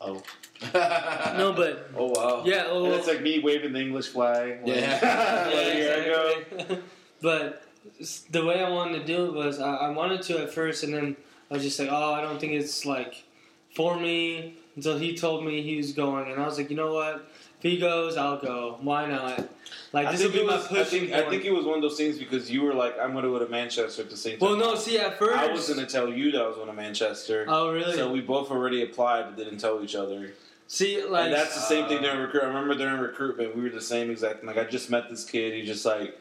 "Oh." 0.00 0.22
No, 0.72 1.52
but 1.56 1.90
Oh 1.96 2.06
wow. 2.14 2.42
yeah, 2.46 2.64
oh, 2.68 2.86
And 2.86 2.94
it's 2.94 3.06
like 3.06 3.20
me 3.22 3.40
waving 3.40 3.72
the 3.74 3.80
English 3.80 4.08
flag. 4.08 4.66
Like, 4.66 4.74
Yeah. 4.76 5.50
like, 5.54 5.72
here 5.74 6.02
I 6.02 6.04
go. 6.08 6.32
exactly. 6.56 6.78
but 7.22 7.42
s- 7.42 7.67
the 8.30 8.44
way 8.44 8.62
I 8.62 8.70
wanted 8.70 9.00
to 9.00 9.06
do 9.06 9.26
it 9.26 9.32
was 9.32 9.60
I, 9.60 9.74
I 9.74 9.90
wanted 9.90 10.22
to 10.22 10.42
at 10.42 10.52
first, 10.52 10.84
and 10.84 10.92
then 10.94 11.16
I 11.50 11.54
was 11.54 11.62
just 11.62 11.78
like, 11.78 11.88
"Oh, 11.90 12.14
I 12.14 12.20
don't 12.20 12.40
think 12.40 12.52
it's 12.52 12.84
like 12.84 13.24
for 13.74 13.98
me." 13.98 14.56
Until 14.76 14.96
he 14.96 15.16
told 15.16 15.44
me 15.44 15.60
he 15.60 15.76
was 15.76 15.90
going, 15.92 16.30
and 16.30 16.40
I 16.40 16.46
was 16.46 16.56
like, 16.56 16.70
"You 16.70 16.76
know 16.76 16.94
what? 16.94 17.28
If 17.56 17.62
he 17.62 17.78
goes, 17.78 18.16
I'll 18.16 18.38
go. 18.38 18.78
Why 18.80 19.06
not?" 19.06 19.48
Like 19.92 20.06
I 20.06 20.12
this 20.12 20.22
will 20.22 20.30
be 20.30 20.38
it 20.40 20.46
my 20.46 20.56
was, 20.56 20.70
I, 20.70 20.84
think, 20.84 21.12
I 21.12 21.28
think 21.28 21.44
it 21.44 21.50
was 21.50 21.64
one 21.64 21.76
of 21.76 21.82
those 21.82 21.96
things 21.96 22.18
because 22.18 22.50
you 22.50 22.62
were 22.62 22.74
like, 22.74 22.94
I'm 23.00 23.12
going 23.12 23.24
to 23.24 23.30
go 23.30 23.38
to 23.38 23.48
Manchester 23.48 24.02
at 24.02 24.10
the 24.10 24.16
same 24.16 24.38
time. 24.38 24.48
well, 24.48 24.56
no, 24.56 24.74
see, 24.74 24.98
at 24.98 25.18
first, 25.18 25.36
I 25.36 25.50
was 25.50 25.66
going 25.66 25.80
to 25.80 25.86
tell 25.86 26.08
you 26.08 26.30
that 26.32 26.40
I 26.42 26.46
was 26.46 26.56
going 26.56 26.68
to 26.68 26.74
Manchester. 26.74 27.44
Oh, 27.48 27.72
really? 27.72 27.94
So 27.96 28.10
we 28.12 28.20
both 28.20 28.50
already 28.50 28.82
applied 28.82 29.24
but 29.24 29.36
didn't 29.36 29.58
tell 29.58 29.82
each 29.82 29.94
other. 29.94 30.32
see, 30.66 31.02
like, 31.02 31.26
and 31.26 31.34
that's 31.34 31.54
the 31.54 31.60
same 31.62 31.88
thing 31.88 31.98
uh, 31.98 32.02
during 32.02 32.20
recruit. 32.20 32.42
I 32.42 32.46
remember 32.46 32.74
during 32.74 33.00
recruitment, 33.00 33.56
we 33.56 33.62
were 33.62 33.70
the 33.70 33.80
same 33.80 34.10
exact. 34.10 34.44
Like 34.44 34.58
I 34.58 34.64
just 34.64 34.90
met 34.90 35.08
this 35.08 35.24
kid. 35.24 35.54
He's 35.54 35.66
just 35.66 35.84
like 35.84 36.18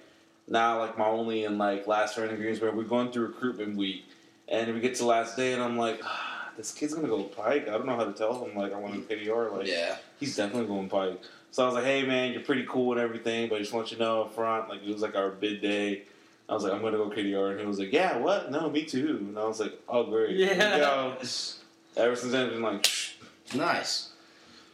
now 0.47 0.79
like 0.79 0.97
my 0.97 1.05
only 1.07 1.43
and 1.45 1.57
like 1.57 1.87
last 1.87 2.15
friend 2.15 2.31
in 2.31 2.37
Greensboro. 2.37 2.73
We're 2.75 2.83
going 2.83 3.11
through 3.11 3.27
recruitment 3.27 3.75
week, 3.77 4.05
and 4.47 4.73
we 4.73 4.79
get 4.79 4.93
to 4.95 5.01
the 5.01 5.07
last 5.07 5.35
day, 5.37 5.53
and 5.53 5.61
I'm 5.61 5.77
like, 5.77 5.99
ah, 6.03 6.49
this 6.57 6.71
kid's 6.73 6.93
gonna 6.93 7.07
go 7.07 7.23
Pike. 7.23 7.67
I 7.67 7.71
don't 7.71 7.85
know 7.85 7.95
how 7.95 8.05
to 8.05 8.13
tell 8.13 8.43
him 8.45 8.55
like 8.57 8.73
I 8.73 8.77
want 8.79 8.93
to 9.07 9.15
KDR. 9.15 9.51
Like 9.57 9.67
yeah. 9.67 9.97
he's 10.19 10.35
definitely 10.35 10.67
going 10.67 10.89
Pike. 10.89 11.21
So 11.51 11.63
I 11.63 11.65
was 11.65 11.75
like, 11.75 11.85
hey 11.85 12.05
man, 12.05 12.33
you're 12.33 12.41
pretty 12.43 12.65
cool 12.69 12.91
and 12.93 13.01
everything, 13.01 13.49
but 13.49 13.55
I 13.55 13.59
just 13.59 13.73
want 13.73 13.91
you 13.91 13.97
to 13.97 14.03
know 14.03 14.21
up 14.23 14.33
front, 14.35 14.69
like 14.69 14.81
it 14.83 14.91
was 14.91 15.01
like 15.01 15.15
our 15.15 15.29
bid 15.29 15.61
day. 15.61 16.03
I 16.49 16.53
was 16.53 16.63
like, 16.63 16.71
I'm 16.71 16.81
gonna 16.81 16.97
go 16.97 17.09
KDR, 17.09 17.51
and 17.51 17.59
he 17.59 17.65
was 17.65 17.79
like, 17.79 17.91
yeah, 17.91 18.17
what? 18.17 18.51
No, 18.51 18.69
me 18.69 18.83
too. 18.83 19.17
And 19.19 19.37
I 19.37 19.45
was 19.45 19.59
like, 19.59 19.73
oh 19.89 20.03
great, 20.05 20.37
Here 20.37 20.47
we 20.49 20.55
Yeah. 20.55 20.77
go. 20.77 21.17
Ever 21.97 22.15
since 22.15 22.31
then, 22.31 22.45
I've 22.47 22.51
been 22.53 22.61
like 22.61 22.87
Nice. 23.55 24.09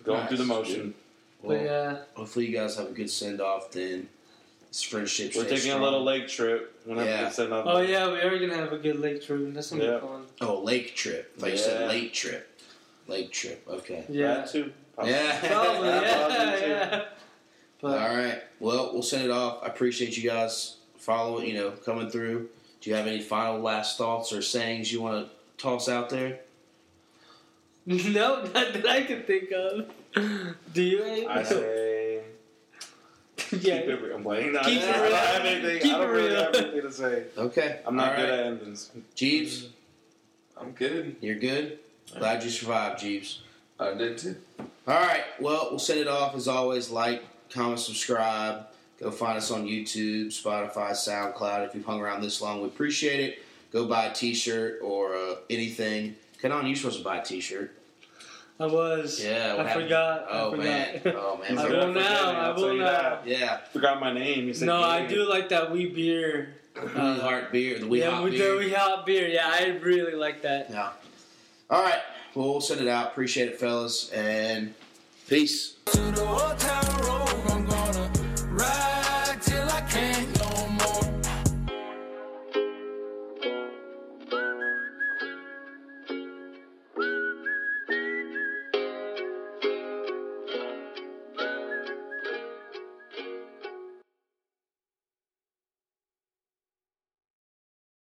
going 0.04 0.20
Nice. 0.20 0.28
through 0.28 0.38
the 0.38 0.46
motion. 0.46 0.94
but 1.42 1.48
Well, 1.50 1.64
yeah, 1.64 1.98
hopefully 2.16 2.48
you 2.48 2.56
guys 2.58 2.76
have 2.76 2.88
a 2.88 2.92
good 2.92 3.10
send 3.10 3.40
off 3.42 3.72
then. 3.72 4.08
This 4.74 4.82
friendship. 4.82 5.36
We're 5.36 5.46
stays 5.46 5.62
taking 5.66 5.78
a 5.80 5.84
little 5.84 6.04
lake 6.04 6.28
trip. 6.28 6.82
We're 6.88 7.06
Yeah. 7.06 7.18
have 7.26 7.36
to 7.36 7.64
oh 7.64 7.82
yeah, 7.82 8.12
we 8.12 8.18
are 8.22 8.40
gonna 8.40 8.56
have 8.56 8.74
a 8.74 8.80
good 8.80 9.00
lake 9.00 9.24
trip. 9.24 9.54
That's 9.54 9.70
gonna 9.70 9.84
Yeah. 9.84 9.94
be 10.00 10.08
fun. 10.08 10.26
Oh, 10.42 10.62
lake 10.64 10.96
trip. 10.96 11.32
Like 11.38 11.52
you 11.52 11.58
said, 11.60 11.88
lake 11.88 12.12
trip. 12.12 12.60
Lake 13.08 13.32
trip. 13.32 13.64
Okay. 13.70 14.04
Yeah, 14.10 14.34
That 14.34 14.50
too. 14.50 14.74
Yeah. 15.04 15.40
probably. 15.48 15.50
Probably 15.50 15.88
Yeah, 15.90 16.60
too. 16.60 16.68
yeah. 16.70 17.06
But 17.82 18.00
All 18.00 18.16
right. 18.18 18.42
Well, 18.60 18.94
we'll 18.94 19.04
send 19.04 19.26
it 19.26 19.30
off. 19.30 19.60
I 19.62 19.68
appreciate 19.68 20.18
you 20.18 20.28
guys 20.28 20.78
following. 20.98 21.50
You 21.50 21.54
know, 21.54 21.72
coming 21.72 22.10
through. 22.10 22.50
Do 22.82 22.90
you 22.90 22.96
have 22.96 23.06
any 23.06 23.22
final 23.22 23.60
last 23.60 24.00
thoughts 24.00 24.34
or 24.34 24.42
sayings 24.42 24.92
you 24.92 25.04
want 25.04 25.28
to 25.28 25.62
toss 25.62 25.88
out 25.88 26.10
there? 26.10 26.40
no, 27.86 28.42
not 28.42 28.54
that 28.54 28.88
I 28.90 29.04
can 29.04 29.22
think 29.22 29.52
of. 29.52 29.92
Do 30.74 30.82
you? 30.82 31.04
Abe? 31.04 31.28
I 31.30 31.44
say 31.44 31.93
yeah. 33.62 33.80
keep 33.82 33.90
it 33.90 34.02
real. 34.02 34.16
I'm 34.18 34.24
playing. 34.24 34.54
No, 34.54 34.62
Keep 34.62 34.82
I 34.82 34.92
don't 34.92 35.02
real. 35.04 35.16
have 35.16 35.46
anything. 35.46 35.80
Keep 35.82 35.94
I 35.94 35.98
don't 35.98 36.10
it 36.10 36.12
really 36.12 36.30
real. 36.30 36.44
have 36.44 36.56
anything 36.56 36.82
to 36.82 36.92
say. 36.92 37.24
Okay. 37.38 37.80
I'm 37.86 37.96
not 37.96 38.10
All 38.12 38.16
good 38.18 38.30
right. 38.30 38.40
at 38.40 38.46
endings. 38.46 38.92
Jeebs, 39.16 39.68
I'm 40.60 40.72
good. 40.72 41.16
you're 41.22 41.36
good. 41.40 41.80
Glad 42.18 42.44
you 42.44 42.50
survived, 42.50 43.02
Jeebs. 43.02 43.40
I 43.80 43.94
did 43.96 44.18
too. 44.18 44.36
All 44.60 44.68
right. 45.02 45.24
Well, 45.40 45.68
we'll 45.72 45.80
send 45.80 46.00
it 46.00 46.08
off 46.08 46.36
as 46.36 46.48
always. 46.48 46.90
Like, 46.90 47.24
comment, 47.50 47.80
subscribe. 47.80 48.68
Go 49.00 49.10
find 49.12 49.38
us 49.38 49.50
on 49.52 49.66
YouTube, 49.66 50.28
Spotify, 50.28 50.92
SoundCloud. 50.92 51.68
If 51.68 51.76
you've 51.76 51.86
hung 51.86 52.00
around 52.00 52.22
this 52.22 52.42
long, 52.42 52.62
we 52.62 52.68
appreciate 52.68 53.20
it. 53.20 53.40
Go 53.72 53.86
buy 53.86 54.06
a 54.06 54.14
T-shirt 54.14 54.80
or 54.84 55.16
uh, 55.16 55.36
anything. 55.50 56.16
Come 56.42 56.52
on, 56.52 56.68
you're 56.68 56.76
supposed 56.76 57.00
to 57.00 57.04
buy 57.04 57.18
a 57.18 57.26
T-shirt. 57.26 57.74
I 58.60 58.66
was. 58.68 59.24
Yeah, 59.24 59.56
what 59.56 59.66
I 59.66 59.70
happened? 59.70 59.86
forgot. 59.86 60.26
Oh 60.30 60.48
I 60.48 60.52
forgot. 60.52 60.64
man, 60.66 61.02
oh 61.18 61.38
man. 61.38 61.58
I 61.58 61.62
He's 61.62 61.70
will 61.70 61.70
good 61.70 61.74
at 61.74 61.94
now. 61.94 61.94
forgetting, 61.94 62.36
I 62.36 62.46
I'll 62.48 62.56
tell 62.56 62.74
now. 62.76 62.84
that. 62.86 63.28
Yeah, 63.28 63.58
Forgot 63.74 64.00
my 64.00 64.14
name. 64.14 64.46
He 64.46 64.54
said 64.54 64.66
No, 64.68 64.82
I 64.84 65.06
do 65.06 65.28
like 65.28 65.50
that 65.50 65.72
wee 65.72 65.88
beer. 65.88 66.56
Wee 66.76 66.88
Heart 67.20 67.52
beer, 67.52 67.78
the 67.80 67.88
Wee 67.88 68.00
yeah, 68.00 68.10
Hot 68.10 68.24
with 68.24 68.34
beer. 68.34 68.54
the 68.54 68.58
wee 68.58 68.72
hot 68.72 69.06
beer. 69.06 69.28
Yeah, 69.28 69.48
I 69.48 69.78
really 69.84 70.16
like 70.16 70.42
that. 70.42 70.72
Yeah. 70.72 70.90
All 71.70 71.84
right. 71.84 72.00
Well, 72.34 72.50
we'll 72.50 72.62
send 72.62 72.82
it 72.82 72.88
out. 72.88 73.08
Appreciate 73.12 73.50
it, 73.50 73.60
fellas, 73.60 74.10
and 74.10 74.74
peace. 75.28 75.76